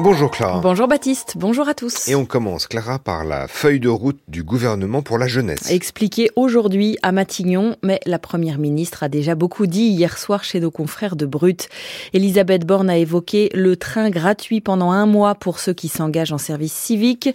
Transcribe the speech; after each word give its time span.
Bonjour 0.00 0.30
Clara. 0.30 0.60
Bonjour 0.60 0.86
Baptiste, 0.86 1.34
bonjour 1.36 1.68
à 1.68 1.74
tous. 1.74 2.06
Et 2.06 2.14
on 2.14 2.24
commence, 2.24 2.68
Clara, 2.68 3.00
par 3.00 3.24
la 3.24 3.48
feuille 3.48 3.80
de 3.80 3.88
route 3.88 4.20
du 4.28 4.44
gouvernement 4.44 5.02
pour 5.02 5.18
la 5.18 5.26
jeunesse. 5.26 5.72
Expliquée 5.72 6.30
aujourd'hui 6.36 6.96
à 7.02 7.10
Matignon, 7.10 7.74
mais 7.82 7.98
la 8.06 8.20
Première 8.20 8.58
ministre 8.58 9.02
a 9.02 9.08
déjà 9.08 9.34
beaucoup 9.34 9.66
dit 9.66 9.86
hier 9.88 10.16
soir 10.16 10.44
chez 10.44 10.60
nos 10.60 10.70
confrères 10.70 11.16
de 11.16 11.26
Brut. 11.26 11.68
Elisabeth 12.12 12.64
Borne 12.64 12.90
a 12.90 12.96
évoqué 12.96 13.50
le 13.54 13.74
train 13.74 14.08
gratuit 14.08 14.60
pendant 14.60 14.92
un 14.92 15.04
mois 15.04 15.34
pour 15.34 15.58
ceux 15.58 15.74
qui 15.74 15.88
s'engagent 15.88 16.32
en 16.32 16.38
service 16.38 16.74
civique, 16.74 17.30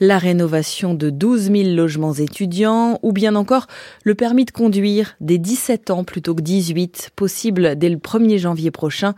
la 0.00 0.16
rénovation 0.16 0.94
de 0.94 1.10
12 1.10 1.52
000 1.52 1.64
logements 1.74 2.14
étudiants, 2.14 2.98
ou 3.02 3.12
bien 3.12 3.34
encore 3.34 3.66
le 4.04 4.14
permis 4.14 4.46
de 4.46 4.52
conduire 4.52 5.16
des 5.20 5.36
17 5.36 5.90
ans 5.90 6.02
plutôt 6.02 6.34
que 6.34 6.40
18, 6.40 7.10
possible 7.14 7.76
dès 7.76 7.90
le 7.90 7.98
1er 7.98 8.38
janvier 8.38 8.70
prochain. 8.70 9.14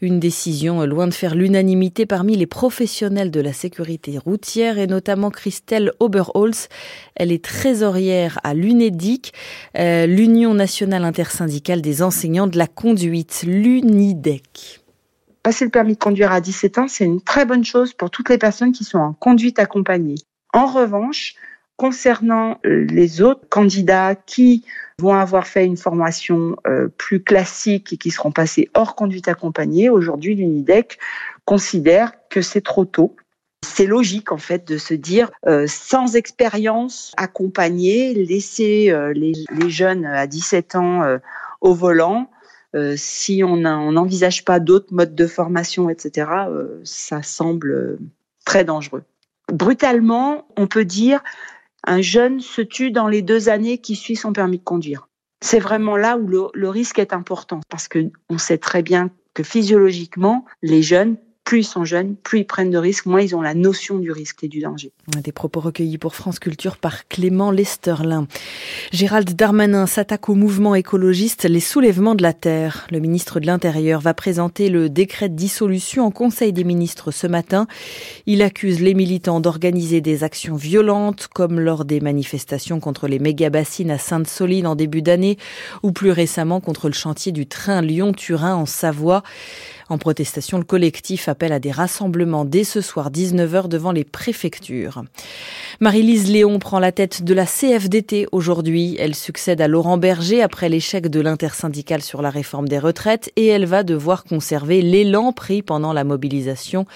Une 0.00 0.20
décision 0.20 0.86
loin 0.86 1.06
de 1.06 1.12
faire 1.12 1.34
l'unanimité 1.34 2.06
parmi 2.06 2.29
les 2.36 2.46
professionnels 2.46 3.30
de 3.30 3.40
la 3.40 3.52
sécurité 3.52 4.18
routière 4.18 4.78
et 4.78 4.86
notamment 4.86 5.30
Christelle 5.30 5.92
Oberholz. 6.00 6.68
Elle 7.14 7.32
est 7.32 7.44
trésorière 7.44 8.38
à 8.44 8.54
l'UNEDIC, 8.54 9.32
euh, 9.78 10.06
l'Union 10.06 10.54
nationale 10.54 11.04
intersyndicale 11.04 11.82
des 11.82 12.02
enseignants 12.02 12.46
de 12.46 12.58
la 12.58 12.66
conduite, 12.66 13.44
l'UNIDEC. 13.46 14.80
Passer 15.42 15.64
le 15.64 15.70
permis 15.70 15.94
de 15.94 15.98
conduire 15.98 16.32
à 16.32 16.40
17 16.40 16.78
ans, 16.78 16.88
c'est 16.88 17.04
une 17.04 17.22
très 17.22 17.46
bonne 17.46 17.64
chose 17.64 17.94
pour 17.94 18.10
toutes 18.10 18.28
les 18.28 18.38
personnes 18.38 18.72
qui 18.72 18.84
sont 18.84 18.98
en 18.98 19.12
conduite 19.14 19.58
accompagnée. 19.58 20.16
En 20.52 20.66
revanche, 20.66 21.34
concernant 21.80 22.58
les 22.62 23.22
autres 23.22 23.48
candidats 23.48 24.14
qui 24.14 24.66
vont 24.98 25.14
avoir 25.14 25.46
fait 25.46 25.64
une 25.64 25.78
formation 25.78 26.56
euh, 26.66 26.88
plus 26.88 27.22
classique 27.22 27.94
et 27.94 27.96
qui 27.96 28.10
seront 28.10 28.32
passés 28.32 28.68
hors 28.74 28.94
conduite 28.94 29.28
accompagnée, 29.28 29.88
aujourd'hui 29.88 30.34
l'UNIDEC 30.34 30.98
considère 31.46 32.12
que 32.30 32.40
c'est 32.40 32.62
trop 32.62 32.86
tôt. 32.86 33.16
C'est 33.62 33.86
logique 33.86 34.32
en 34.32 34.38
fait 34.38 34.66
de 34.66 34.78
se 34.78 34.94
dire 34.94 35.30
euh, 35.46 35.66
sans 35.66 36.16
expérience 36.16 37.12
accompagnée, 37.18 38.14
laisser 38.14 38.90
euh, 38.90 39.12
les, 39.12 39.34
jeunes 39.68 40.06
à 40.06 40.26
17 40.26 40.76
ans 40.76 41.02
euh, 41.02 41.18
au 41.60 41.74
volant, 41.74 42.30
si 42.94 43.42
on 43.44 43.56
n'envisage 43.56 44.44
pas 44.44 44.60
d'autres 44.60 44.94
modes 44.94 45.16
de 45.16 45.26
formation, 45.26 45.90
etc., 45.90 46.30
ça 46.84 47.20
semble 47.20 47.98
très 48.44 48.64
dangereux. 48.64 49.02
Brutalement, 49.52 50.46
on 50.56 50.68
peut 50.68 50.84
dire 50.84 51.20
un 51.84 52.00
jeune 52.00 52.38
se 52.38 52.62
tue 52.62 52.92
dans 52.92 53.08
les 53.08 53.22
deux 53.22 53.48
années 53.48 53.78
qui 53.78 53.96
suivent 53.96 54.20
son 54.20 54.32
permis 54.32 54.58
de 54.58 54.64
conduire. 54.64 55.08
C'est 55.42 55.58
vraiment 55.58 55.96
là 55.96 56.16
où 56.16 56.28
le, 56.28 56.44
le 56.54 56.68
risque 56.68 57.00
est 57.00 57.12
important 57.12 57.60
parce 57.68 57.88
que 57.88 58.12
on 58.28 58.38
sait 58.38 58.58
très 58.58 58.82
bien 58.82 59.10
que 59.34 59.42
physiologiquement, 59.42 60.44
les 60.62 60.82
jeunes 60.82 61.16
plus 61.50 61.62
ils 61.62 61.64
sont 61.64 61.84
jeunes, 61.84 62.14
plus 62.14 62.38
ils 62.38 62.44
prennent 62.44 62.70
de 62.70 62.78
risques, 62.78 63.06
moins 63.06 63.22
ils 63.22 63.34
ont 63.34 63.42
la 63.42 63.54
notion 63.54 63.98
du 63.98 64.12
risque 64.12 64.44
et 64.44 64.48
du 64.48 64.60
danger. 64.60 64.92
Des 65.08 65.32
propos 65.32 65.58
recueillis 65.58 65.98
pour 65.98 66.14
France 66.14 66.38
Culture 66.38 66.76
par 66.76 67.08
Clément 67.08 67.50
Lesterlin. 67.50 68.28
Gérald 68.92 69.34
Darmanin 69.34 69.86
s'attaque 69.86 70.28
au 70.28 70.36
mouvement 70.36 70.76
écologiste 70.76 71.46
Les 71.46 71.58
Soulèvements 71.58 72.14
de 72.14 72.22
la 72.22 72.34
Terre. 72.34 72.86
Le 72.92 73.00
ministre 73.00 73.40
de 73.40 73.46
l'Intérieur 73.46 74.00
va 74.00 74.14
présenter 74.14 74.68
le 74.68 74.88
décret 74.88 75.28
de 75.28 75.34
dissolution 75.34 76.06
en 76.06 76.12
Conseil 76.12 76.52
des 76.52 76.62
ministres 76.62 77.10
ce 77.10 77.26
matin. 77.26 77.66
Il 78.26 78.42
accuse 78.42 78.80
les 78.80 78.94
militants 78.94 79.40
d'organiser 79.40 80.00
des 80.00 80.22
actions 80.22 80.54
violentes, 80.54 81.26
comme 81.34 81.58
lors 81.58 81.84
des 81.84 81.98
manifestations 81.98 82.78
contre 82.78 83.08
les 83.08 83.18
méga-bassines 83.18 83.90
à 83.90 83.98
Sainte-Soline 83.98 84.68
en 84.68 84.76
début 84.76 85.02
d'année, 85.02 85.36
ou 85.82 85.90
plus 85.90 86.12
récemment 86.12 86.60
contre 86.60 86.86
le 86.86 86.94
chantier 86.94 87.32
du 87.32 87.48
train 87.48 87.82
Lyon-Turin 87.82 88.54
en 88.54 88.66
Savoie. 88.66 89.24
En 89.90 89.98
protestation, 89.98 90.56
le 90.56 90.62
collectif 90.62 91.28
appelle 91.28 91.52
à 91.52 91.58
des 91.58 91.72
rassemblements 91.72 92.44
dès 92.44 92.62
ce 92.62 92.80
soir 92.80 93.10
19h 93.10 93.66
devant 93.66 93.90
les 93.90 94.04
préfectures. 94.04 95.02
Marie-Lise 95.80 96.30
Léon 96.30 96.60
prend 96.60 96.78
la 96.78 96.92
tête 96.92 97.24
de 97.24 97.34
la 97.34 97.44
CFDT 97.44 98.28
aujourd'hui. 98.30 98.94
Elle 99.00 99.16
succède 99.16 99.60
à 99.60 99.66
Laurent 99.66 99.98
Berger 99.98 100.42
après 100.42 100.68
l'échec 100.68 101.08
de 101.08 101.20
l'intersyndicale 101.20 102.02
sur 102.02 102.22
la 102.22 102.30
réforme 102.30 102.68
des 102.68 102.78
retraites 102.78 103.32
et 103.34 103.48
elle 103.48 103.66
va 103.66 103.82
devoir 103.82 104.22
conserver 104.22 104.80
l'élan 104.80 105.32
pris 105.32 105.60
pendant 105.60 105.92
la 105.92 106.04
mobilisation. 106.04 106.86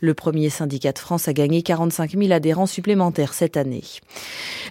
Le 0.00 0.14
premier 0.14 0.50
syndicat 0.50 0.92
de 0.92 0.98
France 0.98 1.28
a 1.28 1.32
gagné 1.32 1.62
45 1.62 2.12
000 2.12 2.32
adhérents 2.32 2.66
supplémentaires 2.66 3.34
cette 3.34 3.56
année. 3.56 3.82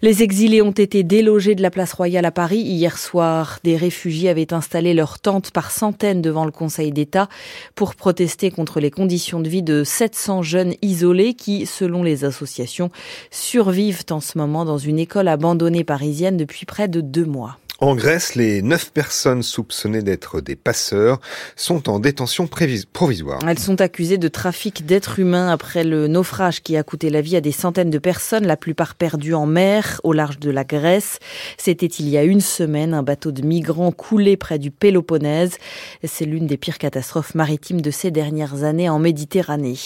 Les 0.01 0.23
exilés 0.23 0.61
ont 0.61 0.71
été 0.71 1.03
délogés 1.03 1.55
de 1.55 1.61
la 1.61 1.71
place 1.71 1.93
royale 1.93 2.25
à 2.25 2.31
Paris 2.31 2.59
hier 2.59 2.97
soir. 2.97 3.59
Des 3.63 3.77
réfugiés 3.77 4.29
avaient 4.29 4.53
installé 4.53 4.93
leurs 4.93 5.19
tentes 5.19 5.51
par 5.51 5.71
centaines 5.71 6.21
devant 6.21 6.45
le 6.45 6.51
Conseil 6.51 6.91
d'État 6.91 7.29
pour 7.75 7.95
protester 7.95 8.51
contre 8.51 8.79
les 8.79 8.91
conditions 8.91 9.39
de 9.39 9.49
vie 9.49 9.63
de 9.63 9.83
700 9.83 10.43
jeunes 10.43 10.73
isolés 10.81 11.33
qui, 11.33 11.65
selon 11.65 12.03
les 12.03 12.25
associations, 12.25 12.89
survivent 13.31 14.03
en 14.09 14.19
ce 14.19 14.37
moment 14.37 14.65
dans 14.65 14.77
une 14.77 14.99
école 14.99 15.27
abandonnée 15.27 15.83
parisienne 15.83 16.37
depuis 16.37 16.65
près 16.65 16.87
de 16.87 17.01
deux 17.01 17.25
mois. 17.25 17.57
En 17.79 17.95
Grèce, 17.95 18.35
les 18.35 18.61
neuf 18.61 18.91
personnes 18.91 19.41
soupçonnées 19.41 20.03
d'être 20.03 20.41
des 20.41 20.55
passeurs 20.55 21.19
sont 21.55 21.89
en 21.89 21.99
détention 21.99 22.47
provisoire. 22.47 23.39
Elles 23.47 23.59
sont 23.59 23.81
accusées 23.81 24.17
de 24.17 24.27
trafic 24.27 24.85
d'êtres 24.85 25.19
humains 25.19 25.49
après 25.49 25.83
le 25.83 26.07
naufrage 26.07 26.61
qui 26.61 26.77
a 26.77 26.83
coûté 26.83 27.09
la 27.09 27.21
vie 27.21 27.35
à 27.35 27.41
des 27.41 27.51
centaines 27.51 27.89
de 27.89 27.97
personnes, 27.97 28.45
la 28.45 28.57
plupart 28.57 28.95
perdues 28.95 29.33
en 29.33 29.47
mer 29.47 29.99
au 30.03 30.13
large 30.13 30.39
de 30.39 30.51
la 30.51 30.63
Grèce. 30.63 31.19
C'était 31.57 31.87
il 31.87 32.09
y 32.09 32.17
a 32.17 32.23
une 32.23 32.41
semaine 32.41 32.93
un 32.93 33.03
bateau 33.03 33.31
de 33.31 33.41
migrants 33.41 33.91
coulé 33.91 34.37
près 34.37 34.59
du 34.59 34.69
Péloponnèse. 34.69 35.57
C'est 36.03 36.25
l'une 36.25 36.47
des 36.47 36.57
pires 36.57 36.77
catastrophes 36.77 37.35
maritimes 37.35 37.81
de 37.81 37.91
ces 37.91 38.11
dernières 38.11 38.63
années 38.63 38.89
en 38.89 38.99
Méditerranée. 38.99 39.77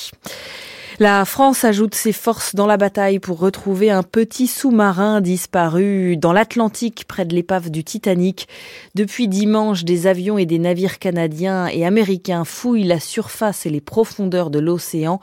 La 1.00 1.26
France 1.26 1.64
ajoute 1.64 1.94
ses 1.94 2.12
forces 2.12 2.56
dans 2.56 2.66
la 2.66 2.76
bataille 2.76 3.20
pour 3.20 3.38
retrouver 3.38 3.92
un 3.92 4.02
petit 4.02 4.48
sous-marin 4.48 5.22
disparu 5.22 6.18
dans 6.18 6.34
l'Atlantique 6.34 7.06
près 7.08 7.24
de 7.24 7.36
l'épave 7.36 7.70
du 7.70 7.84
Titanic. 7.84 8.48
Depuis 8.96 9.28
dimanche, 9.28 9.84
des 9.84 10.08
avions 10.08 10.40
et 10.40 10.48
des 10.48 10.58
navires 10.58 10.98
canadiens 10.98 11.68
et 11.68 11.86
américains 11.86 12.46
fouillent 12.46 12.84
la 12.84 13.00
surface 13.00 13.68
et 13.68 13.70
les 13.70 13.80
profondeurs 13.80 14.50
de 14.50 14.58
l'océan. 14.58 15.20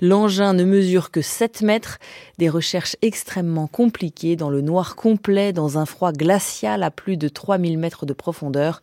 L'engin 0.00 0.54
ne 0.54 0.64
mesure 0.64 1.12
que 1.12 1.22
7 1.22 1.62
mètres. 1.62 2.00
Des 2.38 2.48
recherches 2.48 2.96
extrêmement 3.00 3.68
compliquées 3.68 4.34
dans 4.34 4.50
le 4.50 4.60
noir 4.60 4.96
complet, 4.96 5.52
dans 5.52 5.78
un 5.78 5.86
froid 5.86 6.10
glacial 6.10 6.82
à 6.82 6.90
plus 6.90 7.16
de 7.16 7.28
3000 7.28 7.78
mètres 7.78 8.06
de 8.06 8.12
profondeur. 8.12 8.80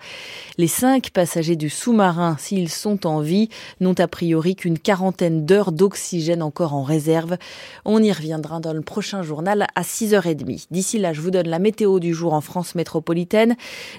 Les 0.57 0.67
cinq 0.67 1.09
passagers 1.09 1.57
du 1.57 1.69
sous-marin, 1.69 2.37
s'ils 2.39 2.69
sont 2.69 3.05
en 3.05 3.19
vie, 3.19 3.49
n'ont 3.81 3.95
a 3.99 4.07
priori 4.07 4.55
qu'une 4.55 4.79
quarantaine 4.79 5.45
d'heures 5.45 5.73
d'oxygène 5.73 6.28
encore 6.41 6.73
en 6.73 6.83
réserve. 6.83 7.37
On 7.85 8.01
y 8.01 8.11
reviendra 8.11 8.59
dans 8.59 8.73
le 8.73 8.81
prochain 8.81 9.21
journal 9.21 9.67
à 9.75 9.81
6h30. 9.81 10.67
D'ici 10.71 10.99
là, 10.99 11.13
je 11.13 11.21
vous 11.21 11.31
donne 11.31 11.47
la 11.47 11.59
météo 11.59 11.99
du 11.99 12.13
jour 12.13 12.33
en 12.33 12.41
France 12.41 12.75
métropolitaine. 12.75 13.55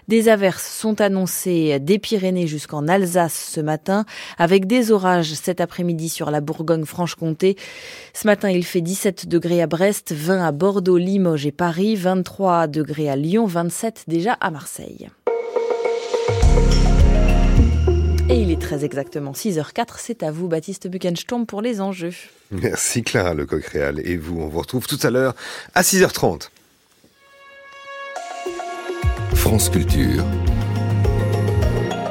Des 0.09 0.29
averses 0.29 0.67
sont 0.67 1.01
annoncées 1.01 1.79
des 1.81 1.99
Pyrénées 1.99 2.47
jusqu'en 2.47 2.89
Alsace 2.89 3.51
ce 3.55 3.61
matin, 3.61 4.05
avec 4.39 4.67
des 4.67 4.93
orages 4.93 5.35
cet 5.35 5.61
après-midi 5.61 6.09
sur 6.09 6.31
la 6.31 6.41
Bourgogne-Franche-Comté. 6.41 7.57
Ce 8.15 8.27
matin, 8.27 8.51
il 8.51 8.65
fait 8.65 8.81
17 8.81 9.29
degrés 9.29 9.63
à 9.63 9.67
Brest, 9.67 10.13
20 10.13 10.47
à 10.47 10.53
Bordeaux, 10.53 10.99
Limoges 10.99 11.47
et 11.47 11.53
Paris, 11.53 11.97
23 11.97 12.67
degrés 12.67 13.11
à 13.11 13.17
Lyon, 13.17 13.47
27 13.47 14.05
déjà 14.09 14.33
à 14.35 14.51
Marseille. 14.51 15.09
Très 18.61 18.85
exactement 18.85 19.33
6h04. 19.33 19.95
C'est 19.99 20.23
à 20.23 20.31
vous, 20.31 20.47
Baptiste 20.47 20.87
Buckensturm, 20.87 21.47
pour 21.47 21.63
les 21.63 21.81
enjeux. 21.81 22.15
Merci 22.53 23.03
Clara 23.03 23.35
Lecoq-Réal. 23.35 24.01
Et 24.05 24.17
vous, 24.17 24.41
on 24.41 24.47
vous 24.47 24.61
retrouve 24.61 24.87
tout 24.87 24.99
à 25.03 25.11
l'heure 25.11 25.35
à 25.75 25.83
6h30. 25.83 26.51
France 29.35 29.71
Culture. 29.71 30.25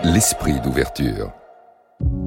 L'esprit 0.04 0.60
d'ouverture. 0.62 1.32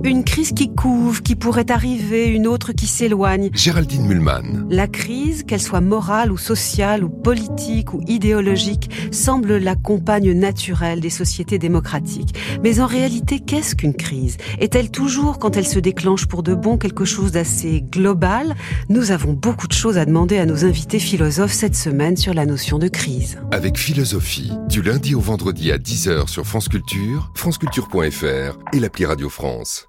Une 0.05 0.25
crise 0.25 0.51
qui 0.53 0.75
couve, 0.75 1.23
qui 1.23 1.37
pourrait 1.37 1.71
arriver, 1.71 2.27
une 2.27 2.49
autre 2.49 2.73
qui 2.73 2.89
s'éloigne. 2.89 3.51
Géraldine 3.55 4.05
Mulman. 4.05 4.67
La 4.69 4.89
crise, 4.89 5.45
qu'elle 5.45 5.61
soit 5.61 5.81
morale 5.81 6.33
ou 6.33 6.37
sociale 6.37 7.05
ou 7.05 7.09
politique 7.09 7.95
ou 7.95 8.01
idéologique, 8.09 8.91
semble 9.13 9.59
la 9.59 9.77
compagne 9.77 10.33
naturelle 10.33 10.99
des 10.99 11.09
sociétés 11.09 11.61
démocratiques. 11.61 12.35
Mais 12.65 12.81
en 12.81 12.87
réalité, 12.87 13.39
qu'est-ce 13.39 13.77
qu'une 13.77 13.95
crise? 13.95 14.39
Est-elle 14.59 14.91
toujours, 14.91 15.39
quand 15.39 15.57
elle 15.57 15.69
se 15.69 15.79
déclenche 15.79 16.27
pour 16.27 16.43
de 16.43 16.57
bon, 16.57 16.79
quelque 16.79 17.05
chose 17.05 17.31
d'assez 17.31 17.81
global? 17.81 18.57
Nous 18.89 19.13
avons 19.13 19.35
beaucoup 19.35 19.69
de 19.69 19.73
choses 19.73 19.99
à 19.99 20.05
demander 20.05 20.39
à 20.39 20.47
nos 20.47 20.65
invités 20.65 20.99
philosophes 20.99 21.53
cette 21.53 21.77
semaine 21.77 22.17
sur 22.17 22.35
la 22.35 22.45
notion 22.45 22.81
de 22.81 22.89
crise. 22.89 23.39
Avec 23.53 23.79
philosophie, 23.79 24.51
du 24.69 24.83
lundi 24.83 25.15
au 25.15 25.21
vendredi 25.21 25.71
à 25.71 25.79
10h 25.79 26.27
sur 26.27 26.45
France 26.45 26.69
Culture, 26.69 27.31
franceculture.fr 27.37 28.59
et 28.73 28.81
l'appli 28.81 29.07
Radio 29.07 29.29
France. 29.29 29.87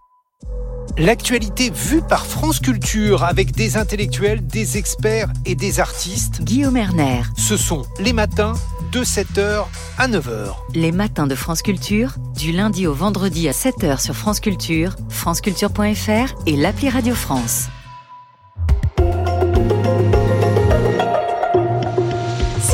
L'actualité 0.97 1.71
vue 1.71 2.01
par 2.01 2.25
France 2.25 2.59
Culture 2.59 3.23
avec 3.23 3.51
des 3.51 3.77
intellectuels, 3.77 4.45
des 4.45 4.77
experts 4.77 5.29
et 5.45 5.55
des 5.55 5.79
artistes. 5.79 6.43
Guillaume 6.43 6.77
Erner. 6.77 7.23
Ce 7.35 7.57
sont 7.57 7.83
les 7.99 8.13
matins 8.13 8.53
de 8.91 9.03
7h 9.03 9.65
à 9.97 10.07
9h. 10.07 10.53
Les 10.75 10.91
matins 10.91 11.25
de 11.25 11.33
France 11.33 11.63
Culture, 11.63 12.15
du 12.37 12.51
lundi 12.51 12.85
au 12.85 12.93
vendredi 12.93 13.47
à 13.49 13.53
7h 13.53 13.99
sur 13.99 14.15
France 14.15 14.39
Culture, 14.39 14.95
franceculture.fr 15.09 16.35
et 16.45 16.55
l'appli 16.55 16.89
Radio 16.89 17.15
France. 17.15 17.69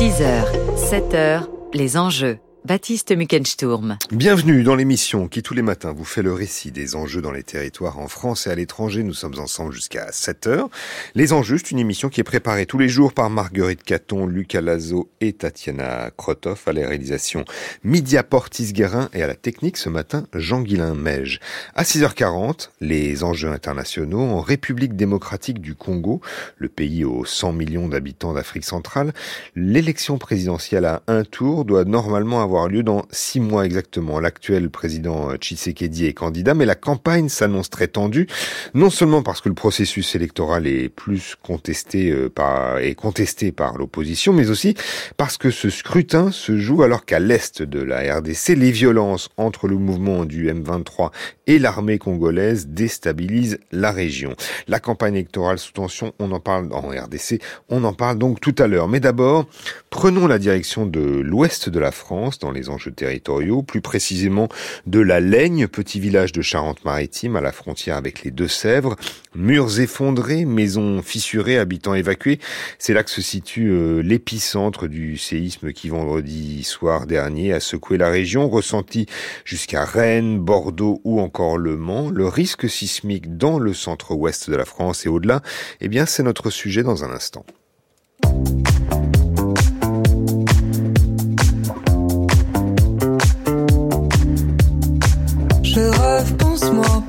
6h, 0.00 0.44
7h, 0.76 1.46
les 1.72 1.96
enjeux. 1.96 2.38
Baptiste 2.66 3.16
Muckensturm. 3.16 3.96
Bienvenue 4.12 4.62
dans 4.62 4.74
l'émission 4.74 5.28
qui 5.28 5.42
tous 5.42 5.54
les 5.54 5.62
matins 5.62 5.94
vous 5.96 6.04
fait 6.04 6.20
le 6.20 6.34
récit 6.34 6.70
des 6.70 6.94
enjeux 6.94 7.22
dans 7.22 7.32
les 7.32 7.42
territoires 7.42 7.98
en 7.98 8.06
France 8.06 8.46
et 8.46 8.50
à 8.50 8.54
l'étranger. 8.54 9.02
Nous 9.02 9.14
sommes 9.14 9.38
ensemble 9.38 9.72
jusqu'à 9.72 10.12
7 10.12 10.46
heures. 10.46 10.68
Les 11.14 11.32
enjeux, 11.32 11.56
c'est 11.56 11.70
une 11.70 11.78
émission 11.78 12.10
qui 12.10 12.20
est 12.20 12.24
préparée 12.24 12.66
tous 12.66 12.76
les 12.76 12.90
jours 12.90 13.14
par 13.14 13.30
Marguerite 13.30 13.82
Caton, 13.82 14.26
Lucas 14.26 14.60
Lazo 14.60 15.08
et 15.22 15.32
Tatiana 15.32 16.10
Krotov 16.14 16.60
à 16.66 16.72
la 16.74 16.86
réalisation 16.86 17.46
Midia 17.82 18.22
Portis-Guérin 18.22 19.08
et 19.14 19.22
à 19.22 19.26
la 19.26 19.36
technique 19.36 19.78
ce 19.78 19.88
matin 19.88 20.26
Jean-Guilain 20.34 20.94
Meige. 20.94 21.40
À 21.74 21.84
6h40, 21.84 22.68
les 22.82 23.24
enjeux 23.24 23.50
internationaux 23.50 24.20
en 24.20 24.42
République 24.42 24.96
démocratique 24.96 25.62
du 25.62 25.74
Congo, 25.74 26.20
le 26.58 26.68
pays 26.68 27.06
aux 27.06 27.24
100 27.24 27.54
millions 27.54 27.88
d'habitants 27.88 28.34
d'Afrique 28.34 28.64
centrale. 28.64 29.14
L'élection 29.56 30.18
présidentielle 30.18 30.84
à 30.84 31.02
un 31.06 31.24
tour 31.24 31.64
doit 31.64 31.84
normalement 31.84 32.42
avoir 32.42 32.49
avoir 32.50 32.68
lieu 32.68 32.82
dans 32.82 33.02
six 33.12 33.38
mois 33.38 33.64
exactement. 33.64 34.18
L'actuel 34.18 34.70
président 34.70 35.34
Tshisekedi 35.36 36.06
est 36.06 36.12
candidat, 36.12 36.54
mais 36.54 36.66
la 36.66 36.74
campagne 36.74 37.28
s'annonce 37.28 37.70
très 37.70 37.86
tendue, 37.86 38.26
non 38.74 38.90
seulement 38.90 39.22
parce 39.22 39.40
que 39.40 39.48
le 39.48 39.54
processus 39.54 40.16
électoral 40.16 40.66
est 40.66 40.88
plus 40.88 41.36
contesté 41.42 42.10
euh, 42.10 42.28
par, 42.28 42.78
est 42.78 42.94
contesté 42.94 43.52
par 43.52 43.78
l'opposition, 43.78 44.32
mais 44.32 44.50
aussi 44.50 44.74
parce 45.16 45.36
que 45.36 45.50
ce 45.50 45.70
scrutin 45.70 46.32
se 46.32 46.56
joue 46.58 46.82
alors 46.82 47.04
qu'à 47.04 47.20
l'est 47.20 47.62
de 47.62 47.80
la 47.80 48.16
RDC, 48.16 48.56
les 48.56 48.72
violences 48.72 49.28
entre 49.36 49.68
le 49.68 49.76
mouvement 49.76 50.24
du 50.24 50.52
M23 50.52 51.10
et 51.46 51.58
l'armée 51.58 51.98
congolaise 51.98 52.66
déstabilisent 52.68 53.58
la 53.70 53.92
région. 53.92 54.34
La 54.66 54.80
campagne 54.80 55.14
électorale 55.14 55.58
sous 55.58 55.72
tension, 55.72 56.12
on 56.18 56.32
en 56.32 56.40
parle 56.40 56.68
en 56.72 56.88
RDC, 56.88 57.40
on 57.68 57.84
en 57.84 57.92
parle 57.92 58.18
donc 58.18 58.40
tout 58.40 58.54
à 58.58 58.66
l'heure. 58.66 58.88
Mais 58.88 59.00
d'abord, 59.00 59.46
prenons 59.90 60.26
la 60.26 60.38
direction 60.38 60.86
de 60.86 61.00
l'ouest 61.00 61.68
de 61.68 61.78
la 61.78 61.92
France, 61.92 62.38
dans 62.40 62.50
les 62.50 62.68
enjeux 62.68 62.90
territoriaux, 62.90 63.62
plus 63.62 63.80
précisément 63.80 64.48
de 64.86 65.00
la 65.00 65.20
Laigne, 65.20 65.68
petit 65.68 66.00
village 66.00 66.32
de 66.32 66.42
Charente-Maritime 66.42 67.36
à 67.36 67.40
la 67.40 67.52
frontière 67.52 67.96
avec 67.96 68.22
les 68.22 68.30
Deux-Sèvres. 68.30 68.96
Murs 69.34 69.80
effondrés, 69.80 70.44
maisons 70.44 71.02
fissurées, 71.02 71.58
habitants 71.58 71.94
évacués. 71.94 72.40
C'est 72.78 72.94
là 72.94 73.04
que 73.04 73.10
se 73.10 73.22
situe 73.22 73.70
euh, 73.70 74.00
l'épicentre 74.00 74.88
du 74.88 75.18
séisme 75.18 75.72
qui 75.72 75.88
vendredi 75.88 76.64
soir 76.64 77.06
dernier 77.06 77.52
a 77.52 77.60
secoué 77.60 77.98
la 77.98 78.10
région, 78.10 78.48
ressenti 78.48 79.06
jusqu'à 79.44 79.84
Rennes, 79.84 80.38
Bordeaux 80.38 81.00
ou 81.04 81.20
encore 81.20 81.58
Le 81.58 81.76
Mans. 81.76 82.10
Le 82.10 82.26
risque 82.26 82.68
sismique 82.68 83.36
dans 83.36 83.58
le 83.58 83.74
centre-ouest 83.74 84.50
de 84.50 84.56
la 84.56 84.64
France 84.64 85.06
et 85.06 85.08
au-delà, 85.08 85.42
eh 85.80 85.88
bien 85.88 86.06
c'est 86.06 86.22
notre 86.22 86.50
sujet 86.50 86.82
dans 86.82 87.04
un 87.04 87.10
instant. 87.10 87.44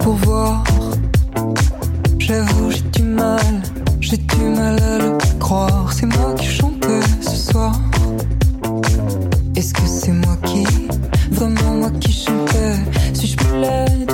Pour 0.04 0.14
voir. 0.16 0.64
J'avoue, 2.20 2.72
j'ai 2.72 2.82
du 2.82 3.04
mal, 3.04 3.40
j'ai 4.00 4.18
du 4.18 4.44
mal 4.56 4.82
à 4.82 4.98
le 4.98 5.18
croire. 5.40 5.92
C'est 5.94 6.06
moi 6.06 6.34
qui 6.36 6.48
chantais 6.48 7.02
ce 7.22 7.52
soir. 7.52 7.80
Est-ce 9.56 9.74
que 9.74 9.86
c'est 9.86 10.12
moi 10.12 10.38
qui, 10.46 10.66
vraiment 11.32 11.74
moi 11.76 11.92
qui 12.00 12.12
chantais 12.12 12.76
Suis-je 13.14 13.36
plus 13.38 13.60
laide, 13.60 14.12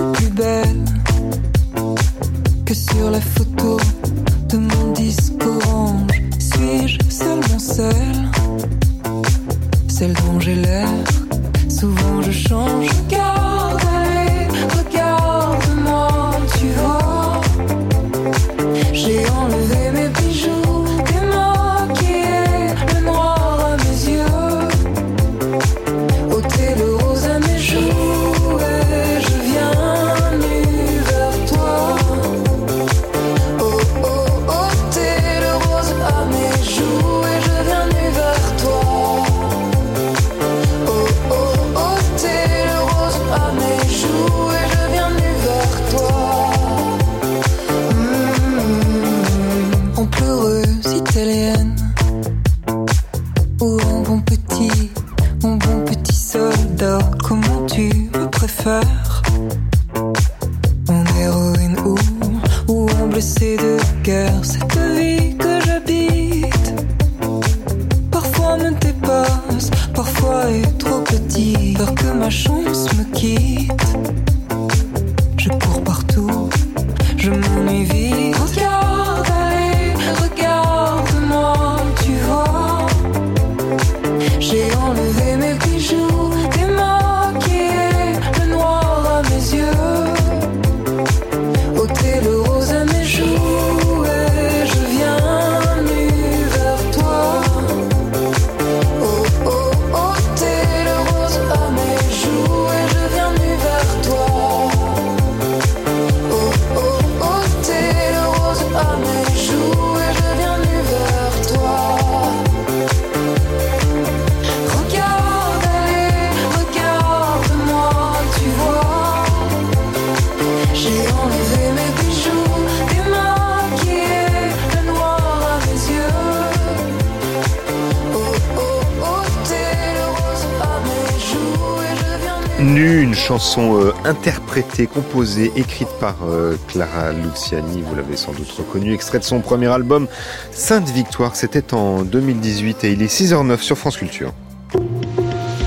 chanson 133.37 133.79
euh, 133.79 133.93
interprétée, 134.03 134.87
composée, 134.87 135.51
écrite 135.55 135.89
par 135.99 136.15
euh, 136.27 136.55
Clara 136.69 137.11
Luciani, 137.11 137.83
vous 137.83 137.95
l'avez 137.95 138.17
sans 138.17 138.31
doute 138.31 138.49
reconnu, 138.49 138.95
extrait 138.95 139.19
de 139.19 139.23
son 139.23 139.41
premier 139.41 139.67
album 139.67 140.07
Sainte 140.51 140.89
Victoire, 140.89 141.35
c'était 141.35 141.75
en 141.75 142.01
2018 142.01 142.83
et 142.83 142.93
il 142.93 143.03
est 143.03 143.13
6h09 143.13 143.59
sur 143.59 143.77
France 143.77 143.97
Culture. 143.97 144.33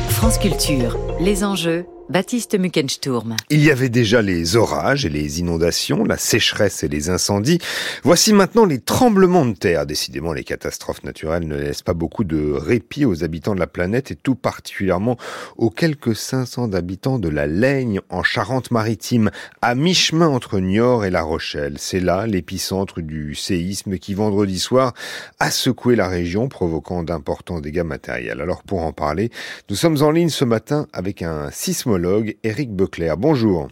France 0.08 0.38
Culture, 0.38 0.98
Les 1.20 1.44
enjeux 1.44 1.84
Baptiste 2.10 2.58
Muckensturm. 2.58 3.36
Il 3.50 3.62
y 3.62 3.70
avait 3.70 3.88
déjà 3.88 4.20
les 4.20 4.56
orages 4.56 5.06
et 5.06 5.08
les 5.08 5.38
inondations, 5.38 6.02
la 6.02 6.16
sécheresse 6.16 6.82
et 6.82 6.88
les 6.88 7.08
incendies. 7.08 7.60
Voici 8.02 8.32
maintenant 8.32 8.64
les 8.64 8.80
tremblements 8.80 9.46
de 9.46 9.54
terre. 9.54 9.86
Décidément, 9.86 10.32
les 10.32 10.42
catastrophes 10.42 11.04
naturelles 11.04 11.46
ne 11.46 11.54
laissent 11.54 11.82
pas 11.82 11.94
beaucoup 11.94 12.24
de 12.24 12.50
répit 12.50 13.04
aux 13.04 13.22
habitants 13.22 13.54
de 13.54 13.60
la 13.60 13.68
planète 13.68 14.10
et 14.10 14.16
tout 14.16 14.34
particulièrement 14.34 15.18
aux 15.56 15.70
quelques 15.70 16.16
500 16.16 16.72
habitants 16.72 17.20
de 17.20 17.28
la 17.28 17.46
Laigne 17.46 18.00
en 18.08 18.24
Charente-Maritime, 18.24 19.30
à 19.62 19.76
mi-chemin 19.76 20.26
entre 20.26 20.58
Niort 20.58 21.04
et 21.04 21.10
La 21.10 21.22
Rochelle. 21.22 21.76
C'est 21.78 22.00
là 22.00 22.26
l'épicentre 22.26 23.02
du 23.02 23.36
séisme 23.36 23.98
qui 23.98 24.14
vendredi 24.14 24.58
soir 24.58 24.94
a 25.38 25.52
secoué 25.52 25.94
la 25.94 26.08
région, 26.08 26.48
provoquant 26.48 27.04
d'importants 27.04 27.60
dégâts 27.60 27.84
matériels. 27.84 28.40
Alors 28.40 28.64
pour 28.64 28.80
en 28.80 28.92
parler, 28.92 29.30
nous 29.68 29.76
sommes 29.76 30.02
en 30.02 30.10
ligne 30.10 30.28
ce 30.28 30.44
matin 30.44 30.88
avec 30.92 31.09
un 31.18 31.50
sismologue 31.50 32.36
Éric 32.44 32.70
Beclerc. 32.70 33.16
Bonjour. 33.16 33.68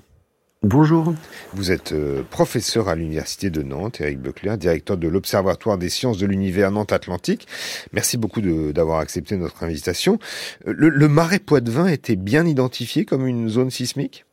Bonjour. 0.62 1.14
Vous 1.54 1.71
êtes 1.71 1.92
euh, 1.92 2.25
professeur 2.28 2.88
à 2.88 2.97
l'Université 2.97 3.49
de 3.49 3.62
Nantes, 3.62 4.00
Éric 4.00 4.21
Beclerc, 4.21 4.59
directeur 4.59 4.97
de 4.97 5.07
l'Observatoire 5.07 5.78
des 5.78 5.88
sciences 5.88 6.18
de 6.18 6.26
l'univers 6.26 6.73
Nantes-Atlantique. 6.73 7.47
Merci 7.92 8.16
beaucoup 8.16 8.40
d'avoir 8.40 8.99
accepté 8.99 9.37
notre 9.37 9.62
invitation. 9.62 10.18
Euh, 10.66 10.75
le, 10.76 10.88
le 10.88 11.09
marais 11.09 11.38
Poitevin 11.38 11.87
était 11.87 12.16
bien 12.16 12.45
identifié 12.45 13.04
comme 13.04 13.26
une 13.26 13.49
zone 13.49 13.71
sismique? 13.71 14.25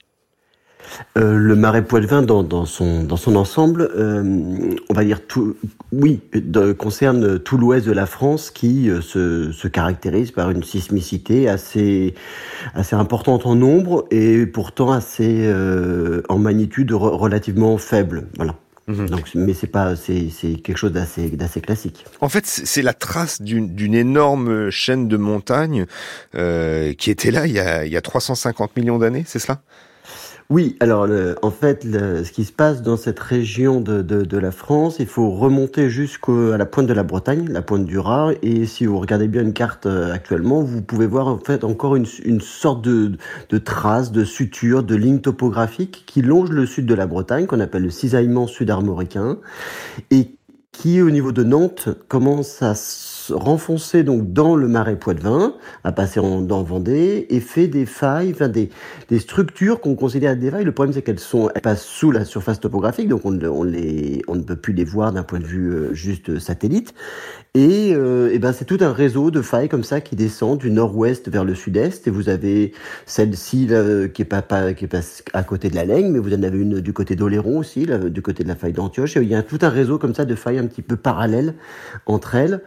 Euh, 1.18 1.38
le 1.38 1.56
marais 1.56 1.84
Poitevin, 1.84 2.22
dans, 2.22 2.44
dans, 2.44 2.65
son, 2.65 3.04
dans 3.04 3.18
son 3.18 3.36
ensemble, 3.36 3.89
euh, 3.96 4.75
on 4.89 4.94
va 4.94 5.04
dire 5.04 5.25
tout, 5.25 5.56
oui, 5.92 6.22
concerne 6.77 7.39
tout 7.39 7.58
l'ouest 7.58 7.86
de 7.86 7.92
la 7.92 8.06
France 8.06 8.51
qui 8.51 8.89
euh, 8.89 9.01
se, 9.01 9.51
se, 9.51 9.68
caractérise 9.68 10.32
par 10.32 10.51
une 10.51 10.63
sismicité 10.63 11.48
assez, 11.48 12.15
assez 12.74 12.96
importante 12.96 13.46
en 13.46 13.56
nombre 13.56 14.06
et 14.12 14.46
pourtant 14.46 14.92
assez 14.92 15.51
en 16.30 16.38
magnitude 16.38 16.92
relativement 16.92 17.77
faible. 17.77 18.27
Voilà. 18.38 18.56
Mhm. 18.88 19.10
Donc, 19.10 19.32
mais 19.34 19.54
c'est 19.54 19.68
pas, 19.68 19.96
c'est, 19.96 20.30
quelque 20.63 20.77
chose 20.77 20.92
d'assez, 20.92 21.30
d'assez 21.30 21.62
classique. 21.62 22.06
En 22.22 22.30
fait, 22.30 22.46
c'est 22.46 22.82
la 22.82 22.94
trace 22.94 23.42
d'une, 23.42 23.74
d'une 23.74 23.96
énorme 23.96 24.70
chaîne 24.70 25.08
de 25.08 25.18
montagnes 25.18 25.86
qui 26.34 27.12
était 27.12 27.32
là 27.32 27.48
il 27.48 27.54
y 27.54 27.60
a, 27.60 27.86
il 27.86 27.92
y 27.92 27.98
a 27.98 28.01
350 28.01 28.75
millions 28.77 29.00
d'années, 29.00 29.24
c'est 29.25 29.39
cela? 29.39 29.62
Oui, 30.52 30.78
alors 30.80 31.08
en 31.42 31.50
fait, 31.50 31.84
ce 31.84 32.32
qui 32.32 32.46
se 32.46 32.52
passe 32.52 32.84
dans 32.84 32.98
cette 32.98 33.20
région 33.20 33.82
de, 33.82 34.04
de, 34.04 34.38
la 34.38 34.52
France, 34.52 34.98
il 35.00 35.08
faut 35.08 35.32
remonter 35.32 35.90
jusqu'à 35.90 36.56
la 36.56 36.68
pointe 36.68 36.86
de 36.86 36.94
la 36.94 37.02
Bretagne, 37.02 37.48
la 37.50 37.64
pointe 37.64 37.86
du 37.86 37.98
Raz, 37.98 38.34
et 38.44 38.68
si 38.68 38.86
vous 38.86 39.00
regardez 39.00 39.28
bien 39.28 39.42
une 39.42 39.54
carte 39.54 39.88
euh, 39.88 40.14
actuellement, 40.14 40.62
vous 40.62 40.84
pouvez 40.84 41.08
voir 41.08 41.28
en 41.28 41.40
fait 41.40 41.64
encore 41.64 41.96
une, 41.96 42.06
une 42.24 42.42
sorte 42.42 42.84
de, 42.84 43.14
de 43.50 43.58
trace, 43.58 44.12
de 44.12 44.24
suture, 44.24 44.84
de 44.84 44.96
ligne 44.96 45.20
topographique 45.20 46.04
qui 46.06 46.22
longe 46.22 46.52
le 46.52 46.68
sud 46.68 46.86
de 46.86 46.94
la 46.94 47.08
Bretagne, 47.08 47.48
qu'on 47.48 47.60
appelle 47.60 47.84
le 47.84 47.90
cisaillement 47.90 48.46
sud-armoricain, 48.46 49.40
et 50.12 50.36
qui 50.72 51.02
au 51.02 51.10
niveau 51.10 51.32
de 51.32 51.44
Nantes 51.44 51.90
commence 52.08 52.62
à 52.62 52.75
renfoncer 53.32 54.03
donc 54.03 54.34
dans 54.34 54.55
le 54.55 54.67
marais 54.67 54.98
Poitevin, 54.98 55.53
à 55.84 55.91
passer 55.91 56.20
en, 56.20 56.41
dans 56.41 56.63
Vendée, 56.63 57.27
et 57.29 57.39
fait 57.39 57.67
des 57.67 57.86
failles, 57.86 58.32
enfin 58.34 58.48
des, 58.48 58.70
des 59.10 59.20
structures 59.20 59.82
qu'on 59.82 59.96
considère 59.96 60.36
des 60.36 60.51
failles. 60.51 60.65
Le 60.65 60.72
problème, 60.72 60.94
c'est 60.94 61.01
qu'elles 61.01 61.20
sont, 61.20 61.50
passent 61.63 61.86
sous 61.86 62.12
la 62.12 62.25
surface 62.25 62.60
topographique, 62.60 63.08
donc 63.08 63.22
on, 63.25 63.39
on, 63.44 63.63
les, 63.63 64.22
on 64.27 64.36
ne 64.36 64.44
peut 64.44 64.55
plus 64.55 64.74
les 64.74 64.84
voir 64.86 65.12
d'un 65.12 65.24
point 65.24 65.39
de 65.39 65.46
vue 65.46 65.72
euh, 65.72 65.94
juste 65.94 66.39
satellite. 66.39 66.94
Et, 67.53 67.94
euh, 67.96 68.34
et 68.34 68.39
ben 68.39 68.51
c'est 68.51 68.65
tout 68.65 68.79
un 68.82 68.91
réseau 68.91 69.32
de 69.32 69.41
failles 69.41 69.70
comme 69.70 69.86
ça 69.86 70.01
qui 70.01 70.17
descend 70.17 70.60
du 70.60 70.70
nord-ouest 70.70 71.29
vers 71.29 71.46
le 71.46 71.55
sud-est. 71.55 72.05
Et 72.05 72.12
vous 72.12 72.27
avez 72.27 72.74
celle-ci 73.05 73.70
qui 74.13 74.22
est 74.22 74.25
pas, 74.25 74.41
pas, 74.41 74.74
qui 74.74 74.84
est 74.84 74.96
à 75.34 75.44
côté 75.44 75.70
de 75.70 75.75
la 75.75 75.86
Laigne, 75.86 76.12
mais 76.12 76.20
vous 76.20 76.34
en 76.34 76.44
avez 76.44 76.60
une 76.60 76.82
du 76.82 76.91
côté 76.91 77.15
d'Oléron 77.15 77.60
aussi, 77.60 77.88
du 78.10 78.22
côté 78.22 78.44
de 78.44 78.50
la 78.50 78.55
faille 78.55 78.74
d'Antioche. 78.74 79.15
Et 79.15 79.22
il 79.22 79.29
y 79.29 79.36
a 79.36 79.41
tout 79.41 79.60
un 79.62 79.70
réseau 79.70 79.98
comme 79.98 80.13
ça 80.13 80.25
de 80.25 80.36
failles 80.36 80.60
un 80.60 80.67
petit 80.67 80.82
peu 80.82 80.98
parallèles 80.98 81.55
entre 82.08 82.36
elles. 82.36 82.62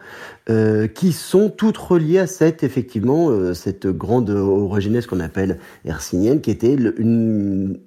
Euh, 0.49 0.87
qui 0.87 1.11
sont 1.11 1.49
toutes 1.49 1.77
reliées 1.77 2.17
à 2.17 2.25
cette 2.25 2.63
effectivement 2.63 3.29
euh, 3.29 3.53
cette 3.53 3.85
grande 3.85 4.31
origine 4.31 4.99
qu'on 5.03 5.19
appelle 5.19 5.59
hercynienne, 5.85 6.41
qui 6.41 6.49
était 6.49 6.73
une, 6.73 7.77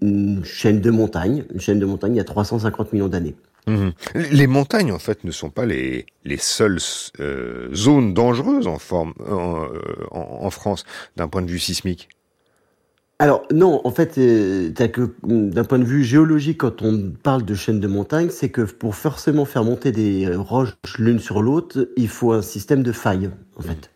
chaîne 0.44 0.80
de 0.80 0.90
montagnes, 0.90 1.44
une 1.52 1.60
chaîne 1.60 1.80
de 1.80 1.86
montagnes 1.86 2.14
il 2.14 2.18
y 2.18 2.20
a 2.20 2.24
350 2.24 2.92
millions 2.92 3.08
d'années. 3.08 3.34
Mmh. 3.66 3.88
Les 4.14 4.46
montagnes, 4.46 4.92
en 4.92 5.00
fait, 5.00 5.24
ne 5.24 5.32
sont 5.32 5.50
pas 5.50 5.66
les, 5.66 6.06
les 6.24 6.36
seules 6.36 6.78
euh, 7.18 7.68
zones 7.74 8.14
dangereuses 8.14 8.68
en, 8.68 8.78
forme, 8.78 9.14
en 10.12 10.50
France 10.50 10.84
d'un 11.16 11.26
point 11.26 11.42
de 11.42 11.50
vue 11.50 11.58
sismique. 11.58 12.08
Alors 13.22 13.44
non, 13.52 13.80
en 13.84 13.92
fait, 13.92 14.18
euh, 14.18 14.72
que 14.72 15.12
d'un 15.22 15.62
point 15.62 15.78
de 15.78 15.84
vue 15.84 16.02
géologique, 16.02 16.58
quand 16.58 16.82
on 16.82 17.12
parle 17.22 17.44
de 17.44 17.54
chaîne 17.54 17.78
de 17.78 17.86
montagnes, 17.86 18.30
c'est 18.30 18.48
que 18.48 18.62
pour 18.62 18.96
forcément 18.96 19.44
faire 19.44 19.62
monter 19.62 19.92
des 19.92 20.34
roches 20.34 20.76
l'une 20.98 21.20
sur 21.20 21.40
l'autre, 21.40 21.88
il 21.96 22.08
faut 22.08 22.32
un 22.32 22.42
système 22.42 22.82
de 22.82 22.90
failles, 22.90 23.30
en 23.56 23.62
fait. 23.62 23.91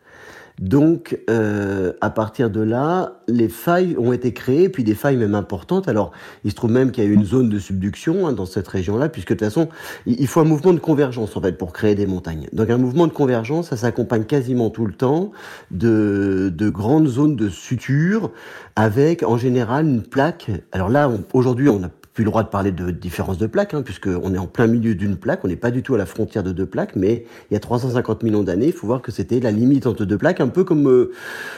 Donc, 0.61 1.19
euh, 1.29 1.93
à 2.01 2.09
partir 2.09 2.49
de 2.51 2.61
là, 2.61 3.21
les 3.29 3.49
failles 3.49 3.95
ont 3.99 4.13
été 4.13 4.33
créées, 4.33 4.69
puis 4.69 4.85
des 4.85 4.95
failles 4.95 5.19
même 5.19 5.35
importantes. 5.35 5.87
Alors, 5.87 6.13
il 6.45 6.51
se 6.51 6.57
trouve 6.57 6.71
même 6.71 6.93
qu'il 6.93 7.05
y 7.05 7.07
a 7.07 7.11
eu 7.11 7.15
une 7.15 7.27
zone 7.27 7.51
de 7.51 7.59
subduction 7.59 8.27
hein, 8.27 8.33
dans 8.33 8.47
cette 8.47 8.67
région-là, 8.67 9.11
puisque 9.11 9.31
de 9.31 9.35
toute 9.35 9.45
façon, 9.45 9.69
il 10.07 10.27
faut 10.27 10.41
un 10.41 10.45
mouvement 10.45 10.73
de 10.73 10.79
convergence 10.79 11.37
en 11.37 11.43
fait 11.43 11.59
pour 11.59 11.73
créer 11.73 11.95
des 11.95 12.07
montagnes. 12.07 12.49
Donc, 12.53 12.71
un 12.71 12.79
mouvement 12.79 13.07
de 13.07 13.13
convergence, 13.13 13.69
ça 13.69 13.77
s'accompagne 13.77 14.25
quasiment 14.25 14.71
tout 14.71 14.87
le 14.87 14.95
temps 14.95 15.31
de, 15.71 16.51
de 16.55 16.69
grandes 16.71 17.09
zones 17.09 17.37
de 17.37 17.51
suture, 17.51 18.31
avec 18.77 19.23
en 19.23 19.37
général 19.37 19.87
une 19.87 20.03
plaque. 20.03 20.51
Alors 20.73 20.89
là, 20.89 21.11
aujourd'hui, 21.35 21.69
on 21.69 21.83
a 21.83 21.91
plus 22.17 22.25
le 22.25 22.31
droit 22.31 22.43
de 22.43 22.49
parler 22.49 22.73
de 22.73 22.91
différence 22.91 23.37
de 23.37 23.47
plaques, 23.47 23.75
hein, 23.75 23.83
puisqu'on 23.83 24.33
est 24.35 24.39
en 24.39 24.47
plein 24.47 24.67
milieu 24.67 24.95
d'une 24.95 25.17
plaque, 25.17 25.45
on 25.45 25.49
n'est 25.49 25.55
pas 25.55 25.71
du 25.71 25.83
tout 25.83 25.95
à 25.95 25.99
la 25.99 26.07
frontière 26.07 26.43
de 26.43 26.51
deux 26.51 26.65
plaques, 26.65 26.97
mais 26.97 27.27
il 27.51 27.55
y 27.55 27.57
a 27.59 27.61
350 27.61 28.23
millions 28.23 28.43
d'années, 28.43 28.69
il 28.69 28.73
faut 28.73 28.87
voir 28.87 29.03
que 29.03 29.13
c'était 29.13 29.39
la 29.39 29.51
limite 29.51 29.87
entre 29.87 30.07
deux 30.07 30.17
plaques, 30.17 30.41
un 30.41 30.49
peu 30.49 30.65
comme 30.65 30.89
euh, 30.89 31.13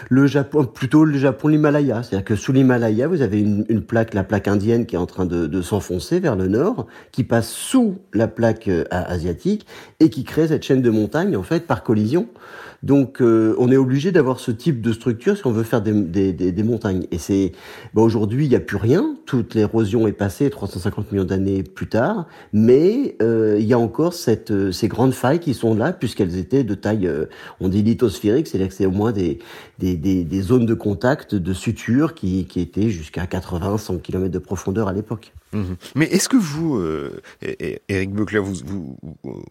le 0.08 0.26
Japon, 0.26 0.64
plutôt 0.64 1.04
le 1.04 1.16
Japon, 1.16 1.46
l'Himalaya. 1.46 2.02
C'est-à-dire 2.02 2.24
que 2.24 2.34
sous 2.34 2.52
l'Himalaya, 2.52 3.06
vous 3.06 3.22
avez 3.22 3.38
une, 3.38 3.82
plaque, 3.82 4.14
la 4.14 4.24
plaque 4.24 4.48
indienne, 4.48 4.84
qui 4.84 4.96
est 4.96 4.98
en 4.98 5.06
train 5.06 5.26
de, 5.26 5.62
s'enfoncer 5.62 6.18
vers 6.18 6.34
le 6.34 6.48
nord, 6.48 6.88
qui 7.12 7.22
passe 7.22 7.50
sous 7.50 7.98
la 8.12 8.26
plaque 8.26 8.66
euh, 8.66 8.82
asiatique 8.90 9.64
et 10.00 10.10
qui 10.10 10.24
crée 10.24 10.48
cette 10.48 10.64
chaîne 10.64 10.82
de 10.82 10.90
montagnes, 10.90 11.36
en 11.36 11.44
fait, 11.44 11.68
par 11.68 11.84
collision. 11.84 12.26
Donc, 12.82 13.20
euh, 13.20 13.56
on 13.58 13.72
est 13.72 13.76
obligé 13.76 14.12
d'avoir 14.12 14.38
ce 14.38 14.52
type 14.52 14.80
de 14.80 14.92
structure 14.92 15.36
si 15.36 15.46
on 15.46 15.50
veut 15.50 15.64
faire 15.64 15.82
des 15.82 16.62
montagnes. 16.64 17.06
Et 17.10 17.18
c'est 17.18 17.52
bah, 17.94 18.02
aujourd'hui, 18.02 18.46
il 18.46 18.48
n'y 18.48 18.56
a 18.56 18.60
plus 18.60 18.76
rien. 18.76 19.16
Toute 19.26 19.54
l'érosion 19.54 20.06
est 20.06 20.12
passée 20.12 20.47
350 20.50 21.12
millions 21.12 21.24
d'années 21.24 21.62
plus 21.62 21.88
tard, 21.88 22.26
mais 22.52 23.16
euh, 23.22 23.56
il 23.58 23.66
y 23.66 23.72
a 23.72 23.78
encore 23.78 24.14
cette, 24.14 24.50
euh, 24.50 24.72
ces 24.72 24.88
grandes 24.88 25.14
failles 25.14 25.40
qui 25.40 25.54
sont 25.54 25.74
là 25.74 25.92
puisqu'elles 25.92 26.36
étaient 26.36 26.64
de 26.64 26.74
taille, 26.74 27.10
on 27.60 27.68
dit 27.68 27.82
lithosphérique, 27.82 28.46
c'est-à-dire 28.46 28.68
que 28.68 28.74
c'est 28.74 28.86
au 28.86 28.90
moins 28.90 29.12
des, 29.12 29.38
des, 29.78 29.96
des, 29.96 30.40
zones 30.40 30.66
de 30.66 30.74
contact, 30.74 31.34
de 31.34 31.52
suture 31.52 32.14
qui, 32.14 32.46
qui 32.46 32.60
étaient 32.60 32.90
jusqu'à 32.90 33.24
80-100 33.24 34.00
km 34.00 34.30
de 34.30 34.38
profondeur 34.38 34.88
à 34.88 34.92
l'époque. 34.92 35.32
Mhm. 35.52 35.76
Mais 35.94 36.06
est-ce 36.06 36.28
que 36.28 36.36
vous, 36.36 36.76
euh, 36.76 37.20
Eric 37.88 38.12
Buckler, 38.12 38.40
vous, 38.40 38.54
vous, 38.64 38.96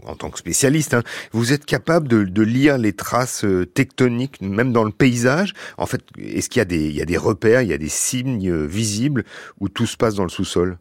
en 0.05 0.15
tant 0.15 0.29
que 0.29 0.37
spécialiste, 0.37 0.93
hein, 0.93 1.03
vous 1.31 1.53
êtes 1.53 1.65
capable 1.65 2.07
de, 2.07 2.41
lire 2.41 2.77
les 2.77 2.93
traces 2.93 3.43
euh, 3.43 3.65
tectoniques, 3.65 4.39
même 4.41 4.71
dans 4.71 4.83
le 4.83 4.91
paysage? 4.91 5.53
En 5.77 5.85
fait, 5.85 6.01
est-ce 6.17 6.49
qu'il 6.49 6.59
y 6.59 6.61
a 6.61 6.65
des, 6.65 6.87
il 6.87 6.95
y 6.95 7.01
a 7.01 7.05
des 7.05 7.17
repères, 7.17 7.61
il 7.61 7.69
y 7.69 7.73
a 7.73 7.77
des 7.77 7.89
signes 7.89 8.49
euh, 8.49 8.65
visibles 8.65 9.23
où 9.59 9.69
tout 9.69 9.87
se 9.87 9.97
passe 9.97 10.15
dans 10.15 10.23
le 10.23 10.29
sous-sol? 10.29 10.77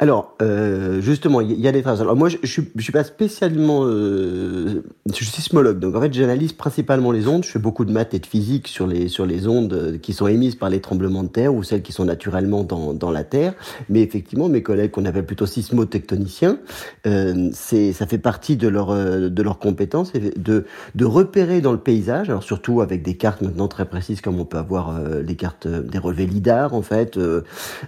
Alors, 0.00 0.34
euh, 0.42 1.00
justement, 1.00 1.40
il 1.40 1.58
y, 1.60 1.68
a 1.68 1.72
des 1.72 1.82
traces. 1.82 2.00
Alors 2.00 2.16
moi, 2.16 2.28
je, 2.28 2.38
je, 2.42 2.48
suis, 2.48 2.92
pas 2.92 3.04
spécialement, 3.04 3.84
euh, 3.84 4.82
je 5.06 5.14
suis 5.14 5.26
sismologue, 5.26 5.78
donc 5.78 5.94
en 5.94 6.00
fait, 6.00 6.12
j'analyse 6.12 6.52
principalement 6.52 7.12
les 7.12 7.28
ondes. 7.28 7.44
Je 7.44 7.50
fais 7.50 7.60
beaucoup 7.60 7.84
de 7.84 7.92
maths 7.92 8.12
et 8.12 8.18
de 8.18 8.26
physique 8.26 8.66
sur 8.66 8.88
les 8.88 9.06
sur 9.06 9.24
les 9.24 9.46
ondes 9.46 10.00
qui 10.02 10.12
sont 10.12 10.26
émises 10.26 10.56
par 10.56 10.68
les 10.68 10.80
tremblements 10.80 11.22
de 11.22 11.28
terre 11.28 11.54
ou 11.54 11.62
celles 11.62 11.82
qui 11.82 11.92
sont 11.92 12.04
naturellement 12.04 12.64
dans 12.64 12.92
dans 12.92 13.12
la 13.12 13.22
terre. 13.22 13.54
Mais 13.88 14.02
effectivement, 14.02 14.48
mes 14.48 14.64
collègues 14.64 14.90
qu'on 14.90 15.04
appelle 15.04 15.26
plutôt 15.26 15.46
sismotectoniciens, 15.46 16.58
euh, 17.06 17.50
ça 17.52 18.06
fait 18.06 18.18
partie 18.18 18.56
de 18.56 18.66
leur 18.66 18.88
de 18.88 19.42
leurs 19.42 19.60
compétences 19.60 20.12
de 20.12 20.64
de 20.96 21.04
repérer 21.04 21.60
dans 21.60 21.72
le 21.72 21.78
paysage. 21.78 22.30
Alors 22.30 22.42
surtout 22.42 22.80
avec 22.80 23.02
des 23.02 23.16
cartes 23.16 23.42
maintenant 23.42 23.68
très 23.68 23.84
précises, 23.84 24.20
comme 24.20 24.40
on 24.40 24.44
peut 24.44 24.58
avoir 24.58 24.90
euh, 24.90 25.22
les 25.22 25.36
cartes 25.36 25.68
des 25.68 25.98
relevés 25.98 26.26
lidar 26.26 26.74
en 26.74 26.82
fait 26.82 27.16
euh, 27.16 27.42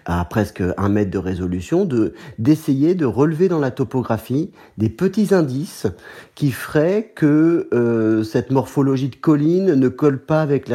à 0.04 0.24
presque 0.24 0.62
un 0.76 0.88
mètre 0.88 1.10
de 1.10 1.18
résolution. 1.18 1.84
De 1.84 2.05
d'essayer 2.38 2.94
de, 2.94 3.06
relever 3.06 3.48
dans 3.48 3.58
la 3.58 3.70
topographie 3.70 4.50
des 4.78 4.88
petits 4.88 5.34
indices 5.34 5.86
qui 6.34 6.50
feraient 6.50 7.12
que 7.14 7.68
euh, 7.72 8.22
cette 8.22 8.50
morphologie 8.50 9.08
de 9.08 9.16
colline 9.16 9.74
ne 9.74 9.88
colle 9.88 10.18
pas 10.18 10.42
avec, 10.42 10.68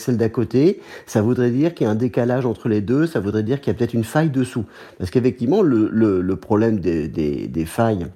celle 0.00 0.16
d'à 0.16 0.28
côté. 0.28 0.80
Ça 1.06 1.22
voudrait 1.22 1.50
dire 1.50 1.74
qu'il 1.74 1.86
y 1.86 1.88
a 1.88 1.92
un 1.92 1.96
décalage 1.96 2.46
entre 2.46 2.68
les 2.68 2.80
deux, 2.80 3.06
ça 3.06 3.20
voudrait 3.20 3.42
dire 3.42 3.60
qu'il 3.60 3.72
y 3.72 3.76
a 3.76 3.78
peut-être 3.78 3.94
une 3.94 4.04
faille 4.04 4.30
dessous. 4.30 4.64
Parce 4.98 5.10
qu'effectivement, 5.10 5.62
le, 5.62 5.88
le, 5.90 6.36
problème 6.36 6.78
des 6.80 7.64
failles 7.66 8.06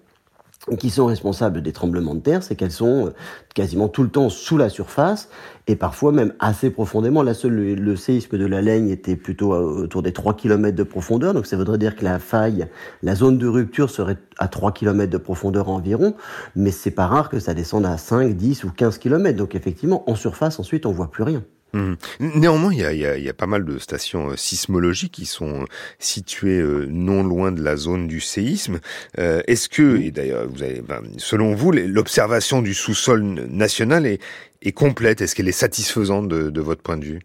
qui 0.79 0.90
sont 0.90 1.07
responsables 1.07 1.62
des 1.62 1.73
tremblements 1.73 2.14
de 2.14 2.21
terre, 2.21 2.43
c'est 2.43 2.55
qu'elles 2.55 2.71
sont 2.71 3.07
euh, 3.07 3.11
quasiment 3.55 3.88
tout 3.88 4.02
le 4.02 4.11
temps 4.11 4.29
sous 4.29 4.59
la 4.59 4.69
surface 4.69 5.29
et 5.67 5.75
parfois 5.75 6.12
même 6.12 6.35
assez 6.38 6.71
profondément. 6.71 7.23
Là, 7.23 7.33
le, 7.45 7.97
séisme 7.97 8.37
de 8.37 8.45
la 8.45 8.61
Laigne 8.61 8.90
était 8.90 9.17
plutôt 9.17 9.55
euh, 9.55 9.85
autour 9.85 10.02
des 10.02 10.12
3 10.12 10.35
km 10.35 10.76
de 10.76 10.83
profondeur, 10.83 11.33
donc 11.33 11.47
ça 11.47 11.57
voudrait 11.57 11.79
dire 11.79 11.97
que 11.97 12.05
la 12.05 12.19
faille, 12.19 12.69
la 13.02 13.14
zone 13.14 13.38
de 13.38 13.47
rupture 13.47 13.88
serait 13.88 14.19
à 14.38 14.49
3 14.49 14.73
km 14.73 15.11
de 15.11 15.19
profondeur 15.19 15.71
environ, 15.71 16.14
mais 16.55 16.71
c'est 16.71 16.90
pas 16.90 17.07
rare 17.07 17.31
que 17.31 17.38
ça 17.38 17.55
descende 17.55 17.87
à 17.87 17.97
5, 17.97 18.35
10 18.35 18.64
ou 18.64 18.71
15 18.71 18.99
km. 18.99 19.37
Donc 19.37 19.55
effectivement, 19.55 20.09
en 20.11 20.14
surface, 20.14 20.61
ensuite, 20.61 20.85
on 20.85 20.93
voit 20.93 21.11
plus 21.11 21.23
rien. 21.23 21.43
Mmh. 21.72 21.94
Néanmoins, 22.18 22.72
il 22.72 22.80
y, 22.80 22.84
a, 22.84 22.92
il, 22.92 22.98
y 22.98 23.06
a, 23.06 23.16
il 23.16 23.24
y 23.24 23.28
a, 23.28 23.34
pas 23.34 23.46
mal 23.46 23.64
de 23.64 23.78
stations 23.78 24.30
euh, 24.30 24.36
sismologiques 24.36 25.12
qui 25.12 25.26
sont 25.26 25.66
situées 25.98 26.60
euh, 26.60 26.86
non 26.88 27.22
loin 27.22 27.52
de 27.52 27.62
la 27.62 27.76
zone 27.76 28.08
du 28.08 28.20
séisme. 28.20 28.80
Euh, 29.18 29.40
Est-ce 29.46 29.68
que, 29.68 30.00
et 30.00 30.10
d'ailleurs, 30.10 30.48
vous 30.48 30.62
avez, 30.62 30.80
ben, 30.80 31.02
selon 31.18 31.54
vous, 31.54 31.70
l'observation 31.72 32.62
du 32.62 32.74
sous-sol 32.74 33.22
national 33.22 34.06
est, 34.06 34.20
est 34.62 34.72
complète? 34.72 35.20
Est-ce 35.20 35.34
qu'elle 35.34 35.48
est 35.48 35.52
satisfaisante 35.52 36.28
de, 36.28 36.50
de 36.50 36.60
votre 36.60 36.82
point 36.82 36.96
de 36.96 37.04
vue? 37.04 37.20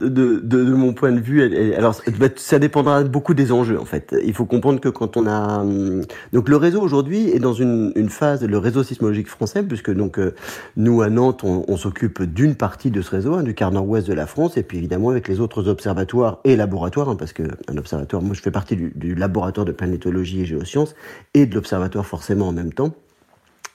De, 0.00 0.74
mon 0.74 0.92
point 0.92 1.12
de 1.12 1.20
vue, 1.20 1.74
alors 1.74 1.94
ça 2.36 2.58
dépendra 2.58 3.04
beaucoup 3.04 3.34
des 3.34 3.52
enjeux 3.52 3.78
en 3.78 3.84
fait. 3.84 4.14
Il 4.24 4.34
faut 4.34 4.44
comprendre 4.44 4.80
que 4.80 4.88
quand 4.88 5.16
on 5.16 5.26
a 5.26 5.60
hum, 5.60 6.02
donc 6.32 6.48
le 6.48 6.56
réseau 6.56 6.80
aujourd'hui 6.80 7.30
est 7.30 7.38
dans 7.38 7.52
une, 7.52 7.92
phase, 8.08 8.44
le 8.44 8.58
réseau 8.58 8.82
sismologique 8.82 9.28
français, 9.28 9.62
puisque 9.62 9.92
donc 9.92 10.18
euh, 10.18 10.34
nous 10.76 11.02
à 11.02 11.10
Nantes 11.10 11.44
on, 11.44 11.64
on 11.68 11.76
s'occupe 11.76 12.22
d'une 12.22 12.54
partie 12.54 12.90
de 12.90 13.00
ce 13.00 13.10
réseau, 13.10 13.34
hein, 13.34 13.42
du 13.42 13.54
quart 13.54 13.70
nord-ouest 13.70 14.06
de 14.06 14.14
la 14.14 14.26
France, 14.26 14.56
et 14.56 14.62
puis 14.62 14.78
évidemment 14.78 15.10
avec 15.10 15.28
les 15.28 15.40
autres 15.40 15.68
observatoires 15.68 16.40
et 16.44 16.56
laboratoires, 16.56 17.08
hein, 17.08 17.16
parce 17.16 17.32
que 17.32 17.44
un 17.68 17.76
observatoire, 17.76 18.22
moi 18.22 18.34
je 18.34 18.42
fais 18.42 18.50
partie 18.50 18.76
du, 18.76 18.92
du 18.94 19.14
laboratoire 19.14 19.64
de 19.64 19.72
planétologie 19.72 20.42
et 20.42 20.44
géosciences 20.44 20.94
et 21.34 21.46
de 21.46 21.54
l'observatoire 21.54 22.06
forcément 22.06 22.48
en 22.48 22.52
même 22.52 22.72
temps. 22.72 22.94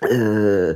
Euh, 0.04 0.76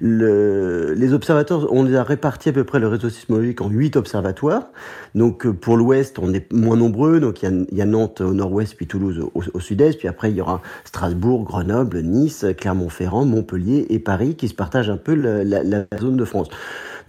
le, 0.00 0.94
les 0.94 1.12
observateurs, 1.12 1.70
on 1.72 1.82
les 1.82 1.94
a 1.94 2.02
répartis 2.02 2.48
à 2.48 2.52
peu 2.52 2.64
près 2.64 2.78
le 2.78 2.88
réseau 2.88 3.10
sismologique 3.10 3.60
en 3.60 3.68
huit 3.68 3.96
observatoires. 3.96 4.68
Donc 5.14 5.44
euh, 5.44 5.52
pour 5.52 5.76
l'ouest, 5.76 6.18
on 6.18 6.32
est 6.32 6.50
moins 6.52 6.76
nombreux. 6.76 7.20
Donc 7.20 7.42
il 7.42 7.66
y 7.70 7.82
a, 7.82 7.84
Nantes 7.84 8.20
au 8.22 8.32
nord-ouest, 8.32 8.74
puis 8.74 8.86
Toulouse 8.86 9.20
au, 9.34 9.60
sud-est. 9.60 9.98
Puis 9.98 10.08
après, 10.08 10.30
il 10.30 10.36
y 10.36 10.40
aura 10.40 10.62
Strasbourg, 10.84 11.44
Grenoble, 11.44 12.00
Nice, 12.00 12.46
Clermont-Ferrand, 12.56 13.26
Montpellier 13.26 13.86
et 13.90 13.98
Paris 13.98 14.36
qui 14.36 14.48
se 14.48 14.54
partagent 14.54 14.90
un 14.90 14.96
peu 14.96 15.14
la 15.14 15.84
zone 15.98 16.16
de 16.16 16.24
France. 16.24 16.48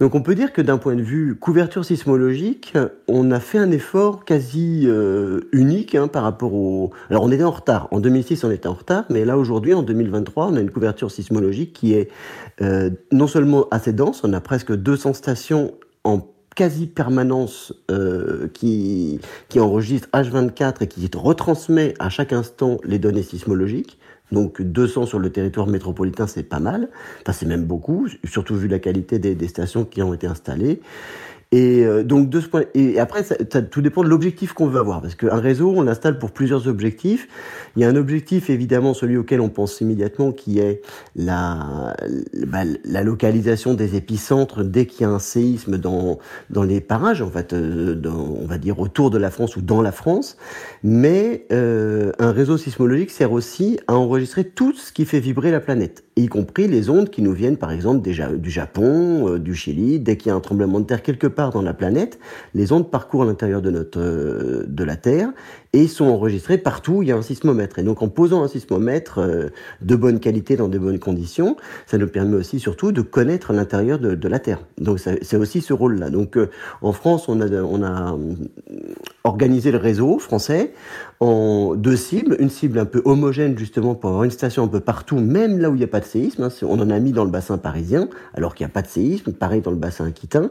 Donc 0.00 0.14
on 0.14 0.22
peut 0.22 0.34
dire 0.34 0.52
que 0.52 0.60
d'un 0.60 0.78
point 0.78 0.96
de 0.96 1.02
vue 1.02 1.36
couverture 1.36 1.84
sismologique, 1.84 2.74
on 3.06 3.30
a 3.30 3.40
fait 3.40 3.58
un 3.58 3.70
effort 3.70 4.24
quasi 4.24 4.84
euh, 4.86 5.40
unique 5.52 5.94
hein, 5.94 6.08
par 6.08 6.24
rapport 6.24 6.54
au... 6.54 6.90
Alors 7.10 7.22
on 7.22 7.30
était 7.30 7.44
en 7.44 7.50
retard, 7.50 7.88
en 7.92 8.00
2006 8.00 8.44
on 8.44 8.50
était 8.50 8.66
en 8.66 8.74
retard, 8.74 9.04
mais 9.08 9.24
là 9.24 9.38
aujourd'hui 9.38 9.72
en 9.72 9.82
2023 9.82 10.46
on 10.46 10.56
a 10.56 10.60
une 10.60 10.70
couverture 10.70 11.10
sismologique 11.10 11.53
qui 11.72 11.94
est 11.94 12.10
euh, 12.60 12.90
non 13.12 13.26
seulement 13.26 13.66
assez 13.70 13.92
dense, 13.92 14.22
on 14.24 14.32
a 14.32 14.40
presque 14.40 14.74
200 14.74 15.14
stations 15.14 15.72
en 16.04 16.20
quasi 16.54 16.86
permanence 16.86 17.74
euh, 17.90 18.48
qui, 18.52 19.20
qui 19.48 19.60
enregistre 19.60 20.08
H24 20.12 20.82
et 20.82 20.86
qui 20.86 21.10
retransmet 21.14 21.94
à 21.98 22.08
chaque 22.10 22.32
instant 22.32 22.78
les 22.84 22.98
données 22.98 23.22
sismologiques. 23.22 23.98
Donc 24.32 24.62
200 24.62 25.06
sur 25.06 25.18
le 25.18 25.30
territoire 25.30 25.66
métropolitain, 25.66 26.26
c'est 26.26 26.42
pas 26.42 26.60
mal. 26.60 26.88
Enfin, 27.22 27.32
c'est 27.32 27.46
même 27.46 27.64
beaucoup, 27.64 28.08
surtout 28.24 28.56
vu 28.56 28.68
la 28.68 28.78
qualité 28.78 29.18
des, 29.18 29.34
des 29.34 29.48
stations 29.48 29.84
qui 29.84 30.02
ont 30.02 30.14
été 30.14 30.26
installées. 30.26 30.80
Et 31.54 31.86
euh, 31.86 32.02
donc 32.02 32.30
de 32.30 32.40
ce 32.40 32.48
point, 32.48 32.64
et 32.74 32.98
après 32.98 33.22
tout 33.70 33.80
dépend 33.80 34.02
de 34.02 34.08
l'objectif 34.08 34.54
qu'on 34.54 34.66
veut 34.66 34.80
avoir, 34.80 35.00
parce 35.00 35.14
qu'un 35.14 35.38
réseau 35.38 35.72
on 35.76 35.82
l'installe 35.82 36.18
pour 36.18 36.32
plusieurs 36.32 36.66
objectifs. 36.66 37.28
Il 37.76 37.82
y 37.82 37.84
a 37.84 37.88
un 37.88 37.94
objectif 37.94 38.50
évidemment 38.50 38.92
celui 38.92 39.16
auquel 39.16 39.40
on 39.40 39.48
pense 39.48 39.80
immédiatement, 39.80 40.32
qui 40.32 40.58
est 40.58 40.82
la 41.14 41.94
bah, 42.48 42.64
localisation 43.04 43.74
des 43.74 43.94
épicentres 43.94 44.64
dès 44.64 44.86
qu'il 44.86 45.02
y 45.02 45.04
a 45.04 45.10
un 45.10 45.20
séisme 45.20 45.78
dans 45.78 46.18
dans 46.50 46.64
les 46.64 46.80
parages, 46.80 47.22
en 47.22 47.30
fait, 47.30 47.52
euh, 47.52 47.94
on 48.04 48.46
va 48.46 48.58
dire 48.58 48.80
autour 48.80 49.10
de 49.10 49.18
la 49.18 49.30
France 49.30 49.56
ou 49.56 49.62
dans 49.62 49.80
la 49.80 49.92
France. 49.92 50.36
Mais 50.82 51.46
euh, 51.52 52.10
un 52.18 52.32
réseau 52.32 52.58
sismologique 52.58 53.12
sert 53.12 53.30
aussi 53.30 53.78
à 53.86 53.94
enregistrer 53.94 54.42
tout 54.42 54.72
ce 54.72 54.92
qui 54.92 55.04
fait 55.04 55.20
vibrer 55.20 55.52
la 55.52 55.60
planète, 55.60 56.02
y 56.16 56.26
compris 56.26 56.66
les 56.66 56.90
ondes 56.90 57.10
qui 57.10 57.22
nous 57.22 57.32
viennent 57.32 57.58
par 57.58 57.70
exemple 57.70 58.00
du 58.00 58.50
Japon, 58.50 59.38
du 59.38 59.54
Chili, 59.54 60.00
dès 60.00 60.16
qu'il 60.16 60.30
y 60.30 60.32
a 60.32 60.34
un 60.34 60.40
tremblement 60.40 60.80
de 60.80 60.86
terre 60.86 61.02
quelque 61.02 61.28
part 61.28 61.43
dans 61.50 61.62
la 61.62 61.74
planète, 61.74 62.18
les 62.54 62.72
ondes 62.72 62.90
parcourent 62.90 63.24
l'intérieur 63.24 63.62
de 63.62 63.70
notre 63.70 64.00
euh, 64.00 64.64
de 64.66 64.84
la 64.84 64.96
Terre 64.96 65.30
et 65.74 65.88
sont 65.88 66.04
enregistrées 66.04 66.56
partout 66.56 66.92
où 66.92 67.02
il 67.02 67.08
y 67.08 67.12
a 67.12 67.16
un 67.16 67.22
sismomètre. 67.22 67.80
Et 67.80 67.82
donc 67.82 68.00
en 68.00 68.08
posant 68.08 68.44
un 68.44 68.48
sismomètre 68.48 69.18
euh, 69.18 69.48
de 69.82 69.96
bonne 69.96 70.20
qualité 70.20 70.56
dans 70.56 70.68
de 70.68 70.78
bonnes 70.78 71.00
conditions, 71.00 71.56
ça 71.86 71.98
nous 71.98 72.06
permet 72.06 72.36
aussi 72.36 72.60
surtout 72.60 72.92
de 72.92 73.02
connaître 73.02 73.52
l'intérieur 73.52 73.98
de, 73.98 74.28
la 74.28 74.38
Terre. 74.38 74.60
Donc 74.78 75.00
c'est 75.00 75.36
aussi 75.36 75.60
ce 75.60 75.72
rôle-là. 75.72 76.10
Donc 76.10 76.36
euh, 76.36 76.48
en 76.80 76.92
France, 76.92 77.28
on 77.28 77.40
a 77.40 77.46
on 77.46 77.82
a 77.82 78.16
organisé 79.24 79.72
le 79.72 79.78
réseau 79.78 80.18
français 80.18 80.72
en 81.20 81.74
deux 81.74 81.96
cibles, 81.96 82.36
une 82.38 82.50
cible 82.50 82.78
un 82.78 82.84
peu 82.84 83.02
homogène 83.04 83.56
justement 83.56 83.94
pour 83.94 84.10
avoir 84.10 84.24
une 84.24 84.30
station 84.30 84.64
un 84.64 84.68
peu 84.68 84.80
partout, 84.80 85.18
même 85.18 85.58
là 85.58 85.70
où 85.70 85.74
il 85.74 85.78
n'y 85.78 85.84
a 85.84 85.88
pas 85.88 86.00
de 86.00 86.04
séisme. 86.04 86.42
Hein. 86.42 86.48
On 86.62 86.78
en 86.78 86.90
a 86.90 86.98
mis 87.00 87.12
dans 87.12 87.24
le 87.24 87.30
bassin 87.30 87.56
parisien, 87.56 88.08
alors 88.34 88.54
qu'il 88.54 88.66
n'y 88.66 88.70
a 88.70 88.74
pas 88.74 88.82
de 88.82 88.88
séisme, 88.88 89.32
pareil 89.32 89.60
dans 89.60 89.70
le 89.70 89.76
bassin 89.76 90.06
aquitain. 90.06 90.50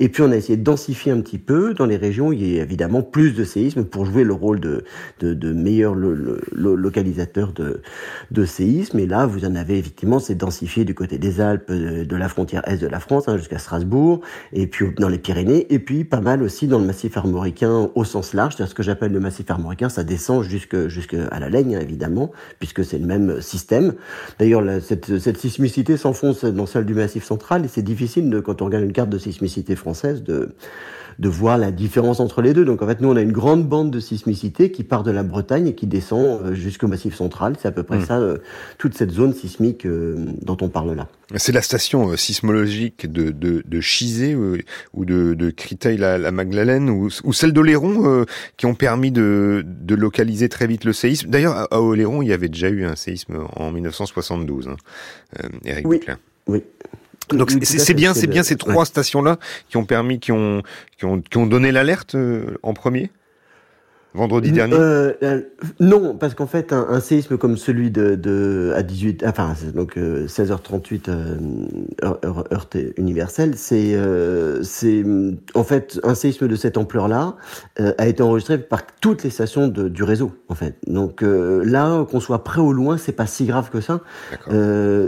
Et 0.00 0.08
puis 0.08 0.22
on 0.22 0.32
a 0.32 0.36
essayé 0.36 0.56
de 0.56 0.62
densifier 0.62 1.12
un 1.12 1.20
petit 1.20 1.38
peu 1.38 1.74
dans 1.74 1.86
les 1.86 1.96
régions 1.96 2.28
où 2.28 2.32
il 2.32 2.54
y 2.54 2.58
a 2.58 2.62
évidemment 2.62 3.02
plus 3.02 3.32
de 3.32 3.44
séisme 3.44 3.84
pour 3.84 4.06
jouer 4.06 4.24
le 4.24 4.32
rôle 4.32 4.60
de, 4.64 4.84
de, 5.20 5.34
de 5.34 5.52
meilleur 5.52 5.94
lo, 5.94 6.14
lo, 6.52 6.76
localisateur 6.76 7.52
de, 7.52 7.82
de 8.30 8.44
séisme. 8.44 8.98
Et 8.98 9.06
là, 9.06 9.26
vous 9.26 9.44
en 9.44 9.54
avez 9.54 9.78
effectivement, 9.78 10.18
c'est 10.18 10.34
densifié 10.34 10.84
du 10.84 10.94
côté 10.94 11.18
des 11.18 11.40
Alpes, 11.40 11.70
de, 11.70 12.04
de 12.04 12.16
la 12.16 12.28
frontière 12.28 12.62
est 12.66 12.78
de 12.78 12.86
la 12.86 13.00
France 13.00 13.28
hein, 13.28 13.36
jusqu'à 13.36 13.58
Strasbourg, 13.58 14.20
et 14.52 14.66
puis 14.66 14.86
dans 14.98 15.08
les 15.08 15.18
Pyrénées, 15.18 15.66
et 15.72 15.78
puis 15.78 16.04
pas 16.04 16.20
mal 16.20 16.42
aussi 16.42 16.66
dans 16.66 16.78
le 16.78 16.86
massif 16.86 17.16
armoricain 17.16 17.90
au 17.94 18.04
sens 18.04 18.34
large, 18.34 18.54
c'est-à-dire 18.54 18.70
ce 18.70 18.74
que 18.74 18.82
j'appelle 18.82 19.12
le 19.12 19.20
massif 19.20 19.50
armoricain, 19.50 19.88
ça 19.88 20.04
descend 20.04 20.42
jusque, 20.42 20.88
jusque 20.88 21.16
à 21.30 21.40
la 21.40 21.48
Laigne, 21.48 21.76
hein, 21.76 21.80
évidemment, 21.80 22.32
puisque 22.58 22.84
c'est 22.84 22.98
le 22.98 23.06
même 23.06 23.40
système. 23.40 23.94
D'ailleurs, 24.38 24.62
cette, 24.80 25.36
sismicité 25.36 25.96
s'enfonce 25.96 26.44
dans 26.44 26.66
celle 26.66 26.86
du 26.86 26.94
massif 26.94 27.24
central, 27.24 27.64
et 27.64 27.68
c'est 27.68 27.82
difficile, 27.82 28.42
quand 28.44 28.62
on 28.62 28.66
regarde 28.66 28.84
une 28.84 28.92
carte 28.92 29.10
de 29.10 29.18
sismicité 29.18 29.76
française, 29.76 30.22
de 30.22 31.28
voir 31.28 31.58
la 31.58 31.70
différence 31.70 32.20
entre 32.20 32.42
les 32.42 32.52
deux. 32.54 32.64
Donc 32.64 32.82
en 32.82 32.86
fait, 32.86 33.00
nous, 33.00 33.08
on 33.08 33.16
a 33.16 33.22
une 33.22 33.32
grande 33.32 33.66
bande 33.68 33.90
de 33.90 34.00
sismicité 34.00 34.53
qui 34.54 34.84
part 34.84 35.02
de 35.02 35.10
la 35.10 35.22
Bretagne 35.22 35.66
et 35.66 35.74
qui 35.74 35.86
descend 35.86 36.40
euh, 36.42 36.54
jusqu'au 36.54 36.86
Massif 36.86 37.14
central. 37.14 37.56
C'est 37.60 37.68
à 37.68 37.72
peu 37.72 37.82
près 37.82 37.98
mmh. 37.98 38.04
ça, 38.06 38.18
euh, 38.18 38.38
toute 38.78 38.96
cette 38.96 39.10
zone 39.10 39.34
sismique 39.34 39.84
euh, 39.84 40.16
dont 40.42 40.56
on 40.60 40.68
parle 40.68 40.94
là. 40.94 41.08
C'est 41.36 41.52
la 41.52 41.62
station 41.62 42.16
sismologique 42.16 43.10
de, 43.10 43.30
de, 43.30 43.62
de 43.66 43.80
Chizé 43.80 44.36
ou 44.36 45.04
de, 45.04 45.34
de 45.34 45.50
Créteil-la-Magdalene 45.50 46.90
ou, 46.90 47.08
ou, 47.24 47.32
celle 47.32 47.52
d'Oléron 47.52 48.24
qui 48.56 48.66
ont 48.66 48.74
permis 48.74 49.10
de, 49.10 49.64
de 49.64 49.94
localiser 49.94 50.48
très 50.48 50.66
vite 50.66 50.84
le 50.84 50.92
séisme. 50.92 51.30
D'ailleurs, 51.30 51.72
à 51.72 51.80
Oléron, 51.80 52.20
il 52.20 52.28
y 52.28 52.32
avait 52.32 52.50
déjà 52.50 52.68
eu 52.68 52.84
un 52.84 52.94
séisme 52.94 53.38
en 53.56 53.72
1972, 53.72 54.68
hein, 54.68 54.76
Eric 55.64 55.88
oui. 55.88 56.00
Oui. 56.46 56.62
Donc 57.30 57.52
c'est 57.62 57.94
bien, 57.94 58.12
c'est 58.12 58.26
bien 58.26 58.42
ces 58.42 58.56
trois 58.56 58.74
ouais. 58.74 58.84
stations-là 58.84 59.38
qui 59.70 59.78
ont 59.78 59.86
permis, 59.86 60.20
qui 60.20 60.30
ont, 60.30 60.62
qui 60.98 61.06
ont, 61.06 61.22
qui 61.22 61.38
ont 61.38 61.46
donné 61.46 61.72
l'alerte 61.72 62.16
en 62.62 62.74
premier 62.74 63.10
vendredi 64.14 64.52
dernier 64.52 64.76
euh, 64.78 65.12
euh, 65.22 65.42
Non, 65.80 66.16
parce 66.16 66.34
qu'en 66.34 66.46
fait, 66.46 66.72
un, 66.72 66.86
un, 66.88 67.00
séisme 67.00 67.36
comme 67.36 67.56
celui 67.56 67.90
de, 67.90 68.14
de 68.14 68.72
à 68.74 68.82
18, 68.82 69.24
enfin 69.26 69.54
donc 69.74 69.98
euh, 69.98 70.26
16h38 70.26 71.08
euh, 71.08 71.36
heure, 72.02 72.18
heure, 72.24 72.44
heure, 72.52 72.68
universelle, 72.96 73.54
c'est 73.56 73.98
c'est 74.62 75.04
en 75.54 75.64
fait 75.64 76.00
un 76.04 76.14
séisme 76.14 76.48
de 76.48 76.56
cette 76.56 76.78
ampleur-là 76.78 77.36
a 77.76 78.06
été 78.06 78.22
enregistré 78.22 78.58
par 78.58 78.82
toutes 79.00 79.24
les 79.24 79.30
stations 79.30 79.68
de, 79.68 79.88
du 79.88 80.02
réseau, 80.02 80.32
en 80.48 80.54
fait. 80.54 80.76
Donc 80.86 81.22
là, 81.22 82.04
qu'on 82.04 82.20
soit 82.20 82.44
près 82.44 82.60
ou 82.60 82.72
loin, 82.72 82.96
c'est 82.96 83.12
pas 83.12 83.26
si 83.26 83.46
grave 83.46 83.70
que 83.70 83.80
ça. 83.80 84.00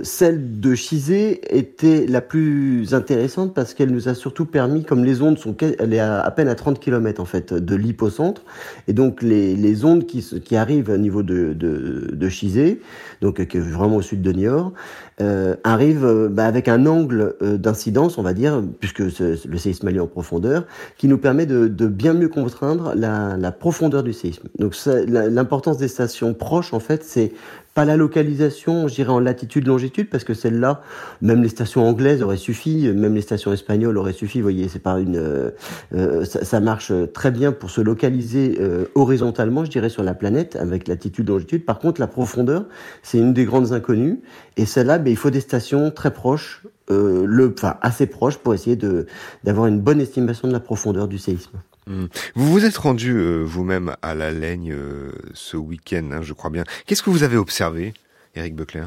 celle 0.02 0.60
de 0.60 0.74
Chizé 0.74 1.56
était 1.56 2.06
la 2.06 2.20
plus 2.20 2.94
intéressante 2.94 3.54
parce 3.54 3.74
qu'elle 3.74 3.90
nous 3.90 4.08
a 4.08 4.14
surtout 4.14 4.46
permis, 4.46 4.84
comme 4.84 5.04
les 5.04 5.22
ondes 5.22 5.38
sont, 5.38 5.54
elle 5.60 5.94
est 5.94 6.00
à, 6.00 6.20
à 6.20 6.30
peine 6.30 6.48
à 6.48 6.54
30 6.54 6.80
km 6.80 7.20
en 7.20 7.24
fait 7.24 7.52
de 7.52 7.76
l'hypocentre, 7.76 8.42
et 8.88 8.92
donc 8.96 9.22
les, 9.22 9.54
les 9.54 9.84
ondes 9.84 10.06
qui, 10.06 10.24
qui, 10.40 10.56
arrivent 10.56 10.88
au 10.88 10.96
niveau 10.96 11.22
de, 11.22 11.52
de, 11.52 12.10
de 12.12 12.28
Chizé, 12.30 12.80
donc 13.20 13.46
qui 13.46 13.58
est 13.58 13.60
vraiment 13.60 13.96
au 13.96 14.02
sud 14.02 14.22
de 14.22 14.32
Niort, 14.32 14.72
euh, 15.20 15.56
arrivent 15.64 16.04
euh, 16.04 16.28
bah, 16.28 16.44
avec 16.44 16.68
un 16.68 16.84
angle 16.84 17.36
euh, 17.40 17.56
d'incidence, 17.56 18.18
on 18.18 18.22
va 18.22 18.34
dire, 18.34 18.62
puisque 18.80 18.98
le 18.98 19.56
séisme 19.56 19.88
est 19.88 19.98
en 19.98 20.06
profondeur, 20.06 20.66
qui 20.98 21.08
nous 21.08 21.16
permet 21.16 21.46
de, 21.46 21.68
de 21.68 21.86
bien 21.86 22.12
mieux 22.12 22.28
contraindre 22.28 22.92
la, 22.94 23.38
la, 23.38 23.50
profondeur 23.50 24.02
du 24.02 24.12
séisme. 24.12 24.48
Donc 24.58 24.74
l'importance 25.06 25.78
des 25.78 25.88
stations 25.88 26.34
proches, 26.34 26.74
en 26.74 26.80
fait, 26.80 27.02
c'est 27.02 27.32
pas 27.76 27.84
la 27.84 27.98
localisation, 27.98 28.88
je 28.88 28.94
dirais 28.94 29.12
en 29.12 29.20
latitude-longitude, 29.20 30.08
parce 30.08 30.24
que 30.24 30.32
celle-là, 30.32 30.80
même 31.20 31.42
les 31.42 31.50
stations 31.50 31.86
anglaises 31.86 32.22
auraient 32.22 32.38
suffi, 32.38 32.90
même 32.94 33.14
les 33.14 33.20
stations 33.20 33.52
espagnoles 33.52 33.98
auraient 33.98 34.14
suffi. 34.14 34.38
Vous 34.38 34.44
voyez, 34.44 34.66
c'est 34.68 34.78
pas 34.78 34.98
une, 34.98 35.18
euh, 35.18 36.24
ça, 36.24 36.42
ça, 36.42 36.60
marche 36.60 36.90
très 37.12 37.30
bien 37.30 37.52
pour 37.52 37.68
se 37.68 37.82
localiser 37.82 38.56
euh, 38.60 38.86
horizontalement, 38.94 39.62
je 39.66 39.70
dirais, 39.70 39.90
sur 39.90 40.02
la 40.02 40.14
planète, 40.14 40.56
avec 40.56 40.88
latitude, 40.88 41.28
longitude. 41.28 41.66
Par 41.66 41.78
contre, 41.78 42.00
la 42.00 42.06
profondeur, 42.06 42.64
c'est 43.02 43.18
une 43.18 43.34
des 43.34 43.44
grandes 43.44 43.74
inconnues. 43.74 44.22
Et 44.56 44.64
celle-là, 44.64 44.98
ben, 45.06 45.12
il 45.12 45.16
faut 45.16 45.30
des 45.30 45.40
stations 45.40 45.92
très 45.92 46.12
proches, 46.12 46.62
euh, 46.90 47.24
le, 47.28 47.54
enfin 47.56 47.78
assez 47.80 48.06
proches, 48.06 48.38
pour 48.38 48.54
essayer 48.54 48.74
de 48.74 49.06
d'avoir 49.44 49.68
une 49.68 49.80
bonne 49.80 50.00
estimation 50.00 50.48
de 50.48 50.52
la 50.52 50.58
profondeur 50.58 51.06
du 51.06 51.16
séisme. 51.16 51.62
Hmm. 51.86 52.06
Vous 52.34 52.50
vous 52.50 52.64
êtes 52.64 52.76
rendu 52.76 53.12
euh, 53.12 53.44
vous-même 53.44 53.94
à 54.02 54.16
la 54.16 54.32
Laigne 54.32 54.72
euh, 54.72 55.12
ce 55.32 55.56
week-end, 55.56 56.10
hein, 56.10 56.22
je 56.22 56.32
crois 56.32 56.50
bien. 56.50 56.64
Qu'est-ce 56.86 57.04
que 57.04 57.10
vous 57.10 57.22
avez 57.22 57.36
observé, 57.36 57.94
Eric 58.34 58.56
Buckler 58.56 58.86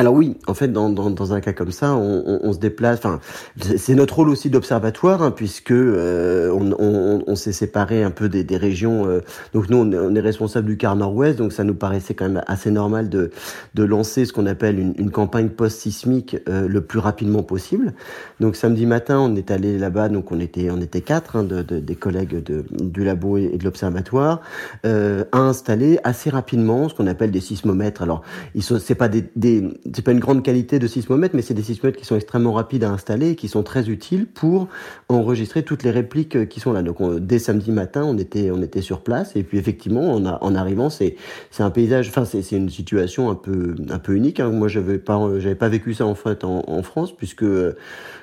alors 0.00 0.14
oui, 0.14 0.38
en 0.46 0.54
fait, 0.54 0.68
dans, 0.68 0.88
dans, 0.88 1.10
dans, 1.10 1.34
un 1.34 1.42
cas 1.42 1.52
comme 1.52 1.72
ça, 1.72 1.94
on, 1.94 2.22
on, 2.26 2.40
on 2.42 2.52
se 2.54 2.58
déplace. 2.58 3.00
Enfin, 3.00 3.20
c'est 3.76 3.94
notre 3.94 4.16
rôle 4.16 4.30
aussi 4.30 4.48
d'observatoire, 4.48 5.22
hein, 5.22 5.30
puisque 5.30 5.72
euh, 5.72 6.50
on, 6.50 7.22
on, 7.26 7.34
s'est 7.36 7.52
séparé 7.52 8.02
un 8.02 8.10
peu 8.10 8.30
des, 8.30 8.42
des 8.42 8.56
régions. 8.56 9.06
Euh, 9.06 9.20
donc 9.52 9.68
nous, 9.68 9.76
on 9.76 10.14
est, 10.14 10.20
responsable 10.20 10.68
du 10.68 10.78
quart 10.78 10.96
nord-ouest, 10.96 11.36
donc 11.36 11.52
ça 11.52 11.64
nous 11.64 11.74
paraissait 11.74 12.14
quand 12.14 12.30
même 12.30 12.42
assez 12.46 12.70
normal 12.70 13.10
de, 13.10 13.30
de 13.74 13.84
lancer 13.84 14.24
ce 14.24 14.32
qu'on 14.32 14.46
appelle 14.46 14.78
une, 14.78 14.94
une 14.96 15.10
campagne 15.10 15.50
post-sismique 15.50 16.38
euh, 16.48 16.66
le 16.66 16.80
plus 16.80 16.98
rapidement 16.98 17.42
possible. 17.42 17.92
Donc 18.40 18.56
samedi 18.56 18.86
matin, 18.86 19.18
on 19.18 19.36
est 19.36 19.50
allé 19.50 19.76
là-bas, 19.76 20.08
donc 20.08 20.32
on 20.32 20.40
était 20.40 20.70
on 20.70 20.80
était 20.80 21.02
quatre 21.02 21.36
hein, 21.36 21.44
de, 21.44 21.60
de, 21.60 21.78
des 21.78 21.94
collègues 21.94 22.42
de, 22.42 22.64
du 22.70 23.04
labo 23.04 23.36
et 23.36 23.58
de 23.58 23.64
l'observatoire 23.64 24.40
euh, 24.86 25.24
à 25.32 25.38
installer 25.40 25.98
assez 26.04 26.30
rapidement 26.30 26.88
ce 26.88 26.94
qu'on 26.94 27.06
appelle 27.06 27.30
des 27.30 27.40
sismomètres. 27.40 28.00
Alors, 28.00 28.22
ils 28.54 28.62
sont 28.62 28.78
c'est 28.78 28.94
pas 28.94 29.08
des, 29.08 29.24
des 29.36 29.62
c'est 29.92 30.02
pas 30.02 30.12
une 30.12 30.20
grande 30.20 30.42
qualité 30.42 30.78
de 30.78 30.86
sismomètre, 30.86 31.34
mais 31.34 31.42
c'est 31.42 31.54
des 31.54 31.62
sismomètres 31.62 31.98
qui 31.98 32.04
sont 32.04 32.16
extrêmement 32.16 32.52
rapides 32.52 32.84
à 32.84 32.90
installer 32.90 33.30
et 33.30 33.36
qui 33.36 33.48
sont 33.48 33.62
très 33.62 33.88
utiles 33.88 34.26
pour 34.26 34.68
enregistrer 35.08 35.62
toutes 35.62 35.82
les 35.82 35.90
répliques 35.90 36.36
euh, 36.36 36.44
qui 36.44 36.60
sont 36.60 36.72
là. 36.72 36.82
Donc 36.82 37.00
dès 37.18 37.38
samedi 37.38 37.72
matin, 37.72 38.04
on 38.04 38.18
était 38.18 38.50
on 38.50 38.62
était 38.62 38.82
sur 38.82 39.02
place 39.02 39.36
et 39.36 39.42
puis 39.42 39.58
effectivement, 39.58 40.14
en 40.14 40.54
arrivant, 40.54 40.90
c'est 40.90 41.16
c'est 41.50 41.62
un 41.62 41.70
paysage, 41.70 42.08
enfin 42.08 42.24
c'est 42.24 42.42
c'est 42.42 42.56
une 42.56 42.70
situation 42.70 43.30
un 43.30 43.34
peu 43.34 43.74
un 43.90 43.98
peu 43.98 44.14
unique. 44.14 44.40
Hein. 44.40 44.50
Moi, 44.50 44.68
j'avais 44.68 44.98
pas 44.98 45.18
j'avais 45.38 45.54
pas 45.54 45.68
vécu 45.68 45.94
ça 45.94 46.06
en 46.06 46.14
fait 46.14 46.44
en, 46.44 46.64
en 46.66 46.82
France 46.82 47.14
puisque 47.16 47.42
euh, 47.42 47.76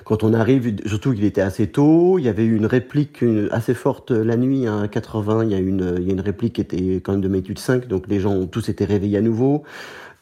quand 0.04 0.22
on 0.22 0.32
arrive, 0.32 0.74
surtout 0.86 1.12
qu'il 1.12 1.24
était 1.24 1.40
assez 1.40 1.66
tôt, 1.66 2.18
il 2.18 2.24
y 2.24 2.28
avait 2.28 2.44
eu 2.44 2.56
une 2.56 2.66
réplique 2.66 3.24
assez 3.50 3.74
forte 3.74 4.10
la 4.10 4.36
nuit 4.36 4.66
hein, 4.66 4.82
à 4.82 4.88
80. 4.88 5.44
Il 5.44 5.50
y 5.50 5.54
a 5.54 5.58
une 5.58 5.96
il 5.98 6.06
y 6.06 6.10
a 6.10 6.12
une 6.12 6.20
réplique 6.20 6.54
qui 6.54 6.60
était 6.60 7.00
quand 7.04 7.12
même 7.12 7.20
de 7.20 7.28
magnitude 7.28 7.58
5, 7.58 7.88
donc 7.88 8.06
les 8.08 8.20
gens 8.20 8.32
ont 8.32 8.46
tous 8.46 8.68
été 8.68 8.84
réveillés 8.84 9.18
à 9.18 9.22
nouveau. 9.22 9.64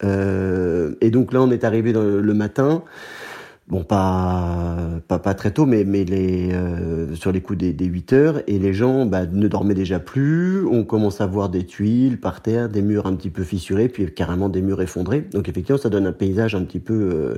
Euh, 0.04 0.94
et 1.00 1.10
donc 1.10 1.32
là, 1.32 1.42
on 1.42 1.50
est 1.50 1.64
arrivé 1.64 1.92
le, 1.92 2.34
matin. 2.34 2.82
Bon, 3.68 3.82
pas, 3.82 4.76
pas, 5.08 5.18
pas 5.18 5.34
très 5.34 5.50
tôt, 5.50 5.66
mais, 5.66 5.82
mais 5.84 6.04
les, 6.04 6.52
euh, 6.52 7.16
sur 7.16 7.32
les 7.32 7.40
coups 7.40 7.58
des, 7.58 7.72
des 7.72 7.86
8 7.86 8.12
heures, 8.12 8.42
et 8.46 8.60
les 8.60 8.72
gens 8.72 9.06
bah, 9.06 9.26
ne 9.26 9.48
dormaient 9.48 9.74
déjà 9.74 9.98
plus, 9.98 10.64
on 10.66 10.84
commence 10.84 11.20
à 11.20 11.26
voir 11.26 11.48
des 11.48 11.66
tuiles 11.66 12.20
par 12.20 12.42
terre, 12.42 12.68
des 12.68 12.80
murs 12.80 13.06
un 13.06 13.16
petit 13.16 13.30
peu 13.30 13.42
fissurés, 13.42 13.88
puis 13.88 14.06
carrément 14.14 14.48
des 14.48 14.62
murs 14.62 14.80
effondrés. 14.82 15.22
Donc 15.32 15.48
effectivement, 15.48 15.80
ça 15.80 15.88
donne 15.88 16.06
un 16.06 16.12
paysage 16.12 16.54
un 16.54 16.62
petit 16.62 16.78
peu 16.78 16.94
euh, 16.94 17.34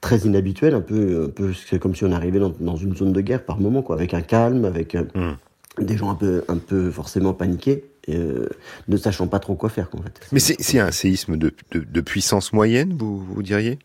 très 0.00 0.18
inhabituel, 0.18 0.74
un 0.74 0.80
peu, 0.80 1.26
un 1.26 1.30
peu 1.30 1.52
c'est 1.52 1.78
comme 1.78 1.94
si 1.94 2.04
on 2.04 2.10
arrivait 2.10 2.40
dans, 2.40 2.52
dans, 2.58 2.76
une 2.76 2.96
zone 2.96 3.12
de 3.12 3.20
guerre 3.20 3.44
par 3.44 3.60
moment, 3.60 3.82
quoi, 3.82 3.94
avec 3.94 4.14
un 4.14 4.22
calme, 4.22 4.64
avec 4.64 4.96
euh, 4.96 5.04
mmh. 5.14 5.84
des 5.84 5.96
gens 5.96 6.10
un 6.10 6.16
peu, 6.16 6.42
un 6.48 6.56
peu 6.56 6.90
forcément 6.90 7.34
paniqués. 7.34 7.84
Euh, 8.08 8.48
ne 8.88 8.96
sachant 8.96 9.26
pas 9.26 9.38
trop 9.38 9.54
quoi 9.54 9.68
faire. 9.68 9.88
En 9.92 10.02
fait. 10.02 10.20
Mais 10.32 10.40
c'est 10.40 10.78
un 10.78 10.90
séisme 10.90 11.36
de, 11.36 11.52
de, 11.72 11.80
de, 11.80 12.00
puissance 12.00 12.52
moyenne, 12.52 12.96
vous, 12.96 13.18
vous 13.18 13.42
diriez? 13.42 13.78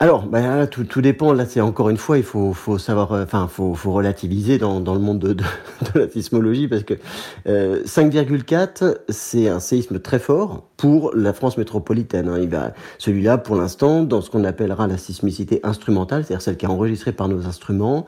Alors, 0.00 0.26
ben, 0.26 0.68
tout, 0.68 0.84
tout, 0.84 1.00
dépend. 1.00 1.32
Là, 1.32 1.44
c'est 1.44 1.60
encore 1.60 1.88
une 1.88 1.96
fois, 1.96 2.18
il 2.18 2.22
faut, 2.22 2.52
faut 2.52 2.78
savoir, 2.78 3.10
euh, 3.12 3.24
enfin, 3.24 3.48
faut, 3.48 3.74
faut 3.74 3.90
relativiser 3.90 4.56
dans, 4.56 4.78
dans 4.78 4.94
le 4.94 5.00
monde 5.00 5.18
de, 5.18 5.32
de, 5.32 5.42
de, 5.92 5.98
la 5.98 6.08
sismologie 6.08 6.68
parce 6.68 6.84
que 6.84 6.94
euh, 7.48 7.82
5,4, 7.82 8.98
c'est 9.08 9.48
un 9.48 9.58
séisme 9.58 9.98
très 9.98 10.20
fort 10.20 10.68
pour 10.76 11.12
la 11.16 11.32
France 11.32 11.58
métropolitaine. 11.58 12.28
Hein. 12.28 12.38
Il 12.40 12.48
va, 12.48 12.74
celui-là, 12.98 13.38
pour 13.38 13.56
l'instant, 13.56 14.04
dans 14.04 14.20
ce 14.20 14.30
qu'on 14.30 14.44
appellera 14.44 14.86
la 14.86 14.98
sismicité 14.98 15.58
instrumentale, 15.64 16.24
c'est-à-dire 16.24 16.42
celle 16.42 16.56
qui 16.56 16.66
est 16.66 16.68
enregistrée 16.68 17.10
par 17.10 17.26
nos 17.26 17.46
instruments, 17.46 18.06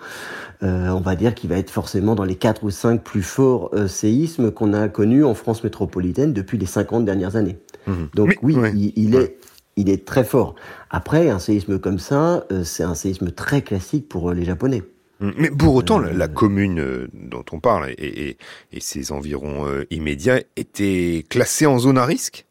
euh, 0.63 0.91
on 0.91 1.01
va 1.01 1.17
dire 1.17 1.35
qu'il 1.35 1.51
va 1.51 1.57
être 1.57 1.71
forcément 1.71 2.15
dans 2.15 2.23
les 2.23 2.37
4 2.37 2.63
ou 2.63 2.71
5 2.71 3.03
plus 3.03 3.25
forts 3.25 3.71
euh, 3.75 3.89
séismes 3.89 4.53
qu'on 4.53 4.75
a 4.75 4.89
connus 4.89 5.25
en 5.25 5.35
France 5.35 5.65
métropolitaine 5.65 6.35
depuis 6.35 6.57
les 6.57 6.67
50 6.67 7.05
dernières 7.05 7.35
années. 7.35 7.59
Mmh. 7.89 7.93
Donc 8.15 8.37
oui, 8.43 8.57
il, 8.77 8.93
il 8.95 9.17
est 9.17 9.39
il 9.77 9.89
est 9.89 10.05
très 10.05 10.25
fort. 10.25 10.55
Après, 10.91 11.31
un 11.31 11.39
séisme 11.39 11.79
comme 11.79 11.99
ça, 11.99 12.45
euh, 12.53 12.65
c'est 12.65 12.83
un 12.83 12.95
séisme 12.95 13.31
très 13.31 13.63
classique 13.63 14.09
pour 14.09 14.31
euh, 14.31 14.35
les 14.35 14.45
Japonais. 14.45 14.83
Mmh. 15.21 15.31
Mais 15.37 15.51
pour 15.51 15.75
autant, 15.75 15.99
la, 15.99 16.13
la 16.13 16.29
commune 16.29 17.09
dont 17.13 17.45
on 17.53 17.61
parle 17.61 17.91
et, 17.91 18.29
et, 18.29 18.39
et 18.73 18.81
ses 18.81 19.13
environs 19.13 19.67
immédiats 19.91 20.41
étaient 20.57 21.27
classés 21.29 21.67
en 21.67 21.79
zone 21.79 21.99
à 21.99 22.07
risque? 22.07 22.47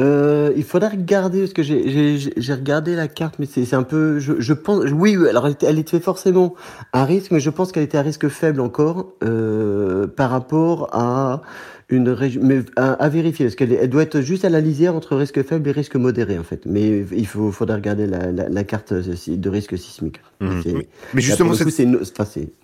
Euh, 0.00 0.52
il 0.56 0.64
faudrait 0.64 0.88
regarder 0.88 1.40
parce 1.40 1.52
que 1.52 1.62
j'ai 1.62 2.54
regardé 2.54 2.96
la 2.96 3.08
carte, 3.08 3.34
mais 3.38 3.44
c'est 3.44 3.74
un 3.74 3.82
peu, 3.82 4.18
je, 4.20 4.40
je, 4.40 4.54
pense, 4.54 4.86
oui, 4.90 5.16
alors 5.28 5.46
elle 5.46 5.52
était, 5.52 5.66
elle 5.66 5.78
était 5.78 6.00
forcément 6.00 6.54
à 6.94 7.04
risque, 7.04 7.30
mais 7.30 7.40
je 7.40 7.50
pense 7.50 7.72
qu'elle 7.72 7.82
était 7.82 7.98
à 7.98 8.02
risque 8.02 8.28
faible 8.28 8.60
encore 8.60 9.12
euh, 9.22 10.06
par 10.06 10.30
rapport 10.30 10.88
à 10.92 11.42
une 11.92 12.08
région, 12.08 12.40
mais 12.42 12.60
à, 12.76 13.08
vérifier, 13.08 13.46
parce 13.46 13.54
qu'elle 13.54 13.72
elle 13.72 13.90
doit 13.90 14.02
être 14.02 14.22
juste 14.22 14.44
à 14.44 14.48
la 14.48 14.60
lisière 14.60 14.94
entre 14.94 15.14
risque 15.14 15.42
faible 15.42 15.68
et 15.68 15.72
risque 15.72 15.96
modéré, 15.96 16.38
en 16.38 16.42
fait. 16.42 16.64
Mais 16.64 17.04
il 17.12 17.26
faut, 17.26 17.52
faudra 17.52 17.76
regarder 17.76 18.06
la, 18.06 18.32
la, 18.32 18.48
la 18.48 18.64
carte 18.64 18.92
de 18.92 19.48
risque 19.50 19.76
sismique. 19.76 20.20
Mmh. 20.40 20.60
Mais, 20.66 20.88
mais, 21.14 21.20
justement, 21.20 21.52
c'est 21.54 21.86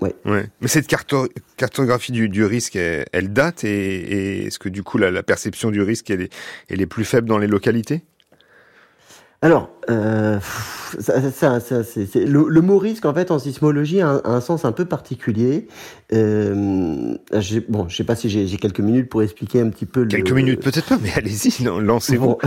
ouais. 0.01 0.15
ouais. 0.25 0.47
Mais 0.61 0.69
cette 0.69 0.87
carto 0.87 1.29
cartographie 1.57 2.13
du, 2.13 2.29
du 2.29 2.45
risque, 2.45 2.77
elle, 2.77 3.05
elle 3.13 3.33
date 3.33 3.65
et, 3.65 3.69
et 3.69 4.47
est-ce 4.47 4.59
que 4.59 4.69
du 4.69 4.83
coup 4.83 4.99
la, 4.99 5.11
la 5.11 5.23
perception 5.23 5.71
du 5.71 5.83
risque, 5.83 6.11
elle 6.11 6.23
est, 6.23 6.33
elle 6.69 6.81
est 6.81 6.87
plus 6.87 7.05
faible 7.05 7.29
dans 7.29 7.39
les 7.39 7.47
localités? 7.47 8.03
Alors, 9.43 9.71
euh, 9.91 10.39
ça, 10.99 11.31
ça, 11.31 11.61
ça 11.61 11.83
c'est, 11.85 12.25
le, 12.25 12.47
le, 12.49 12.61
mot 12.61 12.79
risque, 12.79 13.05
en 13.05 13.15
fait, 13.15 13.31
en 13.31 13.39
sismologie, 13.39 14.01
a 14.01 14.09
un, 14.09 14.17
a 14.25 14.31
un 14.31 14.41
sens 14.41 14.65
un 14.65 14.73
peu 14.73 14.85
particulier. 14.85 15.69
Euh, 16.13 17.15
bon, 17.69 17.89
je 17.89 17.97
sais 17.97 18.05
pas 18.05 18.17
si 18.17 18.31
j'ai, 18.31 18.47
quelques 18.57 18.81
minutes 18.81 19.09
pour 19.09 19.23
expliquer 19.23 19.61
un 19.61 19.69
petit 19.69 19.87
peu. 19.87 20.07
Quelques 20.07 20.33
minutes, 20.33 20.63
peut-être 20.63 20.89
pas, 20.89 20.99
mais 21.03 21.13
allez-y, 21.15 21.65
lancez-vous. 21.65 22.27
Bon, 22.27 22.39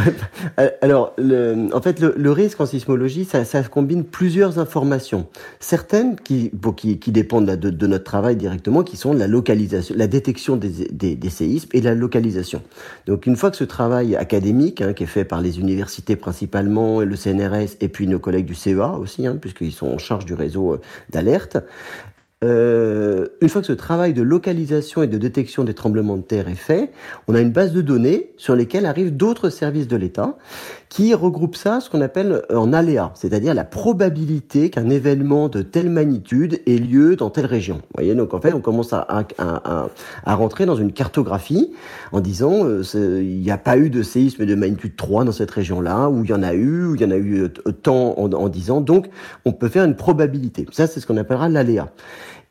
alors, 0.82 1.13
le, 1.17 1.69
en 1.73 1.82
fait, 1.82 1.99
le, 1.99 2.13
le, 2.17 2.32
risque 2.32 2.60
en 2.62 2.65
sismologie, 2.65 3.25
ça, 3.25 3.45
ça 3.45 3.62
combine 3.63 4.04
plusieurs 4.04 4.60
informations. 4.60 5.27
Certaines 5.60 6.15
qui, 6.15 6.49
bon, 6.54 6.71
qui, 6.71 6.99
qui 6.99 7.12
dépendent 7.12 7.45
de, 7.45 7.69
de, 7.69 7.88
notre 7.88 8.04
travail 8.04 8.36
directement, 8.36 8.84
qui 8.84 8.97
sont 8.97 9.13
la 9.13 9.27
localisation, 9.27 9.95
la 9.97 10.08
détection 10.08 10.58
des, 10.58 10.88
des, 10.91 11.15
des, 11.15 11.30
séismes 11.30 11.69
et 11.73 11.82
la 11.82 11.93
localisation. 11.93 12.62
Donc, 13.06 13.25
une 13.27 13.36
fois 13.36 13.51
que 13.51 13.58
ce 13.58 13.63
travail 13.63 14.15
académique, 14.15 14.82
hein, 14.82 14.93
qui 14.93 15.04
est 15.04 15.08
fait 15.08 15.25
par 15.25 15.41
les 15.41 15.60
universités 15.60 16.15
principalement 16.15 17.01
et 17.01 17.06
le 17.06 17.15
CNRS 17.15 17.31
et 17.39 17.88
puis 17.88 18.08
nos 18.08 18.20
collègues 18.20 18.46
du 18.46 18.56
CEA 18.56 18.91
aussi, 18.98 19.26
hein, 19.28 19.38
puisqu'ils 19.39 19.72
sont 19.72 19.88
en 19.88 19.98
charge 19.98 20.26
du 20.26 20.34
réseau 20.34 20.74
euh, 20.74 20.82
d'alerte. 21.10 21.58
Euh, 22.43 23.27
une 23.39 23.49
fois 23.49 23.62
que 23.62 23.67
ce 23.67 23.73
travail 23.73 24.13
de 24.13 24.23
localisation 24.23 25.04
et 25.04 25.08
de 25.08 25.19
détection 25.19 25.63
des 25.63 25.75
tremblements 25.75 26.17
de 26.17 26.23
terre 26.23 26.47
est 26.47 26.56
fait, 26.56 26.91
on 27.27 27.36
a 27.36 27.39
une 27.39 27.51
base 27.51 27.71
de 27.71 27.82
données 27.82 28.32
sur 28.38 28.56
lesquelles 28.56 28.88
arrivent 28.88 29.15
d'autres 29.15 29.51
services 29.51 29.88
de 29.88 29.95
l'État 29.95 30.38
qui 30.89 31.13
regroupent 31.13 31.56
ça, 31.56 31.80
ce 31.82 31.89
qu'on 31.91 32.01
appelle 32.01 32.41
euh, 32.51 32.58
en 32.58 32.73
aléa, 32.73 33.12
c'est-à-dire 33.13 33.54
la 33.54 33.63
probabilité 33.63 34.71
qu'un 34.71 34.89
événement 34.89 35.49
de 35.49 35.62
telle 35.62 35.91
magnitude 35.91 36.62
ait 36.65 36.80
lieu 36.80 37.15
dans 37.15 37.30
telle 37.30 37.45
région. 37.45 37.75
Vous 37.75 37.93
voyez, 37.95 38.15
donc 38.15 38.34
en 38.34 38.41
fait, 38.41 38.54
on 38.54 38.60
commence 38.60 38.91
à, 38.91 39.01
à, 39.08 39.23
à, 39.38 39.89
à 40.25 40.36
rentrer 40.36 40.65
dans 40.65 40.75
une 40.75 40.93
cartographie 40.93 41.71
en 42.12 42.21
disant 42.21 42.65
euh, 42.65 42.84
il 43.21 43.39
n'y 43.39 43.51
a 43.51 43.58
pas 43.60 43.77
eu 43.77 43.91
de 43.91 44.01
séisme 44.01 44.47
de 44.47 44.56
magnitude 44.56 44.95
3 44.95 45.25
dans 45.25 45.32
cette 45.32 45.51
région-là, 45.51 46.10
ou 46.10 46.23
il 46.23 46.32
y 46.32 46.34
en 46.34 46.41
a 46.41 46.54
eu, 46.56 46.88
ou 46.88 46.95
il 46.95 47.01
y 47.01 47.06
en 47.06 47.12
a 47.12 47.17
eu 47.17 47.43
euh, 47.43 47.49
tant 47.49 48.15
en, 48.17 48.34
en 48.34 48.49
10 48.49 48.71
ans, 48.71 48.82
donc 48.82 49.10
on 49.45 49.54
peut 49.54 49.69
faire 49.69 49.86
une 49.86 49.95
probabilité. 49.95 50.65
Ça, 50.71 50.88
c'est 50.88 50.99
ce 50.99 51.06
qu'on 51.06 51.17
appellera 51.17 51.49
l'aléa. 51.49 51.91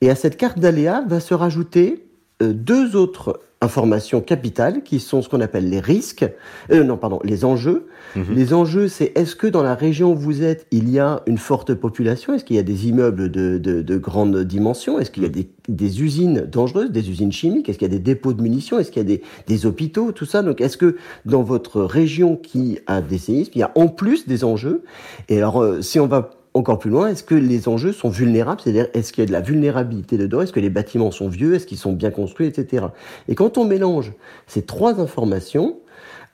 Et 0.01 0.11
à 0.11 0.15
cette 0.15 0.37
carte 0.37 0.59
d'aléa 0.59 1.05
va 1.07 1.21
se 1.21 1.35
rajouter 1.35 2.07
euh, 2.43 2.53
deux 2.53 2.97
autres 2.97 3.41
informations 3.63 4.23
capitales 4.23 4.83
qui 4.83 5.01
sont 5.01 5.21
ce 5.21 5.29
qu'on 5.29 5.43
appelle 5.43 5.69
les 5.69 5.81
risques, 5.81 6.25
euh, 6.73 6.83
non 6.83 6.97
pardon, 6.97 7.21
les 7.25 7.45
enjeux. 7.45 7.89
Mhm. 8.17 8.35
Les 8.35 8.55
enjeux, 8.55 8.89
c'est 8.89 9.13
est-ce 9.15 9.37
que 9.37 9.47
dans 9.47 9.63
la 9.63 9.75
région 9.75 10.13
où 10.13 10.17
vous 10.17 10.43
êtes, 10.43 10.67
il 10.71 10.89
y 10.89 10.99
a 10.99 11.23
une 11.27 11.37
forte 11.37 11.75
population? 11.75 12.33
Est-ce 12.33 12.45
qu'il 12.45 12.57
y 12.57 12.59
a 12.59 12.63
des 12.63 12.89
immeubles 12.89 13.31
de, 13.31 13.59
de, 13.59 13.83
de 13.83 13.99
grande 13.99 14.39
dimension? 14.45 14.99
Est-ce 14.99 15.11
qu'il 15.11 15.25
y 15.25 15.27
a 15.27 15.31
des, 15.31 15.51
des, 15.69 16.03
usines 16.03 16.47
dangereuses, 16.51 16.91
des 16.91 17.11
usines 17.11 17.33
chimiques? 17.33 17.69
Est-ce 17.69 17.77
qu'il 17.77 17.89
y 17.89 17.91
a 17.91 17.95
des 17.95 18.03
dépôts 18.03 18.33
de 18.33 18.41
munitions? 18.41 18.79
Est-ce 18.79 18.91
qu'il 18.91 19.03
y 19.03 19.05
a 19.05 19.09
des, 19.09 19.23
des 19.47 19.67
hôpitaux? 19.67 20.13
Tout 20.13 20.25
ça. 20.25 20.43
Donc, 20.43 20.63
est-ce 20.63 20.79
que 20.79 20.97
dans 21.27 21.43
votre 21.43 21.83
région 21.83 22.37
qui 22.37 22.79
a 22.87 23.03
des 23.03 23.19
séismes, 23.19 23.53
il 23.55 23.61
y 23.61 23.65
a 23.65 23.73
en 23.75 23.89
plus 23.89 24.27
des 24.27 24.43
enjeux? 24.45 24.83
Et 25.29 25.37
alors, 25.37 25.63
euh, 25.63 25.83
si 25.83 26.01
on 26.01 26.07
va 26.07 26.31
encore 26.55 26.79
plus 26.79 26.91
loin, 26.91 27.09
est-ce 27.09 27.23
que 27.23 27.35
les 27.35 27.69
enjeux 27.69 27.93
sont 27.93 28.09
vulnérables? 28.09 28.61
C'est-à-dire, 28.63 28.89
est-ce 28.95 29.13
qu'il 29.13 29.23
y 29.23 29.25
a 29.25 29.29
de 29.29 29.33
la 29.33 29.41
vulnérabilité 29.41 30.19
dedans? 30.19 30.41
Est-ce 30.41 30.53
que 30.53 30.61
les 30.61 30.71
bâtiments 30.71 31.11
sont 31.11 31.29
vieux? 31.29 31.55
Est-ce 31.55 31.67
qu'ils 31.67 31.79
sont 31.79 31.93
bien 31.93 32.11
construits, 32.11 32.47
etc. 32.47 32.87
Et 33.29 33.35
quand 33.35 33.59
on 33.59 33.65
mélange 33.65 34.13
ces 34.47 34.63
trois 34.63 35.01
informations, 35.01 35.79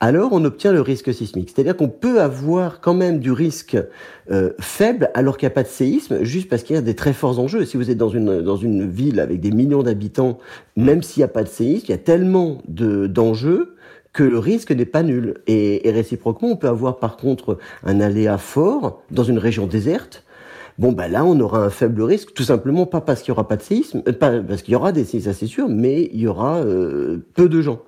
alors 0.00 0.32
on 0.32 0.44
obtient 0.44 0.72
le 0.72 0.80
risque 0.80 1.12
sismique. 1.12 1.50
C'est-à-dire 1.54 1.76
qu'on 1.76 1.88
peut 1.88 2.20
avoir 2.20 2.80
quand 2.80 2.94
même 2.94 3.18
du 3.18 3.32
risque 3.32 3.78
euh, 4.30 4.52
faible 4.60 5.10
alors 5.14 5.38
qu'il 5.38 5.46
n'y 5.46 5.52
a 5.52 5.54
pas 5.54 5.62
de 5.62 5.68
séisme, 5.68 6.22
juste 6.22 6.48
parce 6.48 6.62
qu'il 6.62 6.76
y 6.76 6.78
a 6.78 6.82
des 6.82 6.94
très 6.94 7.12
forts 7.12 7.38
enjeux. 7.38 7.64
Si 7.64 7.76
vous 7.76 7.90
êtes 7.90 7.98
dans 7.98 8.10
une, 8.10 8.42
dans 8.42 8.56
une 8.56 8.88
ville 8.88 9.20
avec 9.20 9.40
des 9.40 9.50
millions 9.50 9.82
d'habitants, 9.82 10.38
même 10.76 11.02
s'il 11.02 11.20
n'y 11.20 11.24
a 11.24 11.28
pas 11.28 11.42
de 11.42 11.48
séisme, 11.48 11.86
il 11.88 11.90
y 11.90 11.94
a 11.94 11.98
tellement 11.98 12.58
d'enjeux 12.68 13.75
que 14.16 14.24
le 14.24 14.38
risque 14.38 14.72
n'est 14.72 14.86
pas 14.86 15.02
nul. 15.02 15.34
Et, 15.46 15.86
et, 15.86 15.92
réciproquement, 15.92 16.48
on 16.48 16.56
peut 16.56 16.68
avoir 16.68 16.98
par 16.98 17.18
contre 17.18 17.58
un 17.84 18.00
aléa 18.00 18.38
fort 18.38 19.02
dans 19.10 19.24
une 19.24 19.38
région 19.38 19.66
déserte. 19.66 20.24
Bon, 20.78 20.92
ben 20.92 21.08
là, 21.08 21.24
on 21.24 21.38
aura 21.38 21.64
un 21.64 21.70
faible 21.70 22.02
risque, 22.02 22.32
tout 22.34 22.42
simplement 22.42 22.86
pas 22.86 23.00
parce 23.00 23.22
qu'il 23.22 23.32
n'y 23.32 23.36
aura 23.36 23.46
pas 23.46 23.56
de 23.56 23.62
séisme, 23.62 24.02
euh, 24.08 24.12
pas 24.12 24.40
parce 24.40 24.62
qu'il 24.62 24.72
y 24.72 24.74
aura 24.74 24.92
des 24.92 25.04
séismes, 25.04 25.32
c'est 25.32 25.46
sûr, 25.46 25.68
mais 25.68 26.10
il 26.12 26.20
y 26.20 26.26
aura 26.26 26.56
euh, 26.56 27.18
peu 27.34 27.48
de 27.48 27.60
gens. 27.60 27.82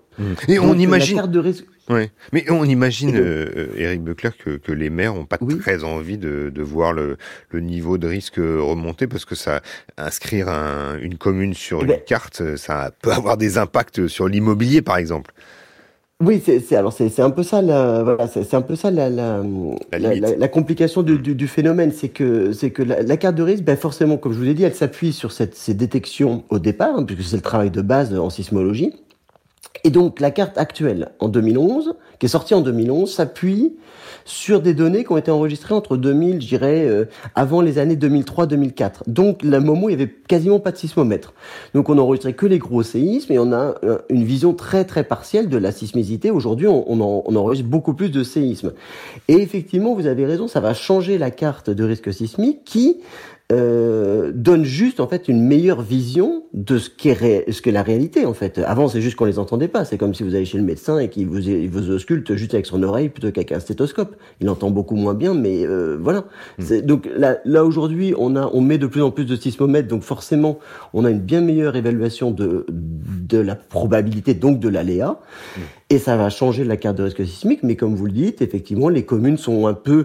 Et 0.48 0.58
on 0.58 0.74
imagine. 0.74 1.16
La 1.18 1.26
de 1.26 1.38
risque... 1.38 1.64
Ouais. 1.88 2.10
Mais 2.32 2.44
on 2.50 2.64
imagine, 2.64 3.12
euh, 3.14 3.68
Eric 3.76 4.02
que, 4.44 4.56
que, 4.56 4.72
les 4.72 4.90
maires 4.90 5.14
n'ont 5.14 5.24
pas 5.24 5.38
très 5.38 5.84
envie 5.84 6.18
de, 6.18 6.50
de 6.54 6.62
voir 6.62 6.92
le, 6.92 7.16
le, 7.50 7.60
niveau 7.60 7.96
de 7.96 8.06
risque 8.06 8.36
remonter 8.36 9.06
parce 9.06 9.24
que 9.24 9.34
ça 9.34 9.62
inscrire 9.96 10.48
un, 10.48 10.98
une 10.98 11.16
commune 11.16 11.54
sur 11.54 11.78
eh 11.78 11.82
une 11.82 11.88
ben 11.88 12.00
carte, 12.04 12.56
ça 12.56 12.90
peut 13.00 13.12
avoir 13.12 13.38
des 13.38 13.56
impacts 13.56 14.06
sur 14.08 14.28
l'immobilier, 14.28 14.82
par 14.82 14.98
exemple. 14.98 15.32
Oui, 16.20 16.42
c'est 16.44 16.74
alors 16.74 16.92
c'est 16.92 17.20
un 17.20 17.30
peu 17.30 17.44
ça 17.44 17.62
la 17.62 18.02
voilà, 18.02 18.26
c'est 18.26 18.54
un 18.54 18.60
peu 18.60 18.74
ça 18.74 18.90
la 18.90 19.08
la, 19.08 19.40
la, 19.92 20.14
la, 20.16 20.48
complication 20.48 21.04
du, 21.04 21.16
du, 21.20 21.36
du 21.36 21.46
phénomène, 21.46 21.92
c'est 21.92 22.08
que 22.08 22.50
c'est 22.52 22.72
que 22.72 22.82
la, 22.82 23.16
carte 23.16 23.36
de 23.36 23.44
risque, 23.44 23.62
ben 23.62 23.76
forcément, 23.76 24.16
comme 24.16 24.32
je 24.32 24.38
vous 24.38 24.44
l'ai 24.44 24.54
dit, 24.54 24.64
elle 24.64 24.74
s'appuie 24.74 25.12
sur 25.12 25.30
cette, 25.30 25.54
ces 25.54 25.74
détections 25.74 26.42
au 26.50 26.58
départ, 26.58 26.96
hein, 26.96 27.04
puisque 27.04 27.22
c'est 27.22 27.36
le 27.36 27.42
travail 27.42 27.70
de 27.70 27.82
base 27.82 28.18
en 28.18 28.30
sismologie. 28.30 28.94
Et 29.84 29.90
donc 29.90 30.20
la 30.20 30.30
carte 30.30 30.58
actuelle 30.58 31.10
en 31.20 31.28
2011, 31.28 31.94
qui 32.18 32.26
est 32.26 32.28
sortie 32.28 32.54
en 32.54 32.60
2011, 32.60 33.12
s'appuie 33.12 33.74
sur 34.28 34.60
des 34.60 34.74
données 34.74 35.04
qui 35.04 35.12
ont 35.12 35.16
été 35.16 35.30
enregistrées 35.30 35.74
entre 35.74 35.96
2000, 35.96 36.42
je 36.42 36.46
dirais, 36.46 36.84
euh, 36.86 37.06
avant 37.34 37.62
les 37.62 37.78
années 37.78 37.96
2003-2004. 37.96 39.02
Donc, 39.06 39.42
le 39.42 39.58
moment 39.60 39.86
où 39.86 39.88
il 39.88 39.92
y 39.92 39.94
avait 39.94 40.12
quasiment 40.28 40.60
pas 40.60 40.70
de 40.70 40.76
sismomètre. 40.76 41.32
Donc, 41.74 41.88
on 41.88 41.96
enregistrait 41.96 42.34
que 42.34 42.44
les 42.44 42.58
gros 42.58 42.82
séismes 42.82 43.32
et 43.32 43.38
on 43.38 43.52
a 43.52 43.74
euh, 43.84 43.98
une 44.10 44.24
vision 44.24 44.52
très 44.52 44.84
très 44.84 45.02
partielle 45.02 45.48
de 45.48 45.56
la 45.56 45.72
sismicité. 45.72 46.30
Aujourd'hui, 46.30 46.66
on, 46.68 47.00
enregistre 47.00 47.70
beaucoup 47.70 47.94
plus 47.94 48.10
de 48.10 48.22
séismes. 48.22 48.72
Et 49.28 49.34
effectivement, 49.34 49.94
vous 49.94 50.06
avez 50.06 50.26
raison, 50.26 50.46
ça 50.46 50.60
va 50.60 50.74
changer 50.74 51.16
la 51.16 51.30
carte 51.30 51.70
de 51.70 51.84
risque 51.84 52.12
sismique 52.12 52.64
qui 52.64 52.98
euh, 53.50 54.30
donne 54.34 54.64
juste 54.64 55.00
en 55.00 55.08
fait 55.08 55.26
une 55.26 55.40
meilleure 55.40 55.80
vision 55.80 56.44
de 56.52 56.76
ce 56.76 56.90
qu'est 56.90 57.50
ce 57.50 57.62
qu'est 57.62 57.72
la 57.72 57.82
réalité 57.82 58.26
en 58.26 58.34
fait. 58.34 58.58
Avant 58.58 58.88
c'est 58.88 59.00
juste 59.00 59.16
qu'on 59.16 59.24
les 59.24 59.38
entendait 59.38 59.68
pas. 59.68 59.86
C'est 59.86 59.96
comme 59.96 60.12
si 60.12 60.22
vous 60.22 60.34
allez 60.34 60.44
chez 60.44 60.58
le 60.58 60.64
médecin 60.64 60.98
et 60.98 61.08
qu'il 61.08 61.26
vous 61.26 61.40
vous 61.70 61.90
ausculte 61.90 62.34
juste 62.34 62.52
avec 62.52 62.66
son 62.66 62.82
oreille 62.82 63.08
plutôt 63.08 63.32
qu'avec 63.32 63.52
un 63.52 63.60
stéthoscope. 63.60 64.16
Il 64.40 64.50
entend 64.50 64.70
beaucoup 64.70 64.96
moins 64.96 65.14
bien, 65.14 65.32
mais 65.32 65.66
euh, 65.66 65.96
voilà. 65.98 66.24
Hmm. 66.58 66.80
Donc 66.82 67.08
là, 67.16 67.38
là 67.46 67.64
aujourd'hui 67.64 68.12
on 68.18 68.36
a 68.36 68.50
on 68.52 68.60
met 68.60 68.76
de 68.76 68.86
plus 68.86 69.02
en 69.02 69.10
plus 69.10 69.24
de 69.24 69.34
sismomètres, 69.34 69.88
donc 69.88 70.02
forcément 70.02 70.58
on 70.92 71.06
a 71.06 71.10
une 71.10 71.20
bien 71.20 71.40
meilleure 71.40 71.74
évaluation 71.76 72.30
de 72.30 72.66
de 72.68 73.38
la 73.38 73.54
probabilité 73.54 74.34
donc 74.34 74.60
de 74.60 74.68
l'aléa. 74.68 75.20
Hmm. 75.56 75.60
Et 75.90 75.96
ça 75.98 76.18
va 76.18 76.28
changer 76.28 76.64
la 76.64 76.76
carte 76.76 76.98
de 76.98 77.04
risque 77.04 77.24
sismique, 77.24 77.62
mais 77.62 77.74
comme 77.74 77.94
vous 77.94 78.04
le 78.04 78.12
dites, 78.12 78.42
effectivement, 78.42 78.90
les 78.90 79.06
communes 79.06 79.38
sont 79.38 79.66
un 79.66 79.72
peu 79.72 80.04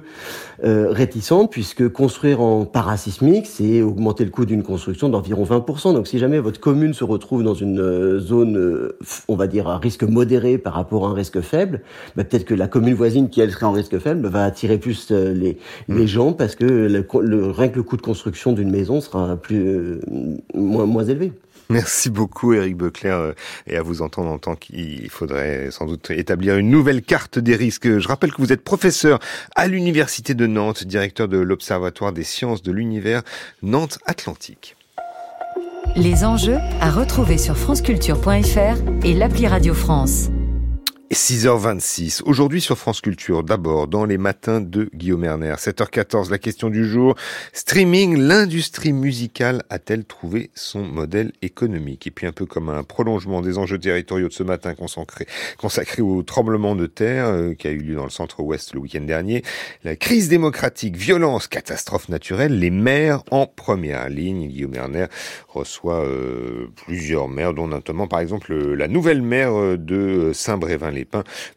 euh, 0.63 0.89
réticentes, 0.89 1.51
puisque 1.51 1.89
construire 1.89 2.39
en 2.39 2.63
parasismique, 2.63 3.47
c'est 3.47 3.81
augmenter 3.81 4.23
le 4.23 4.31
coût 4.31 4.45
d'une 4.45 4.63
construction 4.63 5.09
d'environ 5.09 5.43
20%. 5.43 5.93
Donc 5.93 6.07
si 6.07 6.19
jamais 6.19 6.39
votre 6.39 6.61
commune 6.61 6.93
se 6.93 7.03
retrouve 7.03 7.43
dans 7.43 7.53
une 7.53 7.81
euh, 7.81 8.17
zone, 8.21 8.55
euh, 8.55 8.97
on 9.27 9.35
va 9.35 9.47
dire, 9.47 9.67
à 9.67 9.77
risque 9.77 10.03
modéré 10.03 10.57
par 10.57 10.75
rapport 10.75 11.05
à 11.05 11.09
un 11.09 11.13
risque 11.13 11.41
faible, 11.41 11.81
bah, 12.15 12.23
peut-être 12.23 12.45
que 12.45 12.53
la 12.53 12.69
commune 12.69 12.93
voisine, 12.93 13.29
qui 13.29 13.41
elle 13.41 13.51
serait 13.51 13.65
en 13.65 13.73
risque 13.73 13.99
faible, 13.99 14.25
va 14.25 14.45
attirer 14.45 14.77
plus 14.77 15.11
les, 15.11 15.57
les 15.89 16.07
gens, 16.07 16.31
parce 16.31 16.55
que 16.55 16.63
le, 16.63 17.05
le, 17.21 17.51
rien 17.51 17.67
que 17.67 17.75
le 17.75 17.83
coût 17.83 17.97
de 17.97 18.01
construction 18.01 18.53
d'une 18.53 18.71
maison 18.71 19.01
sera 19.01 19.35
plus 19.35 19.99
moins, 20.53 20.85
moins 20.85 21.03
élevé. 21.03 21.33
Merci 21.69 22.09
beaucoup 22.09 22.53
Eric 22.53 22.77
Beclerc 22.77 23.17
euh, 23.17 23.33
et 23.67 23.77
à 23.77 23.81
vous 23.81 24.01
entendre 24.01 24.29
en 24.29 24.37
tant 24.37 24.55
qu'il 24.55 25.09
faudrait 25.09 25.69
sans 25.71 25.85
doute 25.85 26.11
établir 26.11 26.57
une 26.57 26.69
nouvelle 26.69 27.01
carte 27.01 27.39
des 27.39 27.55
risques. 27.55 27.99
Je 27.99 28.07
rappelle 28.07 28.31
que 28.31 28.41
vous 28.41 28.51
êtes 28.51 28.63
professeur 28.63 29.19
à 29.55 29.67
l'Université 29.67 30.33
de 30.33 30.47
Nantes, 30.47 30.83
directeur 30.83 31.27
de 31.27 31.37
l'Observatoire 31.37 32.11
des 32.11 32.23
sciences 32.23 32.63
de 32.63 32.71
l'univers 32.71 33.23
Nantes 33.61 33.99
Atlantique. 34.05 34.75
Les 35.95 36.23
enjeux 36.23 36.57
à 36.81 36.89
retrouver 36.89 37.37
sur 37.37 37.57
franceculture.fr 37.57 39.05
et 39.05 39.13
l'appli 39.13 39.47
Radio 39.47 39.73
France. 39.73 40.29
6h26. 41.13 42.23
Aujourd'hui 42.25 42.59
sur 42.59 42.77
France 42.77 42.99
Culture, 42.99 43.43
d'abord 43.43 43.87
dans 43.87 44.05
les 44.05 44.17
matins 44.17 44.61
de 44.61 44.89
Guillaume 44.95 45.23
Erner. 45.23 45.53
7h14, 45.53 46.31
la 46.31 46.39
question 46.39 46.69
du 46.69 46.87
jour. 46.87 47.15
Streaming, 47.53 48.17
l'industrie 48.17 48.93
musicale 48.93 49.63
a-t-elle 49.69 50.05
trouvé 50.05 50.49
son 50.55 50.83
modèle 50.83 51.31
économique? 51.41 52.07
Et 52.07 52.11
puis 52.11 52.25
un 52.25 52.31
peu 52.31 52.45
comme 52.45 52.69
un 52.69 52.83
prolongement 52.83 53.41
des 53.41 53.59
enjeux 53.59 53.77
territoriaux 53.77 54.27
de 54.27 54.33
ce 54.33 54.43
matin 54.43 54.73
consacré, 54.73 55.27
consacré 55.57 56.01
au 56.01 56.23
tremblement 56.23 56.75
de 56.75 56.87
terre 56.87 57.27
euh, 57.27 57.53
qui 57.53 57.67
a 57.67 57.71
eu 57.71 57.79
lieu 57.79 57.95
dans 57.95 58.05
le 58.05 58.09
centre-ouest 58.09 58.73
le 58.73 58.79
week-end 58.79 59.01
dernier. 59.01 59.43
La 59.83 59.95
crise 59.95 60.29
démocratique, 60.29 60.97
violence, 60.97 61.47
catastrophe 61.47 62.09
naturelle, 62.09 62.57
les 62.57 62.71
maires 62.71 63.23
en 63.29 63.45
première 63.45 64.09
ligne. 64.09 64.47
Guillaume 64.47 64.75
Erner 64.75 65.05
reçoit 65.47 66.03
euh, 66.05 66.67
plusieurs 66.75 67.27
maires, 67.27 67.53
dont 67.53 67.67
notamment 67.67 68.07
par 68.07 68.19
exemple 68.19 68.53
la 68.53 68.87
nouvelle 68.87 69.21
maire 69.21 69.53
euh, 69.53 69.77
de 69.77 70.31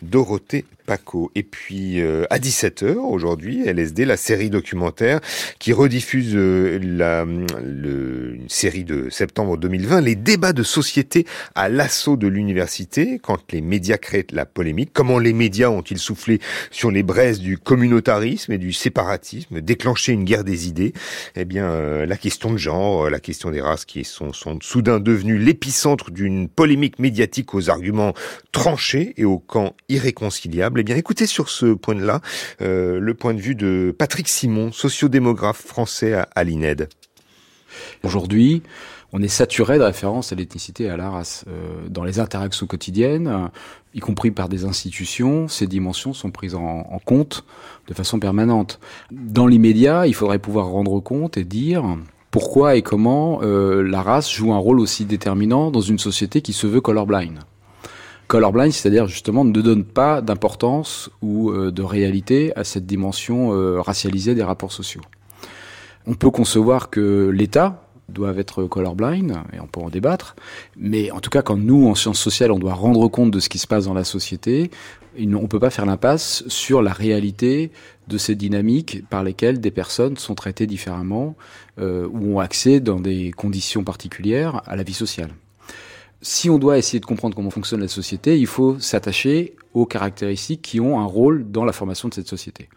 Dorothée 0.03 0.65
Paco. 0.87 1.31
Et 1.35 1.43
puis 1.43 2.01
euh, 2.01 2.25
à 2.31 2.39
17h 2.39 2.95
aujourd'hui, 2.95 3.67
LSD, 3.67 4.05
la 4.05 4.17
série 4.17 4.49
documentaire 4.49 5.21
qui 5.59 5.73
rediffuse 5.73 6.33
euh, 6.35 6.79
la, 6.83 7.25
le, 7.25 8.35
une 8.37 8.49
série 8.49 8.85
de 8.85 9.11
septembre 9.11 9.57
2020, 9.59 10.01
les 10.01 10.15
débats 10.15 10.53
de 10.53 10.63
société 10.63 11.27
à 11.55 11.69
l'assaut 11.69 12.17
de 12.17 12.29
l'université 12.29 13.19
quand 13.23 13.53
les 13.53 13.61
médias 13.61 13.99
créent 13.99 14.27
la 14.31 14.47
polémique. 14.47 14.91
Comment 14.93 15.19
les 15.19 15.33
médias 15.33 15.69
ont-ils 15.69 15.99
soufflé 15.99 16.41
sur 16.71 16.91
les 16.91 17.03
braises 17.03 17.41
du 17.41 17.59
communautarisme 17.59 18.53
et 18.53 18.59
du 18.59 18.73
séparatisme, 18.73 19.61
déclenché 19.61 20.13
une 20.13 20.25
guerre 20.25 20.45
des 20.45 20.69
idées? 20.69 20.93
Eh 21.35 21.45
bien, 21.45 21.69
euh, 21.71 22.07
la 22.07 22.17
question 22.17 22.53
de 22.53 22.59
genre, 22.59 23.11
la 23.11 23.21
question 23.21 23.51
des 23.51 23.61
races 23.61 23.85
qui 23.85 24.05
sont, 24.05 24.33
sont 24.33 24.59
soudain 24.63 25.01
devenues 25.01 25.39
l'épicentre 25.39 26.11
d'une 26.11 26.49
polémique 26.49 26.99
médiatique 26.99 27.55
aux 27.55 27.71
arguments 27.71 28.15
tranchés 28.53 29.15
et 29.17 29.25
aux 29.25 29.39
camps 29.39 29.75
irréconciliables 29.89 30.76
eh 30.79 30.99
écoutez 30.99 31.27
sur 31.27 31.49
ce 31.49 31.75
point-là 31.75 32.21
euh, 32.61 32.99
le 33.01 33.15
point 33.15 33.35
de 33.35 33.41
vue 33.41 33.55
de 33.55 33.95
Patrick 33.97 34.29
Simon, 34.29 34.73
sociodémographe 34.73 35.65
français 35.65 36.15
à, 36.35 36.45
l'INED. 36.45 36.89
Aujourd'hui, 38.03 38.63
on 39.13 39.23
est 39.23 39.29
saturé 39.29 39.79
de 39.79 39.85
références 39.85 40.33
à 40.33 40.37
l'ethnicité 40.37 40.85
et 40.85 40.91
à 40.91 40.97
la 40.97 41.11
race. 41.11 41.45
Euh, 41.49 41.89
dans 41.89 42.05
les 42.05 42.19
interactions 42.19 42.67
quotidiennes, 42.67 43.51
y 43.95 44.01
compris 44.01 44.31
par 44.31 44.49
des 44.49 44.65
institutions, 44.65 45.49
ces 45.49 45.67
dimensions 45.67 46.13
sont 46.13 46.31
prises 46.31 46.55
en, 46.55 47.01
compte 47.05 47.45
de 47.89 47.95
façon 47.95 48.19
permanente. 48.19 48.81
Dans 49.11 49.47
l'immédiat, 49.47 50.07
il 50.07 50.15
faudrait 50.15 50.39
pouvoir 50.39 50.67
rendre 50.67 51.01
compte 51.01 51.37
et 51.37 51.45
dire 51.45 51.85
pourquoi 52.31 52.77
et 52.77 52.83
comment 52.83 53.41
euh, 53.43 53.83
la 53.83 54.03
race 54.03 54.31
joue 54.31 54.53
un 54.53 54.59
rôle 54.59 54.81
aussi 54.81 55.05
déterminant 55.05 55.71
dans 55.71 55.81
une 55.81 55.99
société 55.99 56.43
qui 56.43 56.53
se 56.53 56.67
veut 56.67 56.81
colorblind 56.81 57.39
colorblind, 58.27 58.73
c'est-à-dire 58.73 59.07
justement 59.07 59.45
ne 59.45 59.61
donne 59.61 59.85
pas 59.85 60.21
d'importance 60.21 61.11
ou 61.23 61.51
euh, 61.51 61.71
de 61.71 61.83
réalité 61.83 62.53
à 62.57 62.65
cette 62.65 62.87
dimension 62.87 63.53
euh, 63.53 63.81
racialisée 63.81 64.35
des 64.35 64.43
rapports 64.43 64.73
sociaux. 64.73 65.03
On 66.07 66.15
peut 66.15 66.31
concevoir 66.31 66.91
que 66.91 67.31
l'État 67.31 67.83
doit 68.09 68.35
être 68.37 68.65
colorblind, 68.65 69.33
et 69.53 69.61
on 69.61 69.67
peut 69.67 69.81
en 69.81 69.91
débattre, 69.91 70.37
mais 70.77 71.11
en 71.11 71.19
tout 71.19 71.31
cas 71.31 71.43
quand 71.43 71.57
nous, 71.57 71.89
en 71.89 71.97
sciences 71.97 72.21
sociales, 72.21 72.53
on 72.53 72.59
doit 72.59 72.75
rendre 72.75 73.09
compte 73.09 73.33
de 73.33 73.41
ce 73.41 73.49
qui 73.49 73.59
se 73.59 73.67
passe 73.67 73.87
dans 73.87 73.95
la 73.95 74.05
société, 74.05 74.71
on 75.19 75.43
ne 75.43 75.47
peut 75.47 75.59
pas 75.59 75.71
faire 75.71 75.87
l'impasse 75.87 76.45
sur 76.47 76.83
la 76.83 76.93
réalité 76.93 77.73
de 78.07 78.19
ces 78.19 78.35
dynamiques 78.35 79.03
par 79.09 79.25
lesquelles 79.25 79.61
des 79.61 79.71
personnes 79.71 80.17
sont 80.17 80.35
traitées 80.35 80.67
différemment 80.67 81.37
euh, 81.81 82.07
ou 82.13 82.37
ont 82.37 82.41
accès 82.41 82.81
dans 82.81 83.01
des 83.01 83.33
conditions 83.33 83.83
particulières 83.83 84.63
à 84.67 84.77
la 84.77 84.83
vie 84.83 84.95
sociale 84.95 85.31
si 86.23 86.51
on 86.51 86.59
doit 86.59 86.79
essayer 86.79 87.01
de 87.01 87.07
comprendre 87.07 87.35
comment 87.35 87.51
fonctionne 87.51 87.81
la 87.81 87.89
société, 87.89 88.39
il 88.39 88.47
faut 88.47 88.79
s'attacher 88.79 89.55
aux 89.75 89.87
caractéristiques 89.87 90.63
qui 90.63 90.81
ont 90.81 91.01
un 91.01 91.05
rôle 91.05 91.51
dans 91.51 91.65
la 91.65 91.73
formation 91.73 92.09
de 92.09 92.15
cette 92.15 92.29
société. 92.29 92.69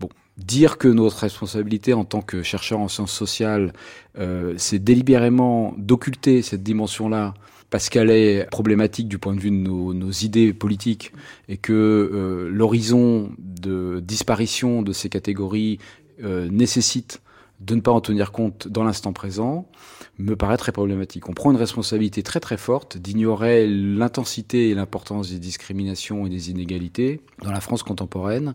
Bon, 0.00 0.08
dire 0.38 0.78
que 0.78 0.88
notre 0.88 1.18
responsabilité 1.18 1.92
en 1.92 2.04
tant 2.04 2.22
que 2.22 2.42
chercheur 2.42 2.80
en 2.80 2.88
sciences 2.88 3.12
sociales, 3.12 3.72
euh, 4.18 4.54
c'est 4.56 4.78
délibérément 4.78 5.74
d'occulter 5.76 6.42
cette 6.42 6.62
dimension-là 6.62 7.34
parce 7.70 7.88
qu'elle 7.88 8.10
est 8.10 8.48
problématique 8.50 9.08
du 9.08 9.18
point 9.18 9.34
de 9.34 9.40
vue 9.40 9.50
de 9.50 9.56
nos, 9.56 10.10
idées 10.10 10.52
politiques 10.52 11.12
et 11.48 11.56
que 11.56 11.72
euh, 11.72 12.48
l'horizon 12.48 13.32
de 13.38 14.00
disparition 14.00 14.82
de 14.82 14.92
ces 14.92 15.08
catégories 15.08 15.78
euh, 16.22 16.48
nécessite 16.48 17.20
de 17.60 17.74
ne 17.74 17.80
pas 17.80 17.90
en 17.90 18.00
tenir 18.00 18.30
compte 18.30 18.68
dans 18.68 18.84
l'instant 18.84 19.12
présent 19.12 19.66
me 20.18 20.36
paraît 20.36 20.56
très 20.56 20.72
problématique. 20.72 21.28
On 21.28 21.32
prend 21.32 21.50
une 21.50 21.56
responsabilité 21.56 22.22
très 22.22 22.40
très 22.40 22.56
forte 22.56 22.96
d'ignorer 22.98 23.66
l'intensité 23.66 24.70
et 24.70 24.74
l'importance 24.74 25.30
des 25.30 25.38
discriminations 25.38 26.26
et 26.26 26.28
des 26.28 26.50
inégalités 26.50 27.20
dans 27.42 27.50
la 27.50 27.60
France 27.60 27.82
contemporaine 27.82 28.54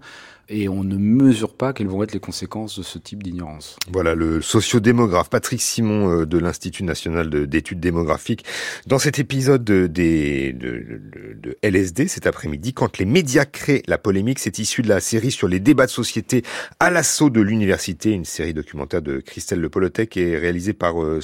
et 0.49 0.67
on 0.67 0.83
ne 0.83 0.97
mesure 0.97 1.53
pas 1.53 1.73
quelles 1.73 1.87
vont 1.87 2.03
être 2.03 2.13
les 2.13 2.19
conséquences 2.19 2.77
de 2.79 2.83
ce 2.83 2.97
type 2.97 3.23
d'ignorance. 3.23 3.77
Voilà 3.91 4.15
le 4.15 4.41
sociodémographe 4.41 5.29
Patrick 5.29 5.61
Simon 5.61 6.09
euh, 6.09 6.25
de 6.25 6.37
l'Institut 6.37 6.83
national 6.83 7.29
d'études 7.47 7.79
démographiques 7.79 8.43
dans 8.87 8.99
cet 8.99 9.19
épisode 9.19 9.63
de, 9.63 9.87
de, 9.87 10.51
de 10.51 11.57
LSD 11.61 12.07
cet 12.07 12.25
après-midi. 12.25 12.73
Quand 12.73 12.97
les 12.97 13.05
médias 13.05 13.45
créent 13.45 13.83
la 13.87 13.97
polémique, 13.97 14.39
c'est 14.39 14.59
issu 14.59 14.81
de 14.81 14.89
la 14.89 14.99
série 14.99 15.31
sur 15.31 15.47
les 15.47 15.59
débats 15.59 15.85
de 15.85 15.91
société 15.91 16.43
à 16.79 16.89
l'assaut 16.89 17.29
de 17.29 17.41
l'université, 17.41 18.11
une 18.11 18.25
série 18.25 18.53
documentaire 18.53 19.01
de 19.01 19.19
Christelle 19.19 19.59
Le 19.59 19.69
Polotec 19.69 20.17
et 20.17 20.37
réalisée 20.37 20.73
par 20.73 21.01
euh, 21.01 21.21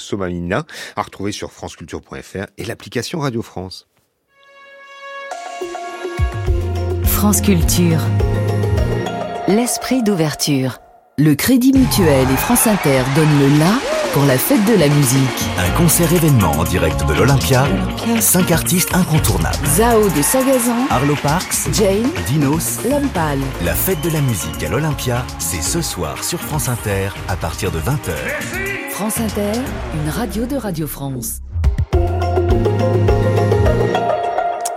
À 0.95 1.01
retrouver 1.01 1.31
sur 1.31 1.51
franceculture.fr 1.51 2.45
et 2.57 2.65
l'application 2.65 3.19
Radio 3.19 3.41
France. 3.41 3.87
France 7.03 7.41
Culture 7.41 8.01
l'esprit 9.47 10.01
d'ouverture. 10.01 10.79
Le 11.17 11.35
Crédit 11.35 11.71
Mutuel 11.71 12.27
et 12.31 12.37
France 12.37 12.67
Inter 12.67 13.03
donnent 13.15 13.39
le 13.39 13.59
la 13.59 13.73
pour 14.13 14.25
la 14.25 14.37
fête 14.37 14.63
de 14.65 14.79
la 14.79 14.87
musique. 14.87 15.49
Un 15.57 15.69
concert 15.77 16.11
événement 16.11 16.51
en 16.51 16.63
direct 16.63 17.05
de 17.05 17.13
l'Olympia. 17.13 17.67
Cinq 18.19 18.51
artistes 18.51 18.93
incontournables. 18.93 19.65
Zao 19.67 20.09
de 20.09 20.21
Sagazan. 20.21 20.87
Arlo 20.89 21.15
Parks. 21.21 21.71
Jane. 21.73 22.09
Dinos. 22.27 22.79
Lampal. 22.89 23.39
La 23.63 23.73
fête 23.73 24.01
de 24.01 24.09
la 24.09 24.21
musique 24.21 24.63
à 24.63 24.69
l'Olympia, 24.69 25.23
c'est 25.39 25.61
ce 25.61 25.81
soir 25.81 26.23
sur 26.23 26.39
France 26.39 26.69
Inter 26.69 27.09
à 27.27 27.35
partir 27.35 27.71
de 27.71 27.79
20h. 27.79 28.74
France 28.95 29.19
Inter, 29.19 29.51
une 29.93 30.09
radio 30.09 30.45
de 30.45 30.55
Radio 30.55 30.87
France. 30.87 31.41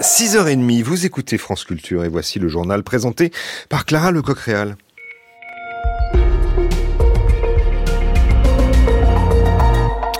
6h30, 0.00 0.82
vous 0.82 1.06
écoutez 1.06 1.38
France 1.38 1.62
Culture 1.62 2.04
et 2.04 2.08
voici 2.08 2.40
le 2.40 2.48
journal 2.48 2.82
présenté 2.82 3.30
par 3.68 3.86
Clara 3.86 4.10
Lecoq-Réal. 4.10 4.76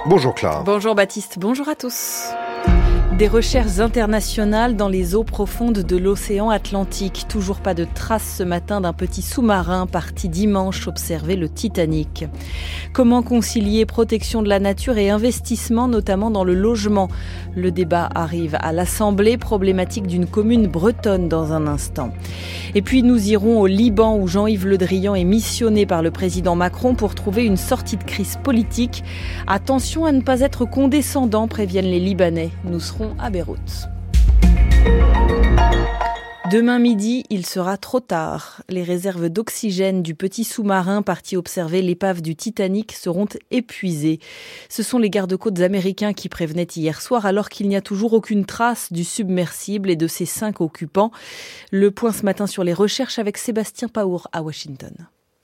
Bonjour 0.07 0.33
Clara. 0.33 0.63
Bonjour 0.63 0.95
Baptiste, 0.95 1.41
bonjour 1.41 1.69
à 1.69 1.75
tous. 1.75 2.29
Des 3.19 3.27
recherches 3.27 3.81
internationales 3.81 4.77
dans 4.77 4.89
les 4.89 5.17
eaux 5.17 5.25
profondes 5.25 5.81
de 5.81 5.97
l'océan 5.97 6.51
Atlantique. 6.51 7.25
Toujours 7.29 7.59
pas 7.59 7.75
de 7.75 7.85
traces 7.85 8.37
ce 8.39 8.45
matin 8.45 8.81
d'un 8.81 8.93
petit 8.93 9.23
sous-marin 9.23 9.89
parti 9.89 10.29
dimanche 10.29 10.87
observer 10.87 11.35
le 11.35 11.49
Titanic. 11.49 12.27
Comment 12.93 13.25
concilier 13.25 13.87
protection 13.87 14.41
de 14.41 14.49
la 14.49 14.61
nature 14.61 14.99
et 14.99 15.11
investissement, 15.11 15.89
notamment 15.89 16.31
dans 16.31 16.45
le 16.45 16.55
logement? 16.55 17.09
Le 17.57 17.73
débat 17.73 18.09
arrive 18.15 18.57
à 18.61 18.73
l'Assemblée, 18.73 19.37
problématique 19.37 20.07
d'une 20.07 20.27
commune 20.27 20.69
bretonne 20.69 21.29
dans 21.29 21.53
un 21.53 21.67
instant. 21.67 22.13
Et 22.77 22.83
puis 22.83 23.03
nous 23.03 23.31
irons 23.31 23.61
au 23.61 23.67
Liban 23.67 24.17
où 24.17 24.29
Jean-Yves 24.29 24.69
Le 24.69 24.79
Drian 24.79 25.17
est 25.17 25.25
missionné 25.25 25.87
par 25.87 26.03
le 26.03 26.13
président 26.13 26.55
Macron 26.55 26.95
pour 26.95 27.17
trouver 27.17 27.45
une 27.45 27.57
sortie 27.57 27.97
de 27.97 28.05
crise 28.05 28.39
politique. 28.45 29.03
Attention 29.49 30.05
à 30.05 30.13
ne 30.13 30.21
pas 30.21 30.39
être 30.39 30.67
condescendant, 30.67 31.49
préviennent 31.49 31.91
les 31.91 31.99
Libanais. 31.99 32.51
Nous 32.65 32.79
serons 32.79 33.08
à 33.19 33.31
Beyrouth. 33.31 33.89
Demain 36.51 36.79
midi, 36.79 37.25
il 37.29 37.45
sera 37.45 37.77
trop 37.77 38.01
tard. 38.01 38.63
Les 38.71 38.83
réserves 38.83 39.29
d'oxygène 39.29 40.03
du 40.03 40.15
petit 40.15 40.45
sous-marin 40.45 41.03
parti 41.03 41.37
observer 41.37 41.83
l'épave 41.83 42.23
du 42.23 42.37
Titanic 42.37 42.93
seront 42.93 43.29
épuisées. 43.51 44.19
Ce 44.71 44.83
sont 44.83 44.99
les 44.99 45.11
gardes-côtes 45.11 45.61
américains 45.61 46.15
qui 46.15 46.31
prévenaient 46.31 46.67
hier 46.75 47.03
soir 47.03 47.27
alors 47.27 47.51
qu'il 47.51 47.69
n'y 47.69 47.77
a 47.77 47.83
toujours 47.83 48.15
aucune 48.15 48.47
trace 48.47 48.91
du 48.95 49.05
submersible 49.05 49.91
et 49.91 49.97
de 49.97 50.07
ses 50.07 50.25
cinq 50.25 50.63
occupants. 50.63 51.11
Le 51.71 51.91
point 51.91 52.13
ce 52.13 52.25
matin 52.25 52.47
sur 52.47 52.65
les 52.65 52.73
recherches 52.73 53.19
avec 53.19 53.37
Sébastien 53.37 53.89
Paour 53.89 54.29
à 54.33 54.41
Washington. 54.41 54.95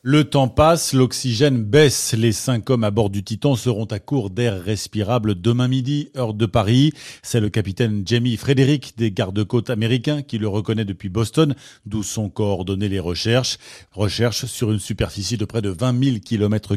Le 0.07 0.25
temps 0.25 0.49
passe, 0.49 0.93
l'oxygène 0.93 1.65
baisse. 1.65 2.13
Les 2.13 2.33
cinq 2.33 2.69
hommes 2.69 2.85
à 2.85 2.91
bord 2.91 3.09
du 3.09 3.25
Titan 3.25 3.57
seront 3.57 3.87
à 3.87 3.99
court 3.99 4.29
d'air 4.29 4.63
respirable 4.63 5.35
demain 5.35 5.67
midi, 5.67 6.11
heure 6.15 6.35
de 6.35 6.45
Paris. 6.45 6.93
C'est 7.23 7.41
le 7.41 7.49
capitaine 7.49 8.03
Jamie 8.05 8.37
Frédéric 8.37 8.99
des 8.99 9.11
gardes-côtes 9.11 9.71
américains 9.71 10.21
qui 10.21 10.37
le 10.37 10.47
reconnaît 10.47 10.85
depuis 10.85 11.09
Boston, 11.09 11.55
d'où 11.87 12.03
sont 12.03 12.29
coordonnées 12.29 12.91
les 12.91 13.01
recherches. 13.01 13.57
Recherches 13.93 14.45
sur 14.45 14.71
une 14.71 14.79
superficie 14.79 15.39
de 15.39 15.47
près 15.47 15.63
de 15.63 15.71
20 15.71 16.05
000 16.05 16.17
km 16.19 16.77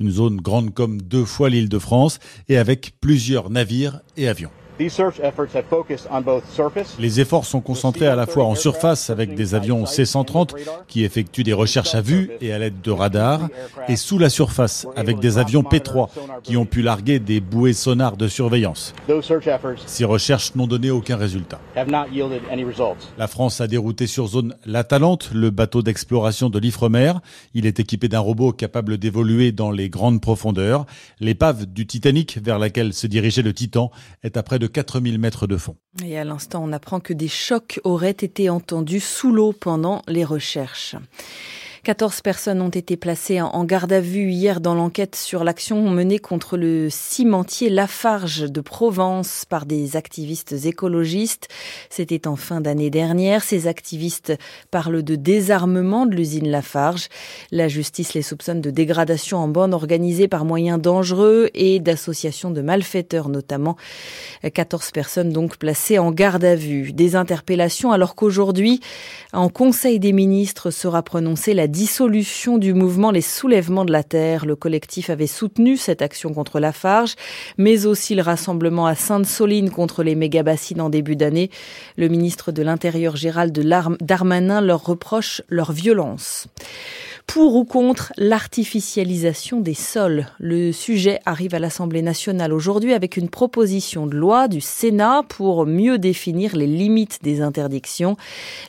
une 0.00 0.10
zone 0.10 0.36
grande 0.38 0.72
comme 0.72 1.02
deux 1.02 1.26
fois 1.26 1.50
l'île 1.50 1.68
de 1.68 1.78
France 1.78 2.20
et 2.48 2.56
avec 2.56 2.94
plusieurs 3.02 3.50
navires 3.50 4.00
et 4.16 4.28
avions. 4.28 4.50
Les 6.98 7.20
efforts 7.20 7.44
sont 7.44 7.60
concentrés 7.60 8.06
à 8.06 8.14
la 8.14 8.26
fois 8.26 8.44
en 8.44 8.54
surface 8.54 9.10
avec 9.10 9.34
des 9.34 9.54
avions 9.54 9.86
C-130 9.86 10.54
qui 10.86 11.04
effectuent 11.04 11.44
des 11.44 11.52
recherches 11.52 11.94
à 11.94 12.00
vue 12.00 12.30
et 12.40 12.52
à 12.52 12.58
l'aide 12.58 12.80
de 12.82 12.90
radars, 12.90 13.48
et 13.88 13.96
sous 13.96 14.18
la 14.18 14.28
surface 14.28 14.86
avec 14.96 15.18
des 15.18 15.38
avions 15.38 15.62
P-3 15.62 16.08
qui 16.42 16.56
ont 16.56 16.66
pu 16.66 16.82
larguer 16.82 17.18
des 17.18 17.40
bouées 17.40 17.72
sonars 17.72 18.16
de 18.16 18.28
surveillance. 18.28 18.94
Ces 19.86 20.04
recherches 20.04 20.54
n'ont 20.54 20.66
donné 20.66 20.90
aucun 20.90 21.16
résultat. 21.16 21.60
La 23.18 23.26
France 23.28 23.60
a 23.60 23.66
dérouté 23.66 24.06
sur 24.06 24.26
zone 24.26 24.54
l'Atalante, 24.64 25.30
le 25.32 25.50
bateau 25.50 25.82
d'exploration 25.82 26.50
de 26.50 26.58
l'Ifremer. 26.58 27.12
Il 27.54 27.66
est 27.66 27.80
équipé 27.80 28.08
d'un 28.08 28.20
robot 28.20 28.52
capable 28.52 28.98
d'évoluer 28.98 29.52
dans 29.52 29.70
les 29.70 29.88
grandes 29.88 30.20
profondeurs. 30.20 30.86
L'épave 31.20 31.66
du 31.66 31.86
Titanic 31.86 32.38
vers 32.42 32.58
laquelle 32.58 32.92
se 32.92 33.06
dirigeait 33.06 33.42
le 33.42 33.52
Titan 33.52 33.90
est 34.22 34.36
à 34.36 34.42
près 34.42 34.58
de 34.58 34.65
4000 34.66 35.18
mètres 35.18 35.46
de 35.46 35.56
fond. 35.56 35.76
Et 36.04 36.18
à 36.18 36.24
l'instant, 36.24 36.62
on 36.64 36.72
apprend 36.72 37.00
que 37.00 37.12
des 37.12 37.28
chocs 37.28 37.80
auraient 37.84 38.10
été 38.10 38.50
entendus 38.50 39.00
sous 39.00 39.32
l'eau 39.32 39.52
pendant 39.52 40.02
les 40.08 40.24
recherches. 40.24 40.96
14 41.86 42.20
personnes 42.20 42.60
ont 42.62 42.68
été 42.68 42.96
placées 42.96 43.40
en 43.40 43.62
garde 43.62 43.92
à 43.92 44.00
vue 44.00 44.32
hier 44.32 44.60
dans 44.60 44.74
l'enquête 44.74 45.14
sur 45.14 45.44
l'action 45.44 45.88
menée 45.88 46.18
contre 46.18 46.56
le 46.56 46.88
cimentier 46.90 47.70
Lafarge 47.70 48.50
de 48.50 48.60
Provence 48.60 49.44
par 49.48 49.66
des 49.66 49.94
activistes 49.94 50.64
écologistes. 50.64 51.46
C'était 51.88 52.26
en 52.26 52.34
fin 52.34 52.60
d'année 52.60 52.90
dernière. 52.90 53.44
Ces 53.44 53.68
activistes 53.68 54.32
parlent 54.72 55.04
de 55.04 55.14
désarmement 55.14 56.06
de 56.06 56.16
l'usine 56.16 56.48
Lafarge. 56.48 57.06
La 57.52 57.68
justice 57.68 58.14
les 58.14 58.22
soupçonne 58.22 58.60
de 58.60 58.70
dégradation 58.70 59.38
en 59.38 59.46
bande 59.46 59.72
organisée 59.72 60.26
par 60.26 60.44
moyens 60.44 60.80
dangereux 60.80 61.50
et 61.54 61.78
d'association 61.78 62.50
de 62.50 62.62
malfaiteurs 62.62 63.28
notamment. 63.28 63.76
14 64.42 64.90
personnes 64.90 65.30
donc 65.30 65.56
placées 65.56 66.00
en 66.00 66.10
garde 66.10 66.42
à 66.44 66.56
vue. 66.56 66.92
Des 66.92 67.14
interpellations 67.14 67.92
alors 67.92 68.16
qu'aujourd'hui, 68.16 68.80
en 69.32 69.48
Conseil 69.48 70.00
des 70.00 70.12
ministres 70.12 70.72
sera 70.72 71.04
prononcée 71.04 71.54
la 71.54 71.68
dissolution 71.76 72.56
du 72.56 72.72
mouvement 72.72 73.10
Les 73.10 73.20
Soulèvements 73.20 73.84
de 73.84 73.92
la 73.92 74.02
Terre. 74.02 74.46
Le 74.46 74.56
collectif 74.56 75.10
avait 75.10 75.26
soutenu 75.26 75.76
cette 75.76 76.00
action 76.00 76.32
contre 76.32 76.58
Lafarge, 76.58 77.16
mais 77.58 77.84
aussi 77.84 78.14
le 78.14 78.22
rassemblement 78.22 78.86
à 78.86 78.94
Sainte-Soline 78.94 79.68
contre 79.68 80.02
les 80.02 80.14
méga-bassines 80.14 80.80
en 80.80 80.88
début 80.88 81.16
d'année. 81.16 81.50
Le 81.98 82.08
ministre 82.08 82.50
de 82.50 82.62
l'Intérieur 82.62 83.16
Gérald 83.16 83.52
Darmanin 84.00 84.62
leur 84.62 84.86
reproche 84.86 85.42
leur 85.50 85.72
violence. 85.72 86.48
Pour 87.26 87.56
ou 87.56 87.64
contre 87.64 88.12
l'artificialisation 88.16 89.60
des 89.60 89.74
sols? 89.74 90.26
Le 90.38 90.70
sujet 90.70 91.18
arrive 91.26 91.54
à 91.54 91.58
l'Assemblée 91.58 92.00
nationale 92.00 92.52
aujourd'hui 92.52 92.92
avec 92.92 93.16
une 93.16 93.28
proposition 93.28 94.06
de 94.06 94.16
loi 94.16 94.46
du 94.46 94.60
Sénat 94.60 95.22
pour 95.28 95.66
mieux 95.66 95.98
définir 95.98 96.56
les 96.56 96.68
limites 96.68 97.18
des 97.22 97.42
interdictions. 97.42 98.16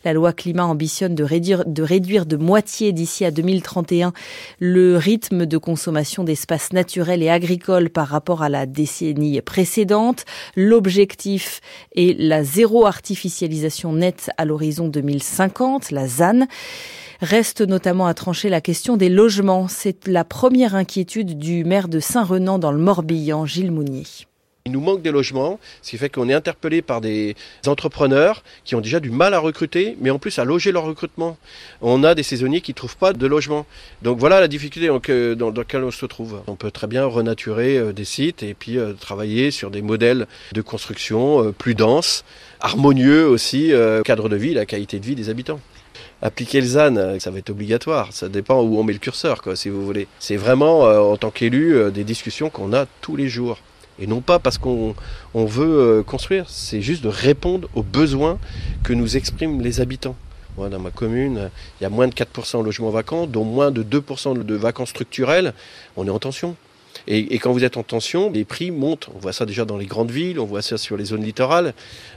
La 0.03 0.13
loi 0.13 0.33
climat 0.33 0.65
ambitionne 0.65 1.13
de 1.13 1.23
réduire 1.23 1.65
de, 1.65 1.83
réduire 1.83 2.25
de 2.25 2.35
moitié 2.35 2.93
d'ici 2.97 3.23
à 3.23 3.31
2031 3.31 4.11
le 4.59 4.97
rythme 4.97 5.45
de 5.45 5.57
consommation 5.57 6.23
d'espaces 6.23 6.73
naturels 6.73 7.23
et 7.23 7.29
agricoles 7.29 7.89
par 7.89 8.07
rapport 8.07 8.41
à 8.41 8.49
la 8.49 8.65
décennie 8.65 9.39
précédente. 9.41 10.25
L'objectif 10.55 11.61
est 11.95 12.19
la 12.19 12.43
zéro 12.43 12.85
artificialisation 12.85 13.93
nette 13.93 14.31
à 14.37 14.45
l'horizon 14.45 14.87
2050, 14.87 15.91
la 15.91 16.07
ZAN. 16.07 16.47
Reste 17.21 17.61
notamment 17.61 18.07
à 18.07 18.13
trancher 18.13 18.49
la 18.49 18.61
question 18.61 18.97
des 18.97 19.09
logements. 19.09 19.67
C'est 19.67 20.07
la 20.07 20.23
première 20.23 20.75
inquiétude 20.75 21.37
du 21.37 21.63
maire 21.63 21.87
de 21.87 21.99
Saint-Renan 21.99 22.59
dans 22.59 22.71
le 22.71 22.79
Morbihan, 22.79 23.45
Gilles 23.45 23.71
Mounier. 23.71 24.05
Il 24.67 24.73
nous 24.73 24.81
manque 24.81 25.01
des 25.01 25.11
logements, 25.11 25.61
ce 25.81 25.91
qui 25.91 25.97
fait 25.97 26.09
qu'on 26.09 26.27
est 26.27 26.33
interpellé 26.33 26.81
par 26.81 26.99
des 26.99 27.37
entrepreneurs 27.67 28.43
qui 28.65 28.75
ont 28.75 28.81
déjà 28.81 28.99
du 28.99 29.11
mal 29.11 29.33
à 29.33 29.39
recruter, 29.39 29.95
mais 30.01 30.09
en 30.09 30.19
plus 30.19 30.39
à 30.39 30.43
loger 30.43 30.73
leur 30.73 30.83
recrutement. 30.83 31.37
On 31.81 32.03
a 32.03 32.15
des 32.15 32.23
saisonniers 32.23 32.59
qui 32.59 32.71
ne 32.71 32.75
trouvent 32.75 32.97
pas 32.97 33.13
de 33.13 33.27
logement. 33.27 33.65
Donc 34.01 34.19
voilà 34.19 34.41
la 34.41 34.49
difficulté 34.49 34.87
dans, 35.37 35.51
laquelle 35.51 35.85
on 35.85 35.91
se 35.91 36.05
trouve. 36.05 36.41
On 36.47 36.57
peut 36.57 36.69
très 36.69 36.87
bien 36.87 37.05
renaturer 37.05 37.77
euh, 37.77 37.93
des 37.93 38.03
sites 38.03 38.43
et 38.43 38.53
puis 38.53 38.77
euh, 38.77 38.91
travailler 38.91 39.51
sur 39.51 39.71
des 39.71 39.81
modèles 39.81 40.27
de 40.51 40.61
construction 40.61 41.45
euh, 41.45 41.51
plus 41.53 41.73
denses, 41.73 42.25
harmonieux 42.59 43.25
aussi, 43.25 43.71
cadre 44.03 44.27
de 44.27 44.35
vie, 44.35 44.53
la 44.53 44.65
qualité 44.65 44.99
de 44.99 45.05
vie 45.05 45.15
des 45.15 45.29
habitants. 45.29 45.61
appliquer 46.21 46.59
le 46.59 46.67
ZAN, 46.67 47.19
ça 47.19 47.31
va 47.31 47.37
être 47.37 47.51
obligatoire. 47.51 48.11
Ça 48.11 48.27
dépend 48.27 48.61
où 48.61 48.77
on 48.77 48.83
met 48.83 48.91
le 48.91 48.99
curseur, 48.99 49.41
quoi, 49.41 49.55
si 49.55 49.69
vous 49.69 49.85
voulez. 49.85 50.09
C'est 50.19 50.35
vraiment, 50.35 50.81
en 50.81 51.15
tant 51.15 51.31
qu'élu, 51.31 51.89
des 51.93 52.03
discussions 52.03 52.49
qu'on 52.49 52.73
a 52.73 52.85
tous 52.99 53.15
les 53.15 53.29
jours. 53.29 53.59
Et 53.99 54.07
non 54.07 54.21
pas 54.21 54.39
parce 54.39 54.57
qu'on 54.57 54.95
veut 55.33 56.03
construire, 56.05 56.45
c'est 56.49 56.81
juste 56.81 57.03
de 57.03 57.09
répondre 57.09 57.67
aux 57.75 57.83
besoins 57.83 58.37
que 58.83 58.93
nous 58.93 59.17
expriment 59.17 59.61
les 59.61 59.81
habitants. 59.81 60.15
Moi, 60.57 60.69
dans 60.69 60.79
ma 60.79 60.89
commune, 60.89 61.49
il 61.79 61.83
y 61.83 61.85
a 61.85 61.89
moins 61.89 62.07
de 62.07 62.13
4% 62.13 62.59
de 62.59 62.63
logements 62.63 62.89
vacants, 62.89 63.27
dont 63.27 63.43
moins 63.43 63.69
de 63.69 63.83
2% 63.83 64.43
de 64.43 64.55
vacances 64.55 64.89
structurelles. 64.89 65.53
On 65.95 66.07
est 66.07 66.09
en 66.09 66.19
tension. 66.19 66.55
Et, 67.05 67.37
quand 67.39 67.53
vous 67.53 67.63
êtes 67.63 67.77
en 67.77 67.83
tension, 67.83 68.31
les 68.31 68.43
prix 68.43 68.71
montent. 68.71 69.09
On 69.15 69.19
voit 69.19 69.33
ça 69.33 69.45
déjà 69.45 69.65
dans 69.65 69.77
les 69.77 69.85
grandes 69.85 70.11
villes, 70.11 70.39
on 70.39 70.45
voit 70.45 70.61
ça 70.61 70.77
sur 70.77 70.97
les 70.97 71.05
zones 71.05 71.23
littorales. 71.23 71.73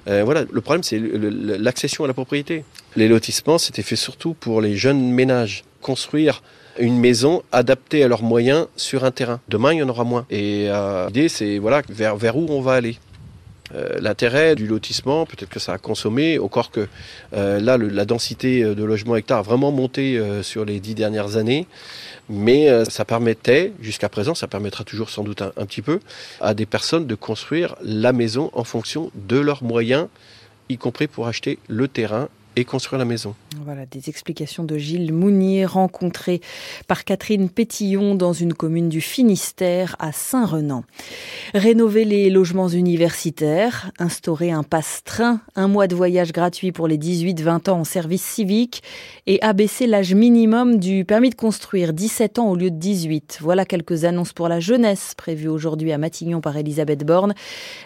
Euh, 0.08 0.24
voilà, 0.24 0.44
le 0.50 0.60
problème, 0.60 0.82
c'est 0.82 0.98
l'accession 0.98 2.04
à 2.04 2.06
la 2.06 2.14
propriété. 2.14 2.64
Les 2.96 3.06
lotissements, 3.06 3.58
c'était 3.58 3.82
fait 3.82 3.96
surtout 3.96 4.34
pour 4.34 4.60
les 4.60 4.76
jeunes 4.76 5.12
ménages. 5.12 5.64
Construire 5.80 6.42
une 6.80 6.98
maison 6.98 7.42
adaptée 7.52 8.02
à 8.02 8.08
leurs 8.08 8.22
moyens 8.22 8.66
sur 8.76 9.04
un 9.04 9.10
terrain. 9.10 9.40
Demain, 9.48 9.72
il 9.72 9.78
y 9.78 9.82
en 9.82 9.88
aura 9.88 10.04
moins. 10.04 10.26
Et 10.30 10.66
euh, 10.68 11.06
l'idée, 11.06 11.28
c'est 11.28 11.58
voilà, 11.58 11.82
vers, 11.88 12.36
où 12.36 12.46
on 12.50 12.60
va 12.60 12.74
aller. 12.74 12.98
Euh, 13.72 14.00
l'intérêt 14.00 14.56
du 14.56 14.66
lotissement, 14.66 15.26
peut-être 15.26 15.48
que 15.48 15.60
ça 15.60 15.72
a 15.72 15.78
consommé, 15.78 16.40
encore 16.40 16.72
que 16.72 16.88
euh, 17.34 17.60
là, 17.60 17.78
la 17.78 18.04
densité 18.04 18.64
de 18.64 18.84
logements 18.84 19.14
hectares 19.14 19.38
a 19.38 19.42
vraiment 19.42 19.70
monté 19.70 20.20
sur 20.42 20.64
les 20.64 20.80
dix 20.80 20.96
dernières 20.96 21.36
années, 21.36 21.68
mais 22.28 22.84
ça 22.86 23.04
permettait, 23.04 23.72
jusqu'à 23.80 24.08
présent, 24.08 24.34
ça 24.34 24.48
permettra 24.48 24.82
toujours 24.82 25.10
sans 25.10 25.22
doute 25.22 25.42
un, 25.42 25.66
petit 25.66 25.82
peu, 25.82 26.00
à 26.40 26.54
des 26.54 26.66
personnes 26.66 27.06
de 27.06 27.14
construire 27.14 27.76
la 27.82 28.12
maison 28.12 28.50
en 28.54 28.64
fonction 28.64 29.12
de 29.14 29.38
leurs 29.38 29.62
moyens, 29.62 30.08
y 30.68 30.76
compris 30.76 31.06
pour 31.06 31.28
acheter 31.28 31.58
le 31.68 31.86
terrain 31.86 32.28
et 32.56 32.64
construire 32.64 32.98
la 32.98 33.04
maison. 33.04 33.34
Voilà 33.64 33.86
des 33.86 34.08
explications 34.08 34.64
de 34.64 34.76
Gilles 34.76 35.12
Mounier, 35.12 35.64
rencontré 35.66 36.40
par 36.88 37.04
Catherine 37.04 37.48
Pétillon 37.48 38.14
dans 38.14 38.32
une 38.32 38.54
commune 38.54 38.88
du 38.88 39.00
Finistère 39.00 39.94
à 39.98 40.12
Saint-Renan. 40.12 40.84
Rénover 41.54 42.04
les 42.04 42.28
logements 42.28 42.68
universitaires, 42.68 43.92
instaurer 43.98 44.50
un 44.50 44.64
passe-train, 44.64 45.40
un 45.54 45.68
mois 45.68 45.86
de 45.86 45.94
voyage 45.94 46.32
gratuit 46.32 46.72
pour 46.72 46.88
les 46.88 46.98
18-20 46.98 47.70
ans 47.70 47.80
en 47.80 47.84
service 47.84 48.22
civique 48.22 48.82
et 49.26 49.40
abaisser 49.42 49.86
l'âge 49.86 50.14
minimum 50.14 50.78
du 50.78 51.04
permis 51.04 51.30
de 51.30 51.36
construire 51.36 51.92
17 51.92 52.40
ans 52.40 52.50
au 52.50 52.56
lieu 52.56 52.70
de 52.70 52.76
18. 52.76 53.38
Voilà 53.40 53.64
quelques 53.64 54.04
annonces 54.04 54.32
pour 54.32 54.48
la 54.48 54.58
jeunesse 54.58 55.14
prévues 55.16 55.48
aujourd'hui 55.48 55.92
à 55.92 55.98
Matignon 55.98 56.40
par 56.40 56.56
Elisabeth 56.56 57.04
Borne. 57.04 57.34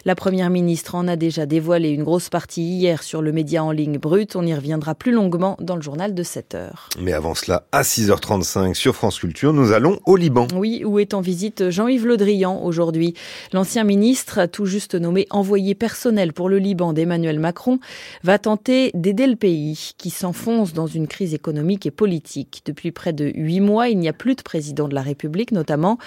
La 0.05 0.15
première 0.15 0.49
ministre 0.49 0.95
en 0.95 1.07
a 1.07 1.15
déjà 1.15 1.45
dévoilé 1.45 1.89
une 1.89 2.03
grosse 2.03 2.29
partie 2.29 2.63
hier 2.63 3.03
sur 3.03 3.21
le 3.21 3.31
média 3.31 3.63
en 3.63 3.71
ligne 3.71 3.97
brut. 3.97 4.35
On 4.35 4.45
y 4.45 4.54
reviendra 4.55 4.95
plus 4.95 5.11
longuement 5.11 5.57
dans 5.59 5.75
le 5.75 5.81
journal 5.81 6.13
de 6.13 6.23
7 6.23 6.55
heures. 6.55 6.89
Mais 6.99 7.13
avant 7.13 7.35
cela, 7.35 7.65
à 7.71 7.83
6h35 7.83 8.73
sur 8.73 8.95
France 8.95 9.19
Culture, 9.19 9.53
nous 9.53 9.71
allons 9.71 9.99
au 10.05 10.15
Liban. 10.15 10.47
Oui, 10.55 10.83
où 10.85 10.99
est 10.99 11.13
en 11.13 11.21
visite 11.21 11.69
Jean-Yves 11.69 12.07
Le 12.07 12.17
Drian 12.17 12.63
aujourd'hui. 12.63 13.13
L'ancien 13.53 13.83
ministre, 13.83 14.45
tout 14.45 14.65
juste 14.65 14.95
nommé 14.95 15.27
envoyé 15.29 15.75
personnel 15.75 16.33
pour 16.33 16.49
le 16.49 16.57
Liban 16.57 16.93
d'Emmanuel 16.93 17.39
Macron, 17.39 17.79
va 18.23 18.39
tenter 18.39 18.91
d'aider 18.93 19.27
le 19.27 19.35
pays 19.35 19.91
qui 19.97 20.09
s'enfonce 20.09 20.73
dans 20.73 20.87
une 20.87 21.07
crise 21.07 21.33
économique 21.33 21.85
et 21.85 21.91
politique. 21.91 22.61
Depuis 22.65 22.91
près 22.91 23.13
de 23.13 23.31
huit 23.35 23.59
mois, 23.59 23.89
il 23.89 23.99
n'y 23.99 24.07
a 24.07 24.13
plus 24.13 24.35
de 24.35 24.41
président 24.41 24.87
de 24.87 24.95
la 24.95 25.01
République 25.01 25.51
notamment. 25.51 25.97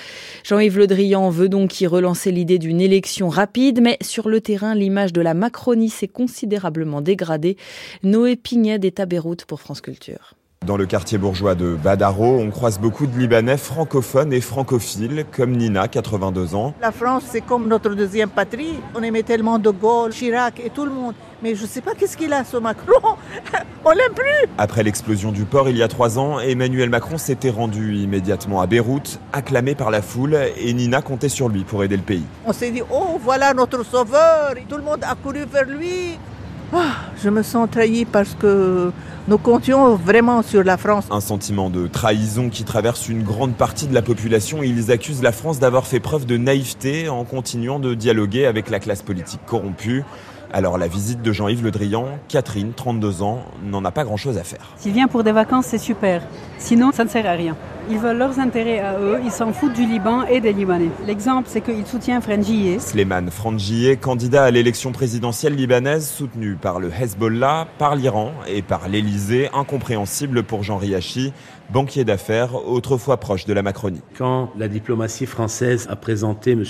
Jean-Yves 0.44 0.78
Le 0.78 0.86
Drian 0.86 1.30
veut 1.30 1.48
donc 1.48 1.80
y 1.80 1.86
relancer 1.86 2.32
l'idée 2.32 2.58
d'une 2.58 2.80
élection 2.80 3.28
rapide, 3.28 3.80
mais 3.82 3.98
sur 4.00 4.28
le 4.28 4.40
terrain, 4.40 4.74
l'image 4.74 5.12
de 5.12 5.20
la 5.20 5.34
Macronie 5.34 5.90
s'est 5.90 6.08
considérablement 6.08 7.00
dégradée. 7.00 7.56
Noé 8.02 8.36
Pignet 8.42 8.78
des 8.78 8.90
Beyrouth 8.90 9.44
pour 9.44 9.60
France 9.60 9.80
Culture. 9.80 10.34
Dans 10.66 10.76
le 10.76 10.86
quartier 10.86 11.18
bourgeois 11.18 11.54
de 11.54 11.76
Badaro, 11.76 12.38
on 12.40 12.50
croise 12.50 12.78
beaucoup 12.78 13.06
de 13.06 13.16
Libanais 13.16 13.56
francophones 13.56 14.32
et 14.32 14.40
francophiles, 14.40 15.24
comme 15.30 15.52
Nina, 15.52 15.88
82 15.88 16.54
ans. 16.54 16.74
La 16.80 16.90
France, 16.90 17.22
c'est 17.30 17.40
comme 17.40 17.68
notre 17.68 17.94
deuxième 17.94 18.28
patrie. 18.28 18.80
On 18.94 19.02
aimait 19.02 19.22
tellement 19.22 19.58
De 19.58 19.70
Gaulle, 19.70 20.12
Chirac 20.12 20.60
et 20.60 20.70
tout 20.70 20.84
le 20.84 20.90
monde. 20.90 21.14
Mais 21.42 21.54
je 21.54 21.62
ne 21.62 21.68
sais 21.68 21.80
pas 21.80 21.94
qu'est-ce 21.94 22.16
qu'il 22.16 22.32
a, 22.32 22.44
ce 22.44 22.56
Macron. 22.56 23.16
on 23.84 23.90
l'aime 23.92 24.12
plus. 24.14 24.50
Après 24.58 24.82
l'explosion 24.82 25.30
du 25.30 25.44
port 25.44 25.70
il 25.70 25.76
y 25.76 25.82
a 25.82 25.88
trois 25.88 26.18
ans, 26.18 26.40
Emmanuel 26.40 26.90
Macron 26.90 27.18
s'était 27.18 27.50
rendu 27.50 27.96
immédiatement 27.96 28.60
à 28.60 28.66
Beyrouth, 28.66 29.20
acclamé 29.32 29.76
par 29.76 29.90
la 29.90 30.02
foule, 30.02 30.36
et 30.58 30.72
Nina 30.74 31.00
comptait 31.02 31.28
sur 31.28 31.48
lui 31.48 31.62
pour 31.64 31.84
aider 31.84 31.96
le 31.96 32.02
pays. 32.02 32.24
On 32.44 32.52
s'est 32.52 32.72
dit, 32.72 32.82
oh, 32.90 33.18
voilà 33.22 33.54
notre 33.54 33.84
sauveur. 33.84 34.54
Tout 34.68 34.76
le 34.76 34.82
monde 34.82 35.04
a 35.04 35.14
couru 35.14 35.44
vers 35.50 35.64
lui. 35.64 36.18
Ah, 36.72 36.96
je 37.22 37.30
me 37.30 37.42
sens 37.42 37.68
trahi 37.70 38.04
parce 38.04 38.34
que 38.34 38.92
nous 39.26 39.38
comptions 39.38 39.94
vraiment 39.96 40.42
sur 40.42 40.62
la 40.62 40.76
France. 40.76 41.04
Un 41.10 41.20
sentiment 41.20 41.70
de 41.70 41.86
trahison 41.86 42.50
qui 42.50 42.64
traverse 42.64 43.08
une 43.08 43.22
grande 43.22 43.54
partie 43.54 43.86
de 43.86 43.94
la 43.94 44.02
population. 44.02 44.62
Ils 44.62 44.90
accusent 44.90 45.22
la 45.22 45.32
France 45.32 45.58
d'avoir 45.58 45.86
fait 45.86 46.00
preuve 46.00 46.26
de 46.26 46.36
naïveté 46.36 47.08
en 47.08 47.24
continuant 47.24 47.78
de 47.78 47.94
dialoguer 47.94 48.44
avec 48.44 48.68
la 48.68 48.80
classe 48.80 49.02
politique 49.02 49.40
corrompue. 49.46 50.04
Alors 50.50 50.78
la 50.78 50.88
visite 50.88 51.20
de 51.20 51.30
Jean-Yves 51.30 51.62
Le 51.62 51.70
Drian, 51.70 52.06
Catherine, 52.28 52.72
32 52.74 53.22
ans, 53.22 53.44
n'en 53.62 53.84
a 53.84 53.90
pas 53.90 54.04
grand-chose 54.04 54.38
à 54.38 54.44
faire. 54.44 54.72
S'il 54.78 54.92
vient 54.92 55.06
pour 55.06 55.22
des 55.22 55.32
vacances, 55.32 55.66
c'est 55.66 55.78
super. 55.78 56.22
Sinon, 56.58 56.90
ça 56.90 57.04
ne 57.04 57.10
sert 57.10 57.26
à 57.26 57.32
rien. 57.32 57.54
Ils 57.90 57.98
veulent 57.98 58.18
leurs 58.18 58.38
intérêts 58.38 58.80
à 58.80 58.98
eux, 58.98 59.18
ils 59.24 59.30
s'en 59.30 59.52
foutent 59.52 59.72
du 59.72 59.86
Liban 59.86 60.24
et 60.24 60.40
des 60.40 60.52
Libanais. 60.52 60.90
L'exemple, 61.06 61.48
c'est 61.50 61.62
qu'ils 61.62 61.86
soutiennent 61.86 62.20
Frangié. 62.20 62.78
Sleiman 62.78 63.30
Frangié, 63.30 63.96
candidat 63.96 64.44
à 64.44 64.50
l'élection 64.50 64.92
présidentielle 64.92 65.54
libanaise, 65.54 66.06
soutenu 66.06 66.56
par 66.56 66.80
le 66.80 66.90
Hezbollah, 66.90 67.66
par 67.78 67.96
l'Iran 67.96 68.32
et 68.46 68.60
par 68.60 68.88
l'Elysée, 68.88 69.48
incompréhensible 69.54 70.42
pour 70.42 70.64
Jean 70.64 70.76
Riachi, 70.76 71.32
banquier 71.70 72.04
d'affaires, 72.04 72.54
autrefois 72.68 73.18
proche 73.18 73.46
de 73.46 73.54
la 73.54 73.62
Macronie. 73.62 74.02
Quand 74.18 74.50
la 74.58 74.68
diplomatie 74.68 75.26
française 75.26 75.86
a 75.90 75.96
présenté 75.96 76.52
M. 76.52 76.64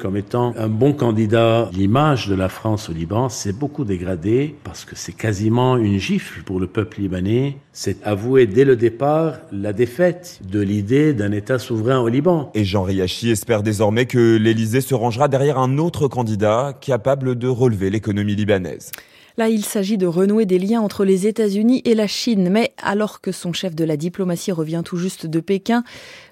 Comme 0.00 0.16
étant 0.16 0.54
un 0.56 0.68
bon 0.68 0.92
candidat, 0.92 1.68
l'image 1.72 2.28
de 2.28 2.34
la 2.36 2.48
France 2.48 2.90
au 2.90 2.92
Liban 2.92 3.03
s'est 3.28 3.52
beaucoup 3.52 3.84
dégradée 3.84 4.54
parce 4.64 4.84
que 4.84 4.96
c'est 4.96 5.12
quasiment 5.12 5.76
une 5.76 5.98
gifle 5.98 6.42
pour 6.42 6.60
le 6.60 6.66
peuple 6.66 7.00
libanais. 7.00 7.56
C'est 7.72 8.02
avouer 8.04 8.46
dès 8.46 8.64
le 8.64 8.76
départ 8.76 9.38
la 9.52 9.72
défaite 9.72 10.40
de 10.50 10.60
l'idée 10.60 11.12
d'un 11.12 11.32
État 11.32 11.58
souverain 11.58 12.00
au 12.00 12.08
Liban. 12.08 12.50
Et 12.54 12.64
Jean 12.64 12.82
Riachi 12.82 13.30
espère 13.30 13.62
désormais 13.62 14.06
que 14.06 14.36
l'Élysée 14.36 14.80
se 14.80 14.94
rangera 14.94 15.28
derrière 15.28 15.58
un 15.58 15.78
autre 15.78 16.08
candidat 16.08 16.76
capable 16.80 17.36
de 17.36 17.48
relever 17.48 17.90
l'économie 17.90 18.34
libanaise. 18.34 18.90
Là, 19.36 19.48
il 19.48 19.64
s'agit 19.64 19.98
de 19.98 20.06
renouer 20.06 20.46
des 20.46 20.60
liens 20.60 20.80
entre 20.80 21.04
les 21.04 21.26
États-Unis 21.26 21.82
et 21.84 21.94
la 21.94 22.06
Chine. 22.06 22.50
Mais 22.50 22.72
alors 22.78 23.20
que 23.20 23.32
son 23.32 23.52
chef 23.52 23.74
de 23.74 23.84
la 23.84 23.96
diplomatie 23.96 24.52
revient 24.52 24.82
tout 24.84 24.96
juste 24.96 25.26
de 25.26 25.40
Pékin, 25.40 25.82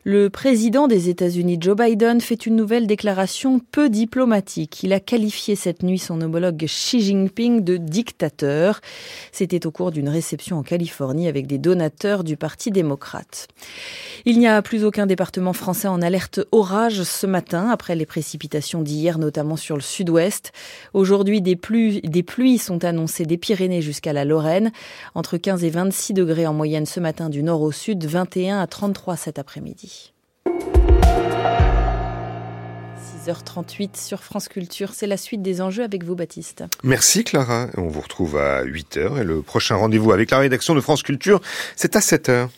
le 0.04 0.30
président 0.30 0.88
des 0.88 1.08
États-Unis, 1.08 1.58
Joe 1.60 1.76
Biden, 1.76 2.20
fait 2.20 2.46
une 2.46 2.56
nouvelle 2.56 2.86
déclaration 2.86 3.60
peu 3.60 3.88
diplomatique. 3.88 4.82
Il 4.82 4.92
a 4.92 5.00
qualifié 5.00 5.54
cette 5.54 5.82
nuit 5.82 5.98
son 5.98 6.20
homologue 6.20 6.64
Xi 6.64 7.00
Jinping 7.00 7.62
de 7.62 7.76
dictateur. 7.76 8.80
C'était 9.30 9.66
au 9.66 9.70
cours 9.70 9.92
d'une 9.92 10.08
réception 10.08 10.58
en 10.58 10.62
Californie 10.62 11.28
avec 11.28 11.46
des 11.46 11.58
donateurs 11.58 12.24
du 12.24 12.36
Parti 12.36 12.70
démocrate. 12.70 13.48
Il 14.24 14.38
n'y 14.38 14.48
a 14.48 14.60
plus 14.62 14.84
aucun 14.84 15.06
département 15.06 15.52
français 15.52 15.88
en 15.88 16.02
alerte 16.02 16.40
orage 16.50 17.02
ce 17.02 17.26
matin, 17.26 17.68
après 17.70 17.94
les 17.94 18.06
précipitations 18.06 18.82
d'hier, 18.82 19.18
notamment 19.18 19.56
sur 19.56 19.76
le 19.76 19.82
sud-ouest. 19.82 20.52
Aujourd'hui, 20.94 21.40
des 21.40 21.56
pluies, 21.56 22.58
sont 22.58 22.84
annoncées 22.92 23.24
des 23.24 23.38
Pyrénées 23.38 23.82
jusqu'à 23.82 24.12
la 24.12 24.24
Lorraine. 24.24 24.70
Entre 25.14 25.38
15 25.38 25.64
et 25.64 25.70
26 25.70 26.12
degrés 26.12 26.46
en 26.46 26.52
moyenne 26.52 26.86
ce 26.86 27.00
matin 27.00 27.30
du 27.30 27.42
nord 27.42 27.62
au 27.62 27.72
sud, 27.72 28.04
21 28.04 28.60
à 28.60 28.66
33 28.66 29.16
cet 29.16 29.38
après-midi. 29.38 30.12
6h38 33.26 33.96
sur 33.96 34.22
France 34.22 34.48
Culture, 34.48 34.90
c'est 34.92 35.06
la 35.06 35.16
suite 35.16 35.42
des 35.42 35.60
enjeux 35.60 35.84
avec 35.84 36.04
vous 36.04 36.14
Baptiste. 36.14 36.64
Merci 36.82 37.24
Clara, 37.24 37.68
on 37.76 37.88
vous 37.88 38.00
retrouve 38.00 38.36
à 38.36 38.64
8h 38.64 39.20
et 39.20 39.24
le 39.24 39.42
prochain 39.42 39.76
rendez-vous 39.76 40.12
avec 40.12 40.30
la 40.30 40.38
rédaction 40.38 40.74
de 40.74 40.80
France 40.80 41.02
Culture, 41.02 41.40
c'est 41.76 41.96
à 41.96 42.00
7h. 42.00 42.48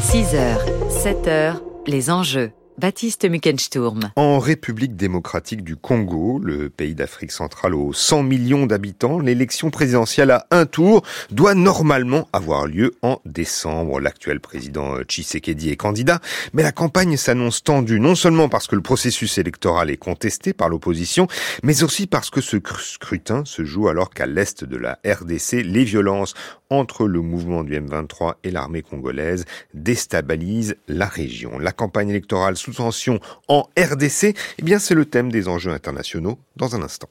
6h, 0.00 0.56
7h, 0.88 1.56
les 1.86 2.10
enjeux. 2.10 2.52
Baptiste. 2.82 3.28
En 4.16 4.40
République 4.40 4.96
démocratique 4.96 5.62
du 5.62 5.76
Congo, 5.76 6.40
le 6.42 6.68
pays 6.68 6.96
d'Afrique 6.96 7.30
centrale 7.30 7.76
aux 7.76 7.92
100 7.92 8.24
millions 8.24 8.66
d'habitants, 8.66 9.20
l'élection 9.20 9.70
présidentielle 9.70 10.32
à 10.32 10.46
un 10.50 10.66
tour 10.66 11.04
doit 11.30 11.54
normalement 11.54 12.28
avoir 12.32 12.66
lieu 12.66 12.90
en 13.02 13.20
décembre. 13.24 14.00
L'actuel 14.00 14.40
président 14.40 15.00
Tshisekedi 15.02 15.70
est 15.70 15.76
candidat, 15.76 16.18
mais 16.54 16.64
la 16.64 16.72
campagne 16.72 17.16
s'annonce 17.16 17.62
tendue 17.62 18.00
non 18.00 18.16
seulement 18.16 18.48
parce 18.48 18.66
que 18.66 18.74
le 18.74 18.82
processus 18.82 19.38
électoral 19.38 19.88
est 19.88 19.96
contesté 19.96 20.52
par 20.52 20.68
l'opposition, 20.68 21.28
mais 21.62 21.84
aussi 21.84 22.08
parce 22.08 22.30
que 22.30 22.40
ce 22.40 22.56
scrutin 22.80 23.44
se 23.44 23.64
joue 23.64 23.86
alors 23.86 24.10
qu'à 24.10 24.26
l'est 24.26 24.64
de 24.64 24.76
la 24.76 24.98
RDC, 25.06 25.62
les 25.64 25.84
violences 25.84 26.34
entre 26.72 27.06
le 27.06 27.20
mouvement 27.20 27.64
du 27.64 27.78
M23 27.78 28.34
et 28.44 28.50
l'armée 28.50 28.82
congolaise 28.82 29.44
déstabilisent 29.74 30.76
la 30.88 31.06
région. 31.06 31.58
La 31.58 31.72
campagne 31.72 32.08
électorale 32.08 32.56
sous 32.56 32.72
tension 32.72 33.20
en 33.48 33.68
RDC, 33.78 34.34
eh 34.58 34.62
bien 34.62 34.78
c'est 34.78 34.94
le 34.94 35.04
thème 35.04 35.30
des 35.30 35.48
enjeux 35.48 35.72
internationaux 35.72 36.38
dans 36.56 36.74
un 36.74 36.82
instant. 36.82 37.08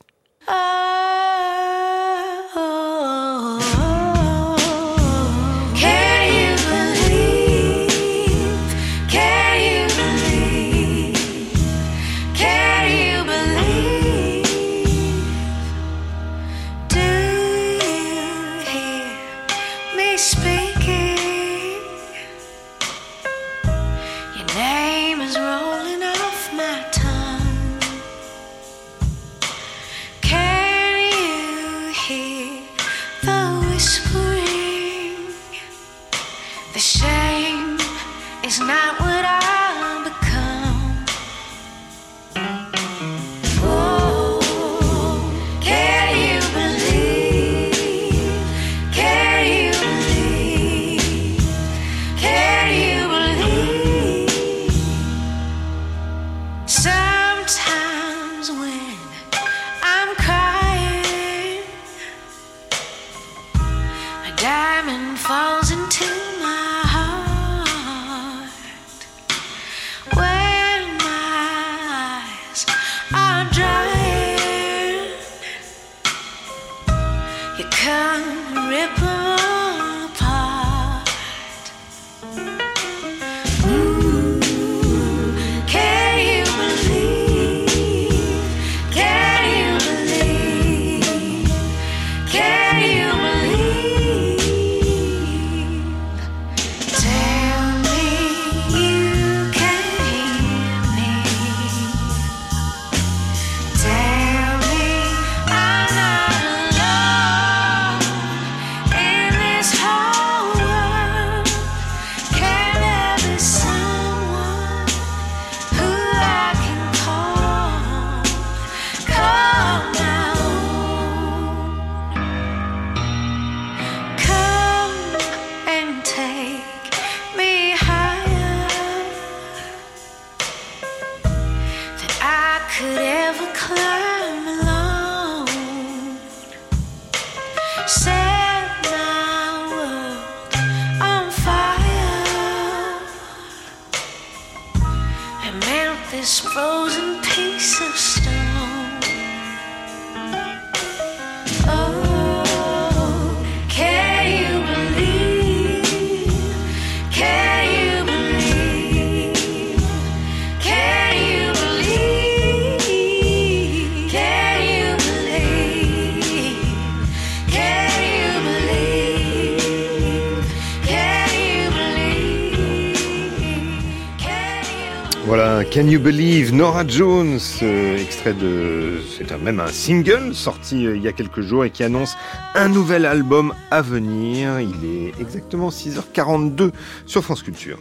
Can 175.82 175.88
You 175.88 176.00
Believe 176.00 176.54
Nora 176.54 176.86
Jones, 176.88 177.40
euh, 177.64 177.98
extrait 177.98 178.34
de, 178.34 179.00
c'est 179.18 179.36
même 179.42 179.60
un 179.60 179.66
single 179.66 180.36
sorti 180.36 180.86
euh, 180.86 180.96
il 180.96 181.02
y 181.02 181.08
a 181.08 181.12
quelques 181.12 181.42
jours 181.42 181.66
et 181.66 181.72
qui 181.72 181.84
annonce 181.84 182.18
un 182.54 182.70
nouvel 182.70 183.04
album 183.04 183.52
à 183.72 183.82
venir. 183.82 184.60
Il 184.60 184.86
est 184.86 185.20
exactement 185.20 185.70
6h42 185.70 186.70
sur 187.08 187.24
France 187.24 187.42
Culture. 187.42 187.80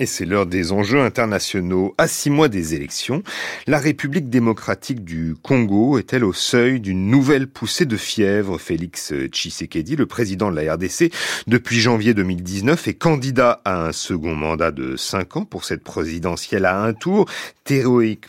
Et 0.00 0.06
c'est 0.06 0.24
l'heure 0.24 0.46
des 0.46 0.70
enjeux 0.70 1.00
internationaux. 1.00 1.92
À 1.98 2.06
six 2.06 2.30
mois 2.30 2.48
des 2.48 2.74
élections, 2.74 3.24
la 3.66 3.78
République 3.78 4.30
démocratique 4.30 5.02
du 5.04 5.34
Congo 5.42 5.98
est-elle 5.98 6.22
au 6.22 6.32
seuil 6.32 6.78
d'une 6.78 7.10
nouvelle 7.10 7.48
poussée 7.48 7.84
de 7.84 7.96
fièvre? 7.96 8.58
Félix 8.58 9.12
Tshisekedi, 9.12 9.96
le 9.96 10.06
président 10.06 10.52
de 10.52 10.56
la 10.56 10.74
RDC, 10.74 11.12
depuis 11.48 11.80
janvier 11.80 12.14
2019, 12.14 12.86
est 12.86 12.94
candidat 12.94 13.60
à 13.64 13.86
un 13.86 13.92
second 13.92 14.36
mandat 14.36 14.70
de 14.70 14.94
cinq 14.96 15.36
ans 15.36 15.44
pour 15.44 15.64
cette 15.64 15.82
présidentielle 15.82 16.64
à 16.64 16.80
un 16.80 16.92
tour, 16.92 17.26
théorique, 17.64 18.26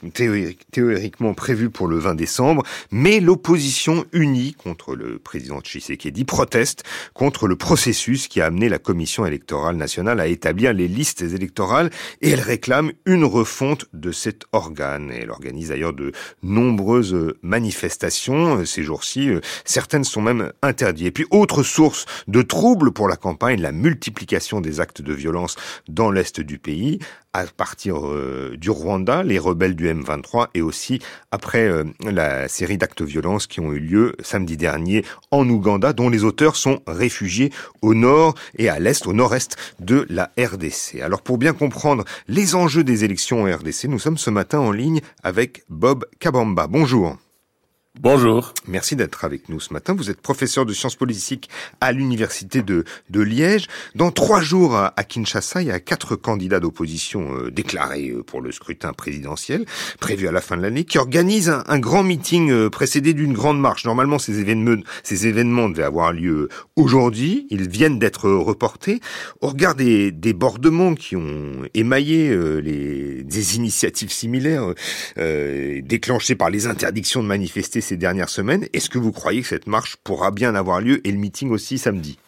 théoriquement 0.72 1.36
prévu 1.36 1.70
pour 1.70 1.88
le 1.88 2.00
20 2.00 2.16
décembre, 2.16 2.64
mais 2.90 3.20
l'opposition 3.20 4.06
unie 4.12 4.54
contre 4.54 4.96
le 4.96 5.20
président 5.20 5.62
Tshisekedi 5.62 6.26
proteste 6.26 6.84
contre 7.14 7.48
le 7.48 7.56
processus 7.56 8.28
qui 8.28 8.42
a 8.42 8.48
amené 8.48 8.70
la 8.70 8.80
Commission 8.80 9.24
électorale 9.28 9.76
nationale 9.76 10.20
à 10.20 10.26
établir 10.26 10.74
les 10.74 10.88
listes 10.88 11.22
électorales 11.22 11.59
et 12.22 12.30
elle 12.30 12.40
réclame 12.40 12.92
une 13.06 13.26
refonte 13.26 13.86
de 13.94 14.12
cet 14.12 14.44
organe. 14.52 15.12
Elle 15.12 15.32
organise 15.32 15.70
d'ailleurs 15.70 15.94
de 15.94 16.12
nombreuses 16.44 17.34
manifestations 17.42 18.66
ces 18.66 18.84
jours-ci. 18.84 19.30
Certaines 19.66 20.04
sont 20.04 20.22
même 20.22 20.52
interdites. 20.62 21.08
Et 21.08 21.12
puis 21.12 21.26
autre 21.32 21.64
source 21.64 22.06
de 22.28 22.42
troubles 22.42 22.92
pour 22.92 23.08
la 23.08 23.16
campagne, 23.16 23.62
la 23.62 23.72
multiplication 23.72 24.62
des 24.62 24.80
actes 24.80 25.02
de 25.02 25.14
violence 25.14 25.56
dans 25.88 26.12
l'est 26.12 26.40
du 26.40 26.60
pays 26.60 27.00
à 27.34 27.46
partir 27.46 28.08
euh, 28.08 28.56
du 28.58 28.70
Rwanda, 28.70 29.24
les 29.24 29.40
rebelles 29.40 29.76
du 29.76 29.88
M23 29.88 30.48
et 30.54 30.62
aussi 30.62 31.00
après 31.32 31.68
euh, 31.68 31.84
la 32.04 32.48
série 32.48 32.78
d'actes 32.78 33.04
de 33.04 33.08
violence 33.08 33.48
qui 33.48 33.60
ont 33.60 33.72
eu 33.72 33.80
lieu 33.80 34.16
samedi 34.22 34.58
dernier 34.58 35.06
en 35.32 35.48
Ouganda, 35.48 35.94
dont 35.94 36.10
les 36.10 36.24
auteurs 36.24 36.56
sont 36.56 36.82
réfugiés 36.88 37.52
au 37.82 37.94
nord 37.94 38.36
et 38.58 38.70
à 38.70 38.80
l'est, 38.80 39.06
au 39.06 39.14
nord-est 39.14 39.58
de 39.80 40.06
la 40.10 40.32
RDC. 40.38 41.02
Alors 41.02 41.22
pour 41.22 41.38
bien 41.38 41.54
comprendre 41.54 42.04
les 42.28 42.56
enjeux 42.56 42.84
des 42.84 43.04
élections 43.04 43.44
en 43.44 43.46
RDC, 43.46 43.86
nous 43.86 44.00
sommes 44.00 44.18
ce 44.18 44.30
matin 44.30 44.60
en 44.60 44.72
ligne 44.72 45.02
avec 45.24 45.64
Bob 45.70 46.06
Kabamba. 46.20 46.68
Bonjour. 46.68 47.18
Bonjour. 47.98 48.54
Merci 48.68 48.96
d'être 48.96 49.26
avec 49.26 49.50
nous 49.50 49.60
ce 49.60 49.74
matin. 49.74 49.96
Vous 49.96 50.12
êtes 50.12 50.22
professeur 50.22 50.64
de 50.64 50.74
sciences 50.74 50.96
politiques 50.96 51.50
à 51.82 51.92
l'université 51.92 52.62
de, 52.62 52.86
Liège. 53.12 53.66
Dans 53.96 54.12
trois 54.12 54.42
jours 54.42 54.76
à, 54.76 54.92
Kinshasa, 55.04 55.64
il 55.64 55.70
y 55.70 55.72
a 55.72 55.80
quatre 55.80 56.16
candidats 56.16 56.60
d'opposition 56.60 57.36
euh, 57.36 57.50
déclarés 57.50 58.12
euh, 58.12 58.22
pour 58.22 58.42
le 58.42 58.52
scrutin 58.52 58.94
présidentiel 58.94 59.66
prévu 60.00 60.28
à 60.28 60.32
la 60.32 60.40
fin 60.40 60.56
de 60.56 60.62
l'année 60.62 60.84
qui 60.84 61.00
organisent 61.00 61.50
un, 61.66 61.80
grand 61.80 62.04
meeting 62.04 62.52
euh, 62.52 62.70
précédé 62.70 63.16
d'une 63.16 63.34
grande 63.34 63.60
marche. 63.60 63.86
Normalement, 63.86 64.20
ces 64.20 64.40
événements, 64.40 64.84
ces 65.02 65.26
événements 65.26 65.68
devaient 65.68 65.84
avoir 65.84 66.14
lieu 66.14 66.48
aujourd'hui. 66.76 67.48
Ils 67.50 67.68
viennent 67.68 67.98
d'être 67.98 68.30
reportés. 68.30 69.00
Au 69.42 69.48
regard 69.48 69.74
des 69.74 70.12
débordements 70.12 70.94
qui 70.94 71.16
ont 71.16 71.64
émaillé 71.74 72.30
les, 72.62 73.24
des 73.24 73.56
initiatives 73.56 74.12
similaires 74.12 74.74
déclenchées 75.18 76.36
par 76.36 76.52
les 76.52 76.68
interdictions 76.68 77.24
de 77.24 77.28
manifester 77.28 77.80
ces 77.90 77.98
dernières 77.98 78.30
semaines. 78.30 78.68
Est-ce 78.74 78.90
que 78.90 79.00
vous 79.00 79.12
croyez 79.12 79.42
que 79.42 79.48
cette 79.48 79.68
marche 79.68 79.98
pourra 80.04 80.32
bien 80.32 80.54
avoir 80.54 80.80
lieu 80.80 81.06
et 81.08 81.12
le 81.12 81.18
meeting 81.18 81.50
aussi 81.50 81.78
samedi? 81.78 82.20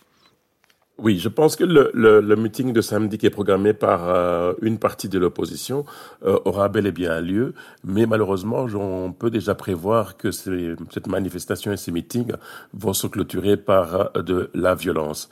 Oui, 0.98 1.18
je 1.18 1.30
pense 1.30 1.56
que 1.56 1.64
le, 1.64 1.89
le, 1.96 2.22
le, 2.22 2.36
meeting 2.36 2.74
de 2.74 2.82
samedi 2.82 3.18
qui 3.18 3.26
est 3.26 3.32
programmé 3.32 3.74
par 3.74 4.08
euh, 4.08 4.54
une 4.62 4.78
partie 4.78 5.10
de 5.10 5.18
l'opposition 5.18 5.84
euh, 6.24 6.38
aura 6.46 6.70
bel 6.70 6.86
et 6.86 6.92
bien 6.92 7.20
lieu, 7.22 7.56
mais 7.84 8.06
malheureusement, 8.06 8.68
on 8.76 9.12
peut 9.12 9.32
déjà 9.32 9.56
prévoir 9.56 10.16
que 10.16 10.30
cette 10.30 11.08
manifestation 11.08 11.72
et 11.72 11.78
ces 11.78 11.92
meetings 11.92 12.34
vont 12.74 12.94
se 12.94 13.08
clôturer 13.08 13.58
par 13.58 14.12
euh, 14.16 14.22
de 14.22 14.52
la 14.54 14.76
violence. 14.76 15.30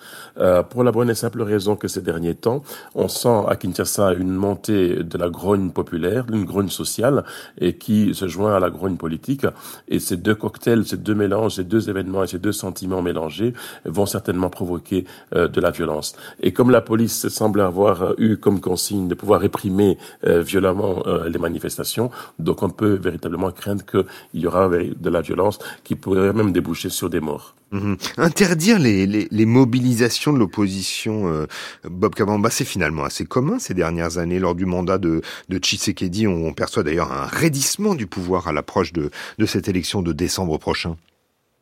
pour 0.69 0.83
la 0.83 0.91
bonne 0.91 1.09
et 1.09 1.15
simple 1.15 1.43
raison 1.43 1.75
que 1.75 1.87
ces 1.87 2.01
derniers 2.01 2.35
temps, 2.35 2.63
on 2.95 3.07
sent 3.07 3.43
à 3.47 3.55
Kinshasa 3.55 4.13
une 4.13 4.31
montée 4.31 5.03
de 5.03 5.17
la 5.19 5.29
grogne 5.29 5.69
populaire, 5.71 6.25
une 6.31 6.45
grogne 6.45 6.69
sociale, 6.69 7.23
et 7.59 7.77
qui 7.77 8.15
se 8.15 8.27
joint 8.27 8.55
à 8.55 8.59
la 8.59 8.71
grogne 8.71 8.97
politique. 8.97 9.45
Et 9.87 9.99
ces 9.99 10.17
deux 10.17 10.35
cocktails, 10.35 10.85
ces 10.85 10.97
deux 10.97 11.15
mélanges, 11.15 11.55
ces 11.55 11.63
deux 11.63 11.89
événements 11.89 12.23
et 12.23 12.27
ces 12.27 12.39
deux 12.39 12.53
sentiments 12.53 13.03
mélangés 13.03 13.53
vont 13.85 14.07
certainement 14.07 14.49
provoquer 14.49 15.05
de 15.49 15.61
la 15.61 15.71
violence. 15.71 16.15
Et 16.41 16.51
comme 16.51 16.69
la 16.69 16.81
police 16.81 17.27
semble 17.27 17.61
avoir 17.61 18.03
euh, 18.03 18.13
eu 18.17 18.37
comme 18.37 18.59
consigne 18.59 19.07
de 19.07 19.15
pouvoir 19.15 19.41
réprimer 19.41 19.97
euh, 20.25 20.41
violemment 20.41 21.05
euh, 21.07 21.29
les 21.29 21.39
manifestations, 21.39 22.11
donc 22.37 22.63
on 22.63 22.69
peut 22.69 22.93
véritablement 22.93 23.51
craindre 23.51 23.83
qu'il 23.85 24.41
y 24.41 24.47
aura 24.47 24.69
de 24.69 25.09
la 25.09 25.21
violence 25.21 25.59
qui 25.83 25.95
pourrait 25.95 26.33
même 26.33 26.51
déboucher 26.51 26.89
sur 26.89 27.09
des 27.09 27.19
morts. 27.19 27.55
Mhm. 27.71 27.97
Interdire 28.17 28.79
les, 28.79 29.05
les, 29.05 29.45
mobilisations 29.45 30.33
de 30.33 30.39
l'opposition, 30.39 31.45
Bob 31.83 32.15
Kabamba, 32.15 32.49
c'est 32.49 32.65
finalement 32.65 33.03
assez 33.03 33.25
commun 33.25 33.59
ces 33.59 33.75
dernières 33.75 34.17
années. 34.17 34.39
Lors 34.39 34.55
du 34.55 34.65
mandat 34.65 34.97
de, 34.97 35.21
de 35.49 35.57
Tshisekedi, 35.59 36.25
on, 36.25 36.51
perçoit 36.53 36.81
d'ailleurs 36.81 37.11
un 37.11 37.27
raidissement 37.27 37.93
du 37.93 38.07
pouvoir 38.07 38.47
à 38.47 38.53
l'approche 38.53 38.91
de, 38.91 39.11
de 39.37 39.45
cette 39.45 39.67
élection 39.67 40.01
de 40.01 40.13
décembre 40.13 40.57
prochain. 40.57 40.95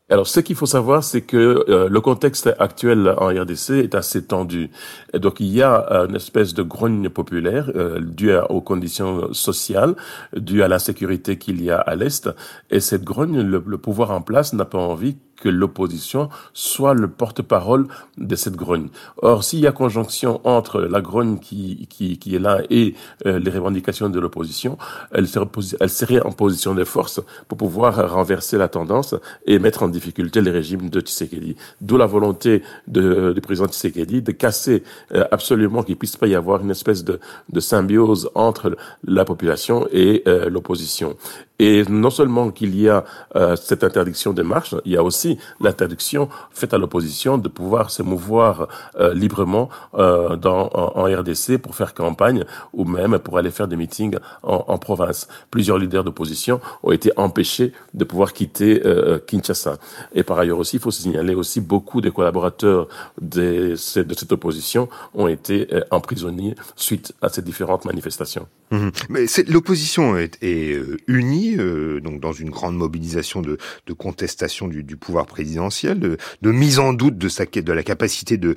Alors, 0.10 0.26
ce 0.26 0.40
qu'il 0.40 0.56
faut 0.56 0.66
savoir, 0.66 1.04
c'est 1.04 1.22
que 1.22 1.66
euh, 1.68 1.90
le 1.90 2.00
contexte 2.00 2.50
actuel 2.60 3.14
en 3.18 3.28
RDC 3.28 3.72
est 3.72 3.94
assez 3.94 4.26
tendu. 4.26 4.70
Et 5.14 5.20
donc, 5.20 5.42
il 5.42 5.48
y 5.48 5.62
a 5.62 5.86
une 6.08 6.16
espèce 6.16 6.54
de 6.54 6.64
grogne 6.64 7.10
populaire 7.10 7.70
euh, 7.76 8.00
due 8.00 8.34
aux 8.50 8.62
conditions 8.62 9.34
sociales, 9.34 9.96
due 10.34 10.64
à 10.64 10.70
l'insécurité 10.70 11.38
qu'il 11.38 11.62
y 11.62 11.72
a 11.72 11.80
à 11.80 11.96
l'Est. 11.96 12.30
Et 12.70 12.80
cette 12.80 13.04
grogne, 13.04 13.42
le, 13.42 13.60
pouvoir 13.78 14.12
en 14.12 14.22
place 14.22 14.54
n'a 14.54 14.64
pas 14.64 14.78
envie 14.78 15.18
que 15.40 15.50
l'opposition 15.50 16.30
soit 16.54 16.94
le 16.94 17.08
porte-parole 17.08 17.88
de 18.18 18.36
cette 18.36 18.56
grogne. 18.56 18.90
Or, 19.22 19.44
s'il 19.44 19.60
y 19.60 19.68
a 19.68 19.72
conjonction 19.72 20.42
entre 20.44 20.82
la 20.82 21.02
grogne 21.02 21.40
qui, 21.40 21.88
qui, 21.90 22.18
qui 22.18 22.36
est 22.36 22.40
là 22.40 22.62
et 22.70 22.96
euh, 23.26 23.40
les 23.40 23.52
revendications 23.52 24.10
de 24.10 24.20
l'opposition, 24.20 24.78
elle, 25.12 25.28
serait, 25.28 26.22
en 26.22 26.32
position 26.32 26.74
de 26.74 26.84
force 26.84 27.22
pour 27.48 27.58
pouvoir 27.58 28.12
renverser 28.12 28.58
la 28.58 28.68
tendance 28.68 29.16
et 29.46 29.60
mettre 29.60 29.84
en 29.84 29.88
difficulté 29.88 30.42
les 30.42 30.52
régimes 30.52 30.90
de 30.90 31.00
Tshisekedi. 31.02 31.56
D'où 31.82 31.98
la 31.98 32.06
volonté 32.06 32.64
de, 32.88 33.34
du 33.34 33.42
président 33.42 33.68
Tshisekedi 33.68 34.22
de 34.22 34.32
casser 34.32 34.84
euh, 35.14 35.26
absolument 35.32 35.84
qu'il 35.84 35.98
puisse 35.98 36.18
pas 36.18 36.28
y 36.28 36.36
avoir 36.36 36.62
une 36.62 36.72
espèce 36.72 37.04
de, 37.04 37.20
de 37.50 37.60
symbiose 37.60 38.30
entre 38.36 38.76
la 39.06 39.26
population 39.26 39.88
et 39.92 40.24
euh, 40.28 40.50
l'opposition. 40.50 41.16
Et 41.60 41.84
non 41.90 42.12
seulement 42.12 42.52
qu'il 42.52 42.80
y 42.80 42.88
a 42.88 43.04
euh, 43.36 43.56
cette 43.56 43.84
interdiction 43.84 44.32
de 44.32 44.44
marche, 44.44 44.76
il 44.86 44.92
y 44.92 44.98
a 44.98 45.04
aussi 45.04 45.40
l'interdiction 45.60 46.30
faite 46.52 46.74
à 46.74 46.78
l'opposition 46.78 47.38
de 47.38 47.48
pouvoir 47.48 47.90
se 47.90 48.04
mouvoir 48.04 48.68
euh, 49.00 49.14
librement 49.14 49.70
euh, 49.96 50.36
dans, 50.36 50.70
en, 50.74 51.04
RDC 51.04 51.58
pour 51.58 51.76
faire 51.76 51.94
campagne 51.94 52.44
ou 52.74 52.86
même 52.86 53.18
pour 53.18 53.40
aller 53.40 53.50
faire 53.50 53.68
des 53.68 53.76
meetings 53.76 54.18
en, 54.44 54.66
en 54.68 54.78
province. 54.78 55.28
Plusieurs 55.50 55.80
leaders 55.80 56.04
d'opposition 56.04 56.62
ont 56.84 56.92
été 56.92 57.12
empêchés 57.18 57.74
de 57.94 58.04
pouvoir 58.04 58.34
quitter 58.34 58.82
Kinshasa. 59.26 59.78
Et 60.14 60.24
par 60.24 60.38
ailleurs 60.40 60.60
aussi, 60.60 60.78
il 60.78 60.82
faut 60.82 60.92
signaler 60.92 61.34
aussi 61.34 61.62
beaucoup 61.62 62.02
de 62.02 62.10
collaborateurs 62.10 62.88
de, 63.22 63.70
de 63.72 64.14
cette 64.14 64.32
opposition 64.32 64.90
ont 65.14 65.28
été 65.28 65.68
emprisonnés 65.92 66.56
suite 66.76 67.14
à 67.22 67.30
ces 67.30 67.42
différentes 67.42 67.86
manifestations. 67.86 68.48
Mmh. 68.72 68.90
Mais 69.10 69.26
l'opposition 69.48 70.18
est, 70.18 70.38
est 70.42 70.82
unie 71.08 71.47
euh, 71.56 72.00
donc 72.00 72.20
dans 72.20 72.34
une 72.34 72.50
grande 72.50 72.76
mobilisation 72.76 73.42
de, 73.42 73.58
contestation 73.98 74.68
du, 74.68 74.98
pouvoir 74.98 75.26
présidentiel, 75.26 76.00
de, 76.00 76.52
mise 76.52 76.80
en 76.80 76.94
doute 76.94 77.18
de, 77.18 77.72
la 77.72 77.84
capacité 77.84 78.38
de, 78.38 78.56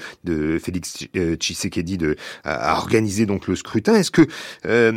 Félix 0.59 1.07
euh, 1.17 1.37
Tshisekedi 1.37 1.99
de, 1.99 2.17
à, 2.45 2.77
organiser 2.77 3.27
donc 3.27 3.47
le 3.47 3.57
scrutin. 3.57 3.95
Est-ce 3.95 4.11
que 4.11 4.27
euh, 4.67 4.93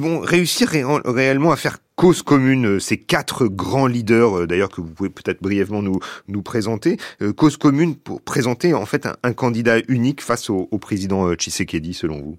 vont 0.00 0.20
réussir 0.20 0.68
réellement 1.04 1.52
à 1.52 1.56
faire 1.56 1.78
cause 1.96 2.22
commune, 2.22 2.78
ces 2.78 2.98
quatre 2.98 3.46
grands 3.46 3.86
leaders, 3.86 4.46
d'ailleurs 4.46 4.68
que 4.68 4.80
vous 4.80 4.90
pouvez 4.90 5.08
peut-être 5.08 5.42
brièvement 5.42 5.82
nous, 5.82 6.42
présenter, 6.42 6.98
cause 7.36 7.56
commune 7.56 7.96
pour 7.96 8.20
présenter 8.20 8.74
en 8.74 8.86
fait 8.86 9.06
un, 9.06 9.16
un 9.22 9.32
candidat 9.32 9.78
unique 9.88 10.20
face 10.20 10.50
au, 10.50 10.68
au 10.70 10.78
président 10.78 11.34
Tshisekedi 11.34 11.94
selon 11.94 12.20
vous? 12.20 12.38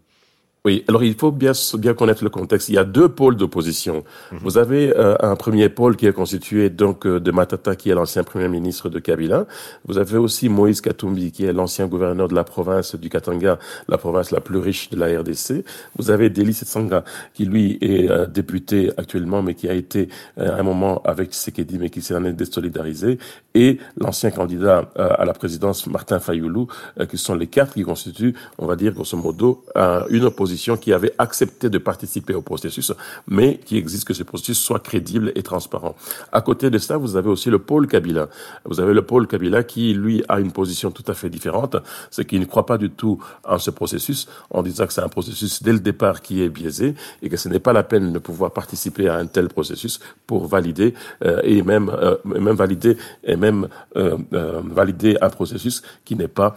Oui, 0.66 0.84
alors 0.90 1.04
il 1.06 1.16
faut 1.16 1.32
bien, 1.32 1.54
bien 1.78 1.94
connaître 1.94 2.22
le 2.22 2.30
contexte. 2.30 2.68
Il 2.68 2.76
y 2.76 2.78
a 2.78 2.84
deux 2.84 3.08
pôles 3.08 3.38
d'opposition. 3.38 4.04
Mhm. 4.32 4.40
Vous 4.44 4.58
avez 4.58 4.96
euh, 4.98 5.16
un 5.22 5.38
premier 5.38 5.70
pôle 5.70 5.96
qui 5.96 6.06
est 6.06 6.12
constitué 6.12 6.70
donc 6.70 7.06
euh, 7.06 7.22
de 7.22 7.32
Matata, 7.32 7.78
qui 7.78 7.90
est 7.90 7.94
l'ancien 7.94 8.26
premier 8.26 8.50
ministre 8.50 8.90
de 8.90 9.00
Kabila. 9.00 9.46
Vous 9.86 9.98
avez 9.98 10.18
aussi 10.18 10.50
Moïse 10.50 10.82
Katumbi, 10.82 11.32
qui 11.32 11.46
est 11.46 11.54
l'ancien 11.54 11.88
gouverneur 11.88 12.28
de 12.28 12.36
la 12.36 12.44
province 12.44 12.96
du 12.96 13.10
Katanga, 13.10 13.58
la 13.88 13.98
province 13.98 14.32
la 14.32 14.42
plus 14.42 14.58
riche 14.58 14.90
de 14.90 14.98
la 14.98 15.22
RDC. 15.22 15.64
Vous 15.98 16.12
avez 16.12 16.30
Deli 16.30 16.54
Setsanga, 16.54 17.06
qui 17.34 17.46
lui 17.46 17.78
est 17.80 18.10
euh, 18.10 18.26
député 18.26 18.92
actuellement, 18.98 19.42
mais 19.42 19.54
qui 19.54 19.70
a 19.70 19.74
été 19.74 20.10
à 20.38 20.56
un 20.56 20.64
moment 20.64 21.02
avec 21.06 21.32
Tshisekedi, 21.32 21.78
mais 21.80 21.90
qui 21.90 22.02
s'est 22.02 22.16
en 22.16 22.26
est 22.26 22.34
désolidarisé. 22.34 23.18
Et 23.56 23.78
l'ancien 23.98 24.30
candidat 24.30 24.92
à 24.96 25.26
la 25.26 25.34
présidence, 25.34 25.88
Martin 25.88 26.20
Fayoulou, 26.20 26.68
qui 27.10 27.18
sont 27.18 27.36
les 27.36 27.48
quatre 27.48 27.74
qui 27.74 27.84
constituent, 27.84 28.36
on 28.58 28.68
va 28.68 28.76
dire 28.76 28.94
grosso 28.94 29.18
modo, 29.18 29.64
une 30.10 30.26
opposition 30.26 30.49
qui 30.78 30.94
avait 30.94 31.14
accepté 31.18 31.70
de 31.70 31.78
participer 31.78 32.34
au 32.34 32.42
processus, 32.42 32.94
mais 33.28 33.58
qui 33.58 33.78
existe 33.78 34.06
que 34.06 34.14
ce 34.14 34.24
processus 34.24 34.58
soit 34.58 34.80
crédible 34.80 35.32
et 35.36 35.44
transparent. 35.44 35.96
À 36.32 36.42
côté 36.42 36.70
de 36.70 36.78
ça, 36.78 36.98
vous 36.98 37.16
avez 37.16 37.30
aussi 37.30 37.50
le 37.50 37.60
pôle 37.60 37.88
Kabila. 37.88 38.30
Vous 38.66 38.80
avez 38.80 38.94
le 38.94 39.02
pôle 39.02 39.28
Kabila 39.28 39.64
qui, 39.64 39.94
lui, 39.94 40.24
a 40.28 40.40
une 40.40 40.52
position 40.52 40.92
tout 40.92 41.04
à 41.08 41.14
fait 41.14 41.30
différente, 41.30 41.76
c'est 42.12 42.26
qu'il 42.26 42.40
ne 42.40 42.46
croit 42.46 42.66
pas 42.66 42.78
du 42.78 42.90
tout 42.90 43.20
en 43.44 43.58
ce 43.58 43.72
processus, 43.72 44.28
en 44.50 44.64
disant 44.64 44.88
que 44.88 44.94
c'est 44.94 45.02
un 45.02 45.10
processus 45.10 45.62
dès 45.64 45.74
le 45.74 45.80
départ 45.80 46.22
qui 46.22 46.42
est 46.42 46.50
biaisé 46.50 46.96
et 47.22 47.30
que 47.30 47.38
ce 47.38 47.50
n'est 47.50 47.60
pas 47.60 47.74
la 47.74 47.84
peine 47.84 48.14
de 48.14 48.20
pouvoir 48.20 48.52
participer 48.52 49.08
à 49.08 49.16
un 49.16 49.26
tel 49.26 49.48
processus 49.48 50.00
pour 50.28 50.48
valider 50.48 50.94
euh, 51.24 51.42
et 51.44 51.62
même 51.62 51.90
euh, 51.90 52.18
même 52.26 52.56
valider 52.56 52.98
et 53.24 53.36
même 53.36 53.68
euh, 53.96 54.18
valider 54.32 55.18
un 55.22 55.30
processus 55.30 55.82
qui 56.06 56.16
n'est 56.16 56.28
pas 56.28 56.56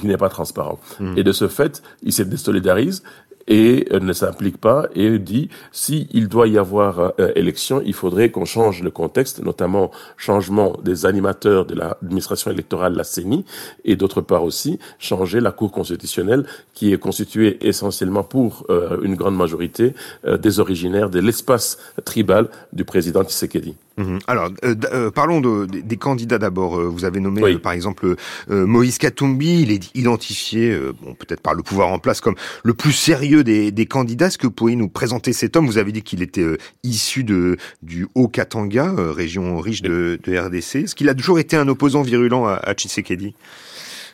qui 0.00 0.06
n'est 0.06 0.16
pas 0.16 0.28
transparent. 0.28 0.78
Hmm. 1.00 1.16
Et 1.16 1.22
de 1.22 1.32
ce 1.32 1.48
fait, 1.48 1.82
il 2.02 2.12
s'est 2.12 2.24
et 3.48 3.86
euh, 3.92 4.00
ne 4.00 4.12
s'implique 4.12 4.58
pas 4.58 4.86
et 4.94 5.18
dit 5.18 5.48
si 5.72 6.08
il 6.12 6.28
doit 6.28 6.48
y 6.48 6.58
avoir 6.58 7.12
euh, 7.20 7.32
élection, 7.36 7.82
il 7.84 7.94
faudrait 7.94 8.30
qu'on 8.30 8.44
change 8.44 8.82
le 8.82 8.90
contexte, 8.90 9.42
notamment 9.42 9.90
changement 10.16 10.76
des 10.82 11.06
animateurs 11.06 11.66
de 11.66 11.74
l'administration 11.74 12.50
électorale, 12.50 12.94
la 12.94 13.04
CENI, 13.04 13.44
et 13.84 13.96
d'autre 13.96 14.20
part 14.20 14.44
aussi 14.44 14.78
changer 14.98 15.40
la 15.40 15.52
Cour 15.52 15.70
constitutionnelle 15.70 16.44
qui 16.74 16.92
est 16.92 16.98
constituée 16.98 17.58
essentiellement 17.66 18.24
pour 18.24 18.66
euh, 18.70 19.00
une 19.02 19.14
grande 19.14 19.36
majorité 19.36 19.94
des 20.26 20.60
originaires 20.60 21.10
de 21.10 21.20
l'espace 21.20 21.78
tribal 22.04 22.48
du 22.72 22.84
président 22.84 23.22
Tshisekedi. 23.22 23.76
Mhm. 23.96 24.18
Alors, 24.26 24.50
euh, 24.64 24.74
euh, 24.92 25.10
parlons 25.10 25.40
de, 25.40 25.64
des 25.66 25.96
candidats 25.96 26.38
d'abord. 26.38 26.78
Euh, 26.78 26.84
vous 26.84 27.04
avez 27.04 27.20
nommé, 27.20 27.58
par 27.58 27.72
exemple, 27.72 28.16
Moïse 28.48 28.98
Katumbi. 28.98 29.62
Il 29.62 29.70
est 29.70 29.94
identifié, 29.96 30.78
bon, 31.02 31.14
peut-être 31.14 31.40
par 31.40 31.54
le 31.54 31.62
pouvoir 31.62 31.88
en 31.88 31.98
place, 31.98 32.20
comme 32.20 32.34
le 32.62 32.74
plus 32.74 32.92
sérieux 32.92 33.42
des, 33.42 33.70
des 33.70 33.86
candidats. 33.86 34.26
Est-ce 34.26 34.38
que 34.38 34.46
vous 34.46 34.52
pourriez 34.52 34.76
nous 34.76 34.88
présenter 34.88 35.32
cet 35.32 35.56
homme? 35.56 35.66
Vous 35.66 35.78
avez 35.78 35.92
dit 35.92 36.02
qu'il 36.02 36.22
était 36.22 36.44
issu 36.82 37.24
de 37.24 37.56
du 37.82 38.06
Haut-Katanga, 38.14 38.92
région 38.96 39.58
riche 39.60 39.82
de, 39.82 40.18
de 40.22 40.36
RDC. 40.36 40.84
Est-ce 40.84 40.94
qu'il 40.94 41.08
a 41.08 41.14
toujours 41.14 41.38
été 41.38 41.56
un 41.56 41.68
opposant 41.68 42.02
virulent 42.02 42.46
à, 42.46 42.54
à 42.54 42.74
Tshisekedi? 42.74 43.34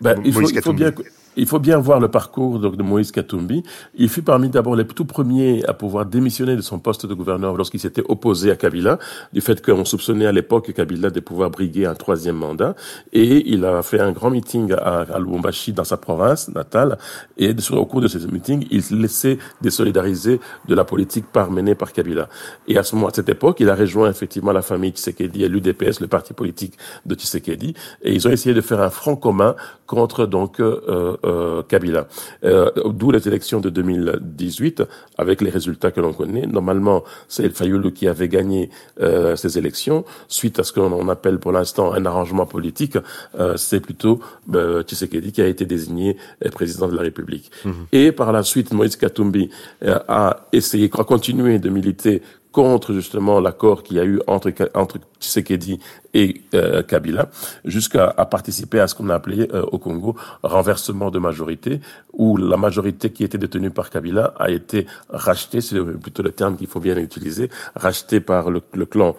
Ben, 0.01 0.21
il, 0.25 0.33
faut, 0.33 0.49
il 0.49 0.63
faut 0.63 0.73
bien 0.73 0.93
il 1.37 1.47
faut 1.47 1.59
bien 1.59 1.79
voir 1.79 2.01
le 2.01 2.09
parcours 2.09 2.59
de 2.59 2.83
Moïse 2.83 3.11
Katumbi. 3.11 3.63
Il 3.95 4.09
fut 4.09 4.23
parmi 4.23 4.49
d'abord 4.49 4.77
les 4.77 4.85
tout 4.85 5.05
premiers 5.05 5.65
à 5.67 5.73
pouvoir 5.73 6.07
démissionner 6.07 6.57
de 6.57 6.61
son 6.61 6.79
poste 6.79 7.07
de 7.07 7.15
gouverneur 7.15 7.57
lorsqu'il 7.57 7.81
s'était 7.81 8.03
opposé 8.09 8.51
à 8.51 8.57
Kabila, 8.57 8.99
du 9.33 9.41
fait 9.41 9.65
qu'on 9.65 9.85
soupçonnait 9.85 10.27
à 10.27 10.33
l'époque 10.33 10.73
Kabila 10.73 11.11
de 11.11 11.21
pouvoir 11.21 11.51
briguer 11.51 11.87
un 11.87 11.95
troisième 11.95 12.37
mandat. 12.37 12.75
Et 13.13 13.51
il 13.51 13.65
a 13.65 13.83
fait 13.83 14.01
un 14.01 14.13
grand 14.13 14.31
meeting 14.31 14.73
à, 14.73 15.01
à 15.01 15.19
Lubumbashi 15.19 15.73
dans 15.73 15.85
sa 15.85 15.97
province 15.97 16.49
natale. 16.49 16.99
Et 17.39 17.55
au 17.71 17.87
cours 17.87 18.01
de 18.01 18.09
ces 18.09 18.27
meetings, 18.27 18.67
il 18.71 18.83
laissait 19.01 19.39
désolidariser 19.61 20.41
de 20.69 20.75
la 20.75 20.85
politique 20.85 21.27
par 21.33 21.51
menée 21.51 21.75
par 21.75 21.93
Kabila. 21.93 22.29
Et 22.69 22.77
à 22.77 22.83
ce 22.83 22.95
moment, 22.95 23.09
à 23.09 23.15
cette 23.15 23.29
époque, 23.29 23.61
il 23.61 23.71
a 23.71 23.75
rejoint 23.75 24.11
effectivement 24.11 24.53
la 24.53 24.63
famille 24.63 24.91
Tshisekedi 24.91 25.45
et 25.45 25.49
l'UDPS, 25.49 26.01
le 26.01 26.09
parti 26.09 26.35
politique 26.35 26.75
de 27.07 27.15
Tshisekedi. 27.15 27.75
Et 28.03 28.13
ils 28.13 28.29
ont 28.29 28.31
essayé 28.31 28.55
de 28.55 28.61
faire 28.61 28.81
un 28.81 28.91
front 28.91 29.17
commun 29.17 29.55
contre 29.87 30.27
donc 30.27 30.61
euh, 30.61 31.17
Kabila. 31.69 32.09
Euh, 32.45 32.71
D'où 32.87 33.11
les 33.11 33.27
élections 33.29 33.61
de 33.61 33.71
2018, 33.71 34.83
avec 35.19 35.41
les 35.41 35.51
résultats 35.51 35.91
que 35.91 36.01
l'on 36.01 36.13
connaît. 36.13 36.47
Normalement, 36.47 37.05
c'est 37.29 37.45
El 37.45 37.53
Fayoulou 37.53 37.91
qui 37.91 38.09
avait 38.09 38.29
gagné 38.29 38.71
euh, 39.01 39.37
ces 39.37 39.59
élections. 39.59 40.05
Suite 40.29 40.59
à 40.59 40.65
ce 40.65 40.73
qu'on 40.73 41.09
appelle 41.09 41.39
pour 41.39 41.53
l'instant 41.53 41.93
un 41.93 42.05
arrangement 42.07 42.47
politique, 42.47 42.97
euh, 43.39 43.57
c'est 43.57 43.81
plutôt 43.81 44.21
euh, 44.55 44.83
Tshisekedi 44.83 45.33
qui 45.33 45.43
a 45.43 45.47
été 45.47 45.65
désigné 45.65 46.17
euh, 46.45 46.51
président 46.51 46.89
de 46.89 46.97
la 46.97 47.03
République. 47.03 47.51
Mhm. 47.65 47.87
Et 47.93 48.13
par 48.13 48.33
la 48.33 48.43
suite, 48.43 48.73
Moïse 48.73 48.97
Katumbi 48.97 49.51
a 49.85 50.47
essayé, 50.53 50.91
a 50.99 51.05
continué 51.05 51.59
de 51.59 51.69
militer 51.69 52.23
contre 52.53 52.93
justement 52.93 53.41
l'accord 53.41 53.83
qu'il 53.83 53.97
y 53.97 54.01
a 54.01 54.05
eu 54.05 54.21
entre, 54.27 54.53
entre 54.75 54.99
Tshisekedi 55.21 55.81
et 56.15 56.43
euh, 56.55 56.83
Kabila, 56.83 57.29
jusqu'à 57.65 58.09
participer 58.31 58.79
à 58.79 58.87
ce 58.87 58.95
qu'on 58.95 59.09
a 59.09 59.15
appelé 59.15 59.49
euh, 59.53 59.63
au 59.73 59.79
Congo 59.79 60.15
renversement 60.43 61.11
de 61.11 61.19
majorité, 61.19 61.81
où 62.13 62.37
la 62.37 62.57
majorité 62.57 63.11
qui 63.11 63.25
était 63.25 63.39
détenue 63.39 63.71
par 63.71 63.91
Kabila 63.91 64.35
a 64.39 64.51
été 64.51 64.87
rachetée, 65.09 65.61
c'est 65.61 65.81
plutôt 65.81 66.23
le 66.23 66.33
terme 66.33 66.57
qu'il 66.57 66.67
faut 66.67 66.81
bien 66.81 66.97
utiliser, 66.97 67.51
rachetée 67.75 68.21
par 68.21 68.51
le, 68.51 68.63
le 68.75 68.87
clan 68.87 69.17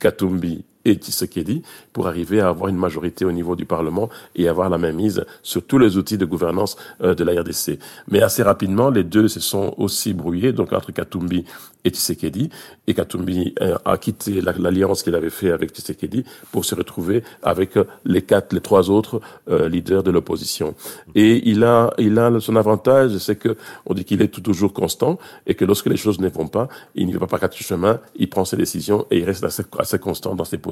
Katumbi 0.00 0.64
et 0.84 0.94
Tshisekedi 0.94 1.62
pour 1.92 2.08
arriver 2.08 2.40
à 2.40 2.48
avoir 2.48 2.68
une 2.68 2.76
majorité 2.76 3.24
au 3.24 3.32
niveau 3.32 3.56
du 3.56 3.64
Parlement 3.64 4.08
et 4.34 4.48
avoir 4.48 4.68
la 4.68 4.78
même 4.78 4.96
mise 4.96 5.24
sur 5.42 5.62
tous 5.62 5.78
les 5.78 5.96
outils 5.96 6.18
de 6.18 6.24
gouvernance 6.24 6.76
euh, 7.02 7.14
de 7.14 7.24
la 7.24 7.40
RDC. 7.40 7.78
Mais 8.08 8.22
assez 8.22 8.42
rapidement, 8.42 8.90
les 8.90 9.04
deux 9.04 9.28
se 9.28 9.40
sont 9.40 9.74
aussi 9.78 10.14
brouillés, 10.14 10.52
donc 10.52 10.72
entre 10.72 10.92
Katumbi 10.92 11.44
et 11.84 11.90
Tshisekedi, 11.90 12.48
et 12.86 12.94
Katumbi 12.94 13.54
euh, 13.60 13.76
a 13.84 13.98
quitté 13.98 14.40
l'alliance 14.40 15.02
qu'il 15.02 15.14
avait 15.14 15.30
fait 15.30 15.50
avec 15.50 15.70
Tshisekedi 15.70 16.24
pour 16.50 16.64
se 16.64 16.74
retrouver 16.74 17.22
avec 17.42 17.76
euh, 17.76 17.84
les 18.04 18.22
quatre, 18.22 18.52
les 18.52 18.60
trois 18.60 18.90
autres 18.90 19.20
leaders 19.46 20.02
de 20.02 20.10
l'opposition. 20.10 20.74
Et 21.14 21.48
il 21.48 21.64
a, 21.64 21.92
il 21.98 22.18
a 22.18 22.40
son 22.40 22.56
avantage, 22.56 23.16
c'est 23.18 23.36
que 23.36 23.56
on 23.86 23.94
dit 23.94 24.04
qu'il 24.04 24.22
est 24.22 24.28
toujours 24.28 24.72
constant 24.72 25.18
et 25.46 25.54
que 25.54 25.64
lorsque 25.64 25.86
les 25.86 25.96
choses 25.96 26.20
ne 26.20 26.28
vont 26.28 26.48
pas, 26.48 26.68
il 26.94 27.06
n'y 27.06 27.12
va 27.12 27.26
pas 27.26 27.38
quatre 27.38 27.56
chemins, 27.56 28.00
il 28.16 28.28
prend 28.28 28.44
ses 28.44 28.56
décisions 28.56 29.06
et 29.10 29.18
il 29.18 29.24
reste 29.24 29.44
assez, 29.44 29.64
assez 29.78 29.98
constant 29.98 30.34
dans 30.34 30.44
ses 30.44 30.58
positions 30.58 30.71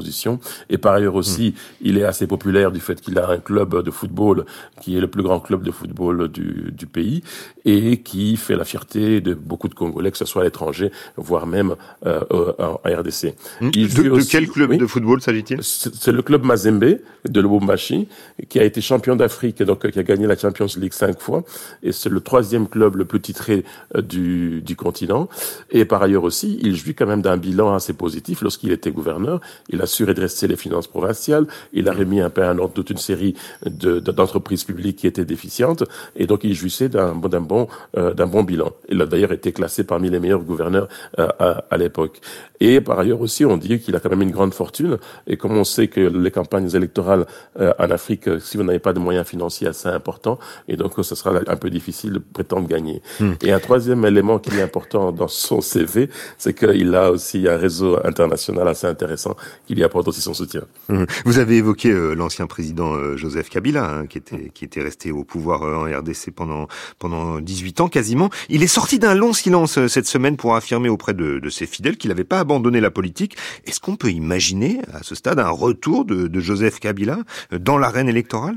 Et 0.68 0.78
par 0.78 0.94
ailleurs 0.94 1.14
aussi, 1.14 1.50
mmh. 1.50 1.54
il 1.82 1.98
est 1.98 2.04
assez 2.04 2.26
populaire 2.26 2.72
du 2.72 2.80
fait 2.80 3.00
qu'il 3.00 3.18
a 3.18 3.28
un 3.28 3.38
club 3.38 3.82
de 3.82 3.90
football 3.90 4.44
qui 4.80 4.96
est 4.96 5.00
le 5.00 5.08
plus 5.08 5.22
grand 5.22 5.40
club 5.40 5.62
de 5.62 5.70
football 5.70 6.28
du, 6.28 6.72
du 6.72 6.86
pays 6.86 7.22
et 7.64 7.98
qui 7.98 8.36
fait 8.36 8.56
la 8.56 8.64
fierté 8.64 9.20
de 9.20 9.34
beaucoup 9.34 9.68
de 9.68 9.74
Congolais, 9.74 10.10
que 10.10 10.18
ce 10.18 10.24
soit 10.24 10.42
à 10.42 10.44
l'étranger, 10.44 10.90
voire 11.16 11.46
même 11.46 11.74
euh, 12.06 12.20
en 12.58 12.74
RDC. 12.84 13.34
Mmh. 13.60 13.70
De, 13.70 14.16
de, 14.16 14.30
quel 14.30 14.48
club 14.48 14.76
de 14.76 14.86
football 14.86 15.20
s'agit-il? 15.20 15.58
C'est 15.62 16.12
le 16.12 16.22
club 16.22 16.44
Mazembe 16.44 16.98
de 17.28 17.40
Lubumbashi, 17.40 18.08
qui 18.48 18.58
a 18.58 18.64
été 18.64 18.80
champion 18.80 19.16
d'Afrique, 19.16 19.62
donc 19.62 19.90
qui 19.90 19.98
a 19.98 20.02
gagné 20.02 20.26
la 20.26 20.36
Champions 20.36 20.66
League 20.76 20.92
cinq 20.92 21.20
fois, 21.20 21.44
et 21.82 21.92
c'est 21.92 22.08
le 22.08 22.20
troisième 22.20 22.68
club 22.68 22.96
le 22.96 23.04
plus 23.04 23.20
titré 23.20 23.64
euh, 23.94 24.02
du, 24.02 24.62
du 24.62 24.76
continent. 24.76 25.28
Et 25.70 25.84
par 25.84 26.02
ailleurs 26.02 26.24
aussi, 26.24 26.58
il 26.62 26.76
jouit 26.76 26.94
quand 26.94 27.06
même 27.06 27.22
d'un 27.22 27.36
bilan 27.36 27.74
assez 27.74 27.92
positif. 27.92 28.42
Lorsqu'il 28.42 28.72
était 28.72 28.90
gouverneur, 28.90 29.40
il 29.68 29.80
a 29.82 29.86
redresser 30.04 30.48
les 30.48 30.56
finances 30.56 30.86
provinciales, 30.86 31.46
il 31.72 31.88
a 31.88 31.92
remis 31.92 32.20
un 32.20 32.30
peu 32.30 32.44
en 32.44 32.58
ordre 32.58 32.74
toute 32.74 32.90
une 32.90 32.98
série 32.98 33.34
d'entreprises 33.64 34.62
de, 34.62 34.72
publiques 34.72 34.96
qui 34.96 35.06
étaient 35.06 35.24
déficientes, 35.24 35.84
et 36.16 36.26
donc 36.26 36.44
il 36.44 36.54
jouissait 36.54 36.88
d'un 36.88 37.14
bon, 37.14 37.68
euh, 37.96 38.14
d'un 38.14 38.26
bon 38.26 38.42
bilan. 38.42 38.70
Il 38.88 39.00
a 39.00 39.06
d'ailleurs 39.06 39.32
été 39.32 39.52
classé 39.52 39.84
parmi 39.84 40.10
les 40.10 40.20
meilleurs 40.20 40.42
gouverneurs 40.42 40.88
euh, 41.18 41.28
à, 41.38 41.64
à 41.70 41.76
l'époque. 41.76 42.20
Et 42.60 42.80
par 42.80 42.98
ailleurs 42.98 43.20
aussi, 43.20 43.44
on 43.44 43.56
dit 43.56 43.80
qu'il 43.80 43.96
a 43.96 44.00
quand 44.00 44.10
même 44.10 44.22
une 44.22 44.30
grande 44.30 44.52
fortune, 44.52 44.98
et 45.26 45.36
comme 45.36 45.56
on 45.56 45.64
sait 45.64 45.88
que 45.88 46.00
les 46.00 46.30
campagnes 46.30 46.68
électorales 46.74 47.26
euh, 47.58 47.72
en 47.78 47.90
Afrique, 47.90 48.28
euh, 48.28 48.38
si 48.38 48.58
vous 48.58 48.62
n'avez 48.62 48.78
pas 48.78 48.92
de 48.92 48.98
moyens 48.98 49.26
financiers 49.26 49.66
assez 49.66 49.88
importants, 49.88 50.38
et 50.68 50.76
donc 50.76 50.92
ce 51.02 51.14
sera 51.14 51.32
un 51.46 51.56
peu 51.56 51.70
difficile 51.70 52.12
de 52.12 52.18
prétendre 52.18 52.68
gagner. 52.68 53.00
Hmm. 53.18 53.32
Et 53.42 53.52
un 53.52 53.60
troisième 53.60 54.04
élément 54.04 54.38
qui 54.38 54.54
est 54.56 54.62
important 54.62 55.10
dans 55.10 55.28
son 55.28 55.62
CV, 55.62 56.10
c'est 56.36 56.52
qu'il 56.52 56.94
a 56.94 57.10
aussi 57.10 57.48
un 57.48 57.56
réseau 57.56 57.98
international 58.04 58.68
assez 58.68 58.86
intéressant 58.86 59.36
qui 59.66 59.74
lui 59.74 59.82
apporte 59.82 60.08
aussi 60.08 60.20
son 60.20 60.34
soutien. 60.34 60.62
Hmm. 60.88 61.04
Vous 61.24 61.38
avez 61.38 61.56
évoqué 61.56 61.90
euh, 61.90 62.14
l'ancien 62.14 62.46
président 62.46 62.92
euh, 62.92 63.16
Joseph 63.16 63.48
Kabila, 63.48 63.88
hein, 63.88 64.06
qui 64.06 64.18
était 64.18 64.50
qui 64.52 64.64
était 64.66 64.82
resté 64.82 65.12
au 65.12 65.24
pouvoir 65.24 65.62
en 65.62 65.84
RDC 65.84 66.32
pendant 66.34 66.68
pendant 66.98 67.40
18 67.40 67.80
ans 67.80 67.88
quasiment. 67.88 68.28
Il 68.50 68.62
est 68.62 68.66
sorti 68.66 68.98
d'un 68.98 69.14
long 69.14 69.32
silence 69.32 69.86
cette 69.86 70.06
semaine 70.06 70.36
pour 70.36 70.54
affirmer 70.54 70.90
auprès 70.90 71.14
de, 71.14 71.38
de 71.38 71.50
ses 71.50 71.66
fidèles 71.66 71.96
qu'il 71.96 72.10
n'avait 72.10 72.24
pas 72.24 72.40
abandonné 72.50 72.80
la 72.80 72.90
politique. 72.90 73.36
Est-ce 73.64 73.78
qu'on 73.78 73.94
peut 73.94 74.10
imaginer 74.10 74.80
à 74.92 75.04
ce 75.04 75.14
stade 75.14 75.38
un 75.38 75.50
retour 75.50 76.04
de, 76.04 76.26
de 76.26 76.40
Joseph 76.40 76.80
Kabila 76.80 77.18
dans 77.52 77.78
l'arène 77.78 78.08
électorale? 78.08 78.56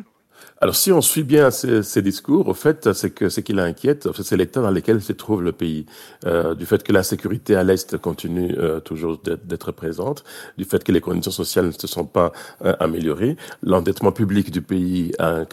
Alors, 0.63 0.77
si 0.77 0.93
on 0.93 1.01
suit 1.01 1.23
bien 1.23 1.51
ces, 1.51 1.83
ces 1.83 2.01
discours, 2.01 2.47
au 2.47 2.53
fait, 2.53 2.93
c'est 2.93 3.09
que 3.09 3.27
ce 3.27 3.41
qui 3.41 3.51
l'inquiète, 3.51 4.07
c'est 4.23 4.37
l'état 4.37 4.61
dans 4.61 4.71
lequel 4.71 5.01
se 5.01 5.11
trouve 5.11 5.43
le 5.43 5.51
pays, 5.51 5.85
euh, 6.25 6.55
du 6.55 6.65
fait 6.65 6.81
que 6.83 6.93
l'insécurité 6.93 7.57
à 7.57 7.65
l'est 7.65 7.97
continue 7.97 8.55
euh, 8.57 8.79
toujours 8.79 9.17
d'être 9.17 9.73
présente, 9.73 10.23
du 10.57 10.63
fait 10.63 10.81
que 10.81 10.93
les 10.93 11.01
conditions 11.01 11.31
sociales 11.31 11.65
ne 11.65 11.71
se 11.71 11.85
sont 11.85 12.05
pas 12.05 12.31
euh, 12.63 12.73
améliorées, 12.79 13.35
l'endettement 13.61 14.13
public 14.13 14.51
du 14.51 14.61
pays 14.61 15.11
a 15.19 15.43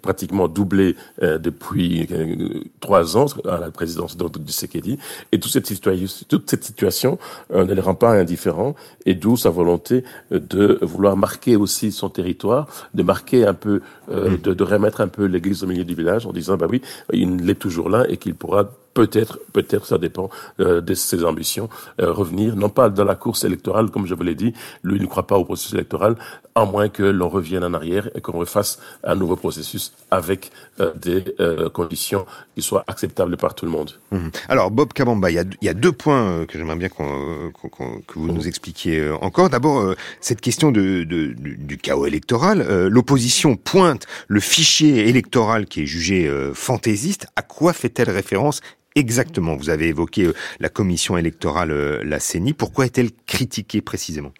pratiquement 0.00 0.48
doublé 0.48 0.96
euh, 1.22 1.38
depuis 1.38 2.08
euh, 2.10 2.64
trois 2.80 3.16
ans 3.16 3.26
à 3.48 3.58
la 3.58 3.70
présidence 3.70 4.16
du 4.16 4.24
Tshisekedi, 4.44 4.98
et 5.32 5.38
toute 5.38 5.52
cette, 5.52 5.66
situation, 5.66 6.26
toute 6.28 6.50
cette 6.50 6.64
situation 6.64 7.18
euh, 7.52 7.64
ne 7.64 7.74
les 7.74 7.80
rend 7.80 7.94
pas 7.94 8.10
indifférents, 8.10 8.74
et 9.06 9.14
d'où 9.14 9.36
sa 9.36 9.50
volonté 9.50 10.04
de 10.30 10.78
vouloir 10.82 11.16
marquer 11.16 11.56
aussi 11.56 11.92
son 11.92 12.08
territoire, 12.08 12.66
de 12.94 13.02
marquer 13.02 13.46
un 13.46 13.54
peu, 13.54 13.82
de, 14.10 14.54
de 14.54 14.64
remettre 14.64 15.00
un 15.00 15.08
peu 15.08 15.24
l'église 15.24 15.62
au 15.64 15.66
milieu 15.66 15.84
du 15.84 15.94
village 15.94 16.26
en 16.26 16.32
disant, 16.32 16.56
bah 16.56 16.66
oui, 16.68 16.82
il 17.12 17.48
est 17.48 17.54
toujours 17.54 17.88
là 17.88 18.04
et 18.08 18.16
qu'il 18.16 18.34
pourra 18.34 18.68
peut-être, 18.94 19.38
peut-être, 19.52 19.86
ça 19.86 19.98
dépend 19.98 20.30
euh, 20.60 20.80
de 20.80 20.94
ses 20.94 21.24
ambitions, 21.24 21.68
euh, 22.00 22.12
revenir, 22.12 22.56
non 22.56 22.68
pas 22.68 22.88
dans 22.88 23.04
la 23.04 23.14
course 23.14 23.44
électorale, 23.44 23.90
comme 23.90 24.06
je 24.06 24.14
vous 24.14 24.22
l'ai 24.22 24.34
dit, 24.34 24.52
lui 24.82 25.00
ne 25.00 25.06
croit 25.06 25.26
pas 25.26 25.38
au 25.38 25.44
processus 25.44 25.74
électoral, 25.74 26.16
à 26.60 26.64
moins 26.64 26.88
que 26.88 27.02
l'on 27.02 27.28
revienne 27.28 27.64
en 27.64 27.74
arrière 27.74 28.10
et 28.14 28.20
qu'on 28.20 28.38
refasse 28.38 28.78
un 29.04 29.14
nouveau 29.14 29.36
processus 29.36 29.92
avec 30.10 30.50
euh, 30.80 30.92
des 30.94 31.24
conditions 31.72 32.26
qui 32.54 32.62
soient 32.62 32.84
acceptables 32.86 33.36
par 33.36 33.54
tout 33.54 33.64
le 33.64 33.70
monde. 33.70 33.92
Mmh. 34.10 34.28
Alors, 34.48 34.70
Bob 34.70 34.92
Kabamba, 34.92 35.30
il 35.30 35.44
y 35.62 35.68
a, 35.68 35.74
deux 35.74 35.92
points 35.92 36.44
que 36.46 36.58
j'aimerais 36.58 36.76
bien 36.76 36.88
que 36.88 38.18
vous 38.18 38.32
nous 38.32 38.46
expliquiez 38.46 39.10
encore. 39.22 39.48
D'abord, 39.50 39.94
cette 40.20 40.40
question 40.40 40.70
du, 40.72 41.06
du, 41.06 41.78
chaos 41.78 42.06
électoral. 42.06 42.66
L'opposition 42.88 43.56
pointe 43.56 44.06
le 44.28 44.40
fichier 44.40 45.08
électoral 45.08 45.66
qui 45.66 45.82
est 45.82 45.86
jugé 45.86 46.30
fantaisiste. 46.54 47.26
À 47.36 47.42
quoi 47.42 47.72
fait-elle 47.72 48.10
référence 48.10 48.60
exactement? 48.94 49.56
Vous 49.56 49.70
avez 49.70 49.88
évoqué 49.88 50.26
euh, 50.26 50.34
la 50.58 50.68
commission 50.68 51.16
électorale, 51.16 51.70
euh, 51.70 52.02
la 52.04 52.20
CENI. 52.20 52.52
Pourquoi 52.52 52.86
est-elle 52.86 53.10
critiquée 53.26 53.80
précisément? 53.80 54.32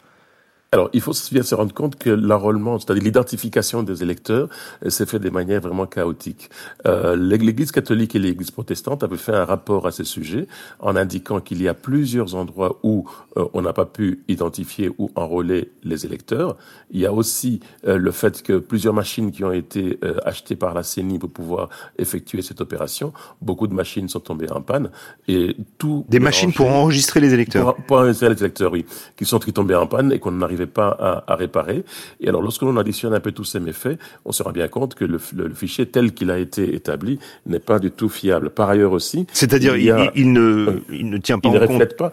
Alors, 0.72 0.88
il 0.92 1.00
faut 1.00 1.14
bien 1.32 1.42
se 1.42 1.56
rendre 1.56 1.74
compte 1.74 1.96
que 1.96 2.10
l'enrôlement, 2.10 2.78
c'est-à-dire 2.78 3.02
l'identification 3.02 3.82
des 3.82 4.04
électeurs, 4.04 4.48
euh, 4.86 4.90
s'est 4.90 5.04
fait 5.04 5.18
de 5.18 5.28
manière 5.28 5.60
vraiment 5.60 5.84
chaotique. 5.84 6.48
Euh, 6.86 7.16
L'Église 7.16 7.72
catholique 7.72 8.14
et 8.14 8.20
l'Église 8.20 8.52
protestante 8.52 9.02
avaient 9.02 9.16
fait 9.16 9.34
un 9.34 9.44
rapport 9.44 9.88
à 9.88 9.90
ce 9.90 10.04
sujet 10.04 10.46
en 10.78 10.94
indiquant 10.94 11.40
qu'il 11.40 11.60
y 11.60 11.66
a 11.66 11.74
plusieurs 11.74 12.36
endroits 12.36 12.78
où 12.84 13.04
euh, 13.36 13.46
on 13.52 13.62
n'a 13.62 13.72
pas 13.72 13.84
pu 13.84 14.22
identifier 14.28 14.92
ou 14.96 15.10
enrôler 15.16 15.72
les 15.82 16.06
électeurs. 16.06 16.56
Il 16.92 17.00
y 17.00 17.06
a 17.06 17.12
aussi 17.12 17.58
euh, 17.88 17.98
le 17.98 18.12
fait 18.12 18.40
que 18.40 18.58
plusieurs 18.58 18.94
machines 18.94 19.32
qui 19.32 19.42
ont 19.42 19.50
été 19.50 19.98
achetées 20.24 20.54
par 20.54 20.72
la 20.72 20.84
CENI 20.84 21.18
pour 21.18 21.30
pouvoir 21.30 21.68
effectuer 21.98 22.42
cette 22.42 22.60
opération, 22.60 23.12
beaucoup 23.42 23.66
de 23.66 23.74
machines 23.74 24.08
sont 24.08 24.20
tombées 24.20 24.52
en 24.52 24.60
panne 24.60 24.90
et 25.26 25.56
tout. 25.78 26.06
Des 26.08 26.20
machines 26.20 26.52
pour 26.52 26.68
enregistrer 26.68 27.18
les 27.18 27.34
électeurs. 27.34 27.74
Pour, 27.74 27.84
pour, 27.86 27.96
enregistrer 27.96 28.28
les 28.28 28.38
électeurs, 28.38 28.70
oui, 28.70 28.86
qui 29.16 29.24
sont 29.24 29.40
tombées 29.40 29.74
en 29.74 29.88
panne 29.88 30.12
et 30.12 30.20
qu'on 30.20 30.30
n'arrive 30.30 30.59
pas 30.66 30.88
à, 30.88 31.32
à, 31.32 31.36
réparer. 31.36 31.84
Et 32.20 32.28
alors, 32.28 32.42
lorsque 32.42 32.62
l'on 32.62 32.76
additionne 32.76 33.14
un 33.14 33.20
peu 33.20 33.32
tous 33.32 33.44
ces 33.44 33.60
méfaits, 33.60 33.98
on 34.24 34.32
se 34.32 34.42
rend 34.42 34.52
bien 34.52 34.68
compte 34.68 34.94
que 34.94 35.04
le, 35.04 35.18
le, 35.34 35.48
le 35.48 35.54
fichier 35.54 35.86
tel 35.86 36.12
qu'il 36.12 36.30
a 36.30 36.38
été 36.38 36.74
établi 36.74 37.18
n'est 37.46 37.60
pas 37.60 37.78
du 37.78 37.90
tout 37.90 38.08
fiable. 38.08 38.50
Par 38.50 38.68
ailleurs 38.68 38.92
aussi, 38.92 39.26
c'est-à-dire 39.32 39.76
il, 39.76 39.86
il, 39.86 40.10
il, 40.14 40.32
ne, 40.32 40.80
il 40.90 41.08
ne 41.10 41.18
tient 41.18 41.38
pas 41.38 41.48
il 41.48 41.56
en 41.56 41.60
ne 41.60 41.66
compte. 41.66 41.96
Pas, 41.96 42.12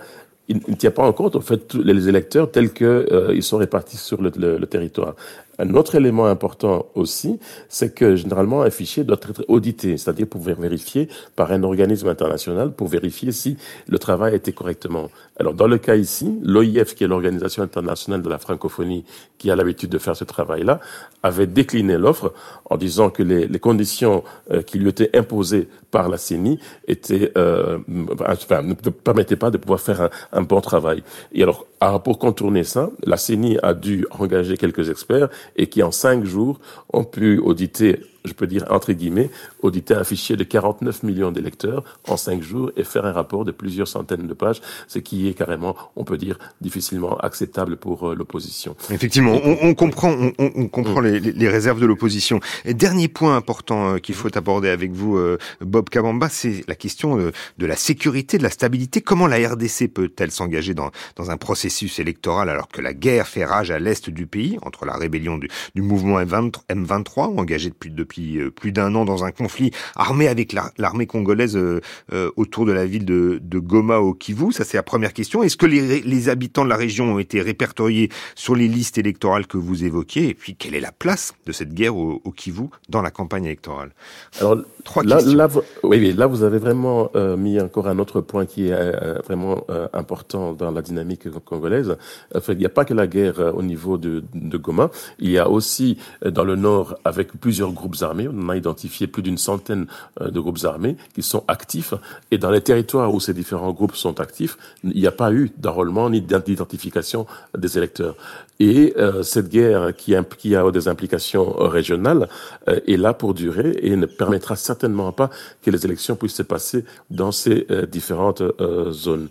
il 0.50 0.62
ne 0.68 0.76
tient 0.76 0.92
pas 0.92 1.04
en 1.04 1.12
compte 1.14 1.36
en 1.36 1.42
fait 1.42 1.74
les 1.74 2.08
électeurs 2.08 2.50
tels 2.52 2.72
que 2.72 2.86
euh, 3.12 3.34
ils 3.36 3.44
sont 3.44 3.58
répartis 3.58 3.98
sur 3.98 4.22
le, 4.22 4.32
le, 4.38 4.58
le 4.58 4.66
territoire. 4.66 5.16
Un 5.60 5.74
autre 5.74 5.96
élément 5.96 6.28
important 6.28 6.86
aussi, 6.94 7.40
c'est 7.68 7.94
que 7.94 8.16
généralement 8.16 8.62
un 8.62 8.70
fichier 8.70 9.04
doit 9.04 9.18
être 9.18 9.44
audité, 9.48 9.98
c'est-à-dire 9.98 10.28
pour 10.28 10.42
vérifier 10.42 11.10
par 11.36 11.52
un 11.52 11.64
organisme 11.64 12.08
international 12.08 12.72
pour 12.72 12.88
vérifier 12.88 13.32
si 13.32 13.58
le 13.88 13.98
travail 13.98 14.34
a 14.34 14.36
été 14.36 14.52
correctement. 14.52 15.10
Alors 15.40 15.54
dans 15.54 15.68
le 15.68 15.78
cas 15.78 15.96
ici, 15.96 16.40
l'OIF, 16.44 16.96
qui 16.96 17.04
est 17.04 17.08
l'organisation 17.08 17.64
internationale 17.64 18.22
de 18.22 18.30
la 18.30 18.38
francophonie, 18.38 19.04
qui 19.38 19.50
a 19.50 19.56
l'habitude 19.56 19.90
de 19.90 19.98
faire 19.98 20.16
ce 20.16 20.24
travail-là, 20.24 20.80
avait 21.24 21.48
décliné 21.48 21.98
l'offre 21.98 22.34
en 22.70 22.78
disant 22.78 23.10
que 23.10 23.24
les, 23.24 23.48
conditions 23.60 24.24
euh, 24.52 24.62
qui 24.62 24.78
lui 24.78 24.90
étaient 24.90 25.18
imposées 25.18 25.68
par 25.90 26.10
la 26.10 26.18
CENI 26.18 26.60
étaient, 26.88 27.32
euh, 27.38 27.80
enfin, 28.20 28.62
ne 28.62 28.74
permettaient 28.74 29.36
pas 29.36 29.50
de 29.50 29.58
pouvoir 29.58 29.80
faire 29.80 30.02
un, 30.02 30.10
un 30.32 30.42
bon 30.42 30.62
travail. 30.62 31.04
Et 31.34 31.44
alors, 31.44 31.66
pour 32.04 32.20
contourner 32.20 32.64
ça, 32.64 32.90
la 33.04 33.18
CENI 33.18 33.58
a 33.64 33.74
dû 33.74 34.06
engager 34.12 34.58
quelques 34.58 34.90
experts 34.90 35.30
et 35.56 35.68
qui 35.68 35.84
en 35.84 35.92
cinq 35.92 36.26
jours 36.26 36.60
ont 36.92 37.04
pu 37.04 37.40
auditer 37.40 38.02
je 38.26 38.34
peux 38.34 38.48
dire 38.48 38.66
entre 38.70 38.94
guillemets, 38.94 39.30
auditer 39.62 39.94
un 39.94 40.04
fichier 40.04 40.36
de 40.36 40.44
49 40.44 41.04
millions 41.04 41.32
d'électeurs 41.32 41.84
en 42.08 42.18
cinq 42.18 42.42
jours 42.42 42.72
et 42.76 42.84
faire 42.84 43.06
un 43.06 43.12
rapport 43.12 43.46
de 43.46 43.52
plusieurs 43.52 43.88
centaines 43.88 44.28
de 44.28 44.34
pages, 44.34 44.62
ce 44.88 45.00
qui 45.00 45.28
est 45.28 45.34
carrément, 45.34 45.76
on 45.96 46.04
peut 46.04 46.18
dire, 46.18 46.38
difficilement 46.62 47.18
acceptable 47.18 47.78
pour 47.78 48.10
euh, 48.10 48.16
l'opposition. 48.16 48.76
Effectivement, 48.90 49.40
on, 49.44 49.58
on, 49.62 49.74
comprend, 49.76 50.12
on, 50.12 50.34
on 50.38 50.68
comprend 50.68 51.02
mm. 51.02 51.06
les, 51.06 51.20
les, 51.20 51.50
réserves 51.50 51.80
de 51.80 51.86
l'opposition. 51.86 52.40
Et 52.66 52.74
dernier 52.74 53.08
point 53.08 53.36
important 53.36 53.94
euh, 53.94 53.98
qu'il 53.98 54.16
faut 54.16 54.36
aborder 54.38 54.70
avec 54.70 54.92
vous, 54.92 55.18
euh, 55.18 55.38
Bob 55.62 55.90
Kabamba, 55.90 56.30
c'est 56.30 56.64
la 56.68 56.76
question 56.76 57.18
de, 57.18 57.32
de, 57.58 57.66
la 57.66 57.76
sécurité, 57.76 58.38
de 58.38 58.44
la 58.44 58.50
stabilité. 58.50 59.02
Comment 59.02 59.28
la 59.28 59.38
RDC 59.50 59.88
peut-elle 59.94 60.32
s'engager 60.32 60.74
dans, 60.74 60.92
dans 61.16 61.32
un 61.32 61.38
processus 61.38 62.00
électoral 62.00 62.50
alors 62.50 62.68
que 62.68 62.82
la 62.82 62.94
guerre 62.94 63.28
fait 63.28 63.46
rage 63.46 63.72
à 63.72 63.80
l'est 63.80 64.10
du 64.10 64.28
pays 64.28 64.58
entre 64.62 64.86
la 64.86 64.96
rébellion 64.96 65.38
du, 65.38 65.50
du 65.76 65.82
mouvement 65.82 66.22
M23, 66.22 67.38
engagé 67.38 67.70
depuis 67.70 67.92
depuis 67.92 68.07
depuis 68.08 68.38
euh, 68.38 68.50
plus 68.50 68.72
d'un 68.72 68.96
an 68.96 69.04
dans 69.04 69.26
un 69.26 69.32
conflit 69.32 69.72
armé 69.96 70.28
avec 70.28 70.56
l'armée 70.78 71.06
congolaise 71.06 71.58
euh, 71.58 71.82
euh, 72.14 72.32
autour 72.38 72.66
de 72.66 72.72
la 72.72 72.86
ville 72.86 73.06
de, 73.06 73.40
de, 73.42 73.60
Goma 73.60 73.98
au 74.00 74.14
Kivu 74.14 74.54
Ça, 74.54 74.64
c'est 74.64 74.78
la 74.78 74.84
première 74.84 75.14
question. 75.14 75.44
Est-ce 75.44 75.58
que 75.58 75.66
les, 75.66 76.02
les, 76.02 76.30
habitants 76.30 76.64
de 76.64 76.70
la 76.70 76.78
région 76.78 77.16
ont 77.16 77.20
été 77.20 77.42
répertoriés 77.42 78.10
sur 78.36 78.56
les 78.56 78.68
listes 78.68 78.98
électorales 78.98 79.46
que 79.46 79.58
vous 79.58 79.84
évoquiez? 79.84 80.30
Et 80.30 80.34
puis, 80.34 80.56
quelle 80.56 80.76
est 80.76 80.80
la 80.80 80.92
place 80.92 81.34
de 81.46 81.52
cette 81.52 81.74
guerre 81.74 81.98
au, 81.98 82.22
au 82.24 82.32
Kivu 82.32 82.70
dans 82.88 83.02
la 83.02 83.12
campagne 83.12 83.46
électorale? 83.46 83.92
Alors, 84.40 84.58
trois 84.84 85.04
là, 85.04 85.18
questions. 85.18 85.38
Là, 85.38 85.50
oui, 85.84 85.98
oui, 86.00 86.14
là, 86.14 86.28
vous 86.28 86.44
avez 86.44 86.60
vraiment 86.60 87.12
euh, 87.16 87.36
mis 87.36 87.60
encore 87.60 87.88
un 87.88 88.00
autre 88.00 88.22
point 88.22 88.46
qui 88.46 88.70
est 88.70 88.74
euh, 88.74 89.20
vraiment 89.26 89.66
euh, 89.70 89.88
important 89.94 90.54
dans 90.54 90.72
la 90.72 90.82
dynamique 90.82 91.30
congolaise. 91.46 91.98
Enfin, 92.34 92.54
il 92.54 92.60
n'y 92.60 92.66
a 92.66 92.70
pas 92.70 92.86
que 92.86 92.94
la 92.94 93.08
guerre 93.08 93.54
au 93.56 93.64
niveau 93.64 93.98
de, 93.98 94.24
de 94.34 94.58
Goma. 94.58 94.90
Il 95.20 95.30
y 95.30 95.38
a 95.38 95.50
aussi 95.50 95.98
dans 96.26 96.44
le 96.44 96.56
nord, 96.56 96.96
avec 97.04 97.34
plusieurs 97.40 97.72
groupes 97.72 97.97
groupes 97.98 98.10
armés. 98.10 98.28
On 98.28 98.50
a 98.50 98.56
identifié 98.56 99.08
plus 99.08 99.24
d'une 99.24 99.38
centaine 99.38 99.88
de 100.20 100.40
groupes 100.40 100.64
armés 100.64 100.98
qui 101.14 101.24
sont 101.24 101.44
actifs. 101.48 101.94
Et 102.32 102.38
dans 102.38 102.52
les 102.52 102.62
territoires 102.62 103.14
où 103.14 103.20
ces 103.20 103.34
différents 103.34 103.72
groupes 103.72 103.96
sont 103.96 104.20
actifs, 104.20 104.58
il 104.84 105.00
n'y 105.00 105.08
a 105.08 105.12
pas 105.12 105.32
eu 105.32 105.52
d'enrôlement 105.58 106.10
ni 106.10 106.22
d'identification 106.22 107.26
des 107.58 107.78
électeurs. 107.78 108.16
Et 108.60 108.96
cette 109.22 109.50
guerre 109.50 109.96
qui, 109.96 110.16
qui, 110.38 110.56
a 110.56 110.72
des 110.72 110.88
implications 110.88 111.54
régionales 111.58 112.28
est 112.66 112.98
là 112.98 113.14
pour 113.14 113.34
durer 113.34 113.78
et 113.82 113.96
ne 113.96 114.06
permettra 114.06 114.56
certainement 114.56 115.12
pas 115.12 115.30
que 115.62 115.72
les 115.72 115.86
élections 115.86 116.16
puissent 116.16 116.36
se 116.36 116.44
passer 116.44 116.86
dans 117.10 117.32
ces 117.32 117.68
différentes 117.92 118.44
zones. 118.92 119.30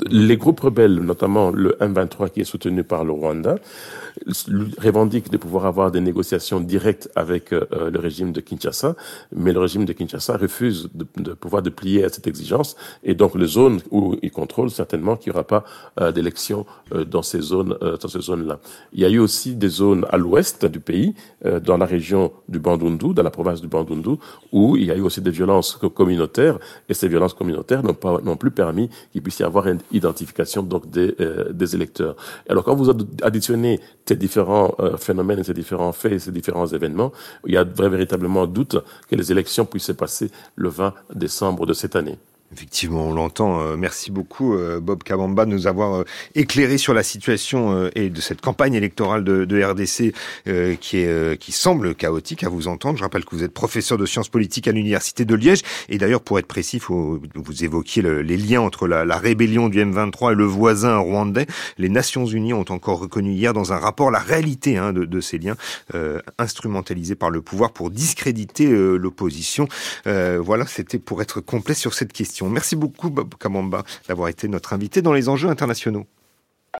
Les 0.00 0.36
groupes 0.36 0.60
rebelles, 0.60 0.96
notamment 0.96 1.50
le 1.50 1.76
M23 1.80 2.30
qui 2.30 2.40
est 2.40 2.44
soutenu 2.44 2.84
par 2.84 3.04
le 3.04 3.12
Rwanda, 3.12 3.56
revendiquent 4.78 5.30
de 5.30 5.36
pouvoir 5.36 5.66
avoir 5.66 5.90
des 5.90 6.00
négociations 6.00 6.60
directes 6.60 7.10
avec 7.14 7.52
euh, 7.52 7.90
le 7.90 7.98
régime 7.98 8.32
de 8.32 8.40
Kinshasa, 8.40 8.96
mais 9.34 9.52
le 9.52 9.60
régime 9.60 9.84
de 9.84 9.92
Kinshasa 9.92 10.36
refuse 10.36 10.88
de, 10.94 11.32
pouvoir 11.34 11.62
de 11.62 11.70
plier 11.70 12.04
à 12.04 12.08
cette 12.08 12.26
exigence, 12.26 12.76
et 13.04 13.14
donc 13.14 13.34
les 13.34 13.46
zones 13.46 13.80
où 13.90 14.16
il 14.22 14.30
contrôle 14.30 14.70
certainement 14.70 15.16
qu'il 15.16 15.32
n'y 15.32 15.36
aura 15.36 15.46
pas 15.46 15.64
euh, 16.00 16.12
d'élections 16.12 16.66
euh, 16.94 17.04
dans 17.04 17.22
ces 17.22 17.40
zones, 17.40 17.76
dans 17.80 18.08
ces 18.08 18.20
zones-là. 18.20 18.58
Il 18.92 19.00
y 19.00 19.04
a 19.04 19.10
eu 19.10 19.18
aussi 19.18 19.54
des 19.54 19.68
zones 19.68 20.06
à 20.10 20.16
l'ouest 20.16 20.64
du 20.66 20.80
pays, 20.80 21.14
dans 21.64 21.76
la 21.76 21.86
région 21.86 22.32
du 22.48 22.58
Bandundu, 22.58 23.14
dans 23.14 23.22
la 23.22 23.30
province 23.30 23.60
du 23.60 23.68
Bandundu, 23.68 24.16
où 24.52 24.76
il 24.76 24.84
y 24.84 24.90
a 24.90 24.96
eu 24.96 25.00
aussi 25.00 25.20
des 25.20 25.30
violences 25.30 25.76
communautaires, 25.94 26.58
et 26.88 26.94
ces 26.94 27.08
violences 27.08 27.34
communautaires 27.34 27.82
n'ont 27.82 27.94
pas 27.94 28.20
non 28.22 28.36
plus 28.36 28.50
permis 28.50 28.88
qu'il 29.12 29.22
puisse 29.22 29.38
y 29.38 29.44
avoir 29.44 29.66
une 29.68 29.78
identification 29.92 30.62
donc 30.62 30.90
des, 30.90 31.14
des 31.50 31.74
électeurs. 31.74 32.16
Alors 32.48 32.64
quand 32.64 32.74
vous 32.74 32.90
additionnez 33.22 33.80
ces 34.08 34.16
différents 34.16 34.74
euh, 34.80 34.96
phénomènes, 34.96 35.42
ces 35.42 35.54
différents 35.54 35.92
faits 35.92 36.20
ces 36.20 36.32
différents 36.32 36.66
événements, 36.66 37.12
il 37.46 37.54
y 37.54 37.56
a 37.56 37.64
véritablement 37.64 38.46
doute 38.46 38.76
que 39.08 39.16
les 39.16 39.32
élections 39.32 39.64
puissent 39.66 39.86
se 39.86 39.92
passer 39.92 40.30
le 40.54 40.68
20 40.68 40.94
décembre 41.14 41.66
de 41.66 41.72
cette 41.72 41.96
année. 41.96 42.18
Effectivement, 42.52 43.08
on 43.08 43.12
l'entend. 43.12 43.60
Euh, 43.60 43.76
merci 43.76 44.12
beaucoup, 44.12 44.54
euh, 44.54 44.78
Bob 44.78 45.02
Kabamba, 45.02 45.46
de 45.46 45.50
nous 45.50 45.66
avoir 45.66 45.96
euh, 45.96 46.04
éclairé 46.36 46.78
sur 46.78 46.94
la 46.94 47.02
situation 47.02 47.90
et 47.96 48.08
de 48.08 48.20
cette 48.20 48.40
campagne 48.40 48.74
électorale 48.74 49.24
de, 49.24 49.44
de 49.44 49.62
RDC 49.62 50.14
qui, 50.80 50.98
est, 50.98 51.40
qui 51.40 51.52
semble 51.52 51.94
chaotique 51.94 52.44
à 52.44 52.48
vous 52.48 52.68
entendre. 52.68 52.98
Je 52.98 53.02
rappelle 53.02 53.24
que 53.24 53.34
vous 53.34 53.42
êtes 53.42 53.52
professeur 53.52 53.98
de 53.98 54.06
sciences 54.06 54.28
politiques 54.28 54.68
à 54.68 54.72
l'Université 54.72 55.24
de 55.24 55.34
Liège. 55.34 55.62
Et 55.88 55.98
d'ailleurs, 55.98 56.20
pour 56.20 56.38
être 56.38 56.46
précis, 56.46 56.78
faut, 56.78 57.20
vous 57.34 57.64
évoquiez 57.64 58.02
les 58.02 58.36
liens 58.36 58.60
entre 58.60 58.86
la, 58.86 59.04
la, 59.04 59.18
rébellion 59.18 59.68
du 59.68 59.84
M23 59.84 60.32
et 60.32 60.34
le 60.34 60.44
voisin 60.44 60.98
rwandais. 60.98 61.46
Les 61.78 61.88
Nations 61.88 62.26
Unies 62.26 62.52
ont 62.52 62.64
encore 62.68 62.98
reconnu 62.98 63.32
hier 63.32 63.52
dans 63.52 63.72
un 63.72 63.78
rapport 63.78 64.10
la 64.10 64.18
réalité 64.18 64.76
hein, 64.76 64.92
de, 64.92 65.04
de, 65.04 65.20
ces 65.20 65.38
liens 65.38 65.56
instrumentalisés 66.38 67.16
par 67.16 67.30
le 67.30 67.42
pouvoir 67.42 67.72
pour 67.72 67.90
discréditer 67.90 68.66
l'opposition. 68.70 69.68
voilà, 70.04 70.66
c'était 70.66 70.98
pour 70.98 71.22
être 71.22 71.40
complet 71.40 71.74
sur 71.74 71.94
cette 71.94 72.12
question. 72.12 72.35
Merci 72.44 72.76
beaucoup, 72.76 73.10
Bob 73.10 73.34
Kamamba, 73.34 73.84
d'avoir 74.08 74.28
été 74.28 74.48
notre 74.48 74.72
invité 74.72 75.02
dans 75.02 75.12
les 75.12 75.28
enjeux 75.28 75.48
internationaux. 75.48 76.06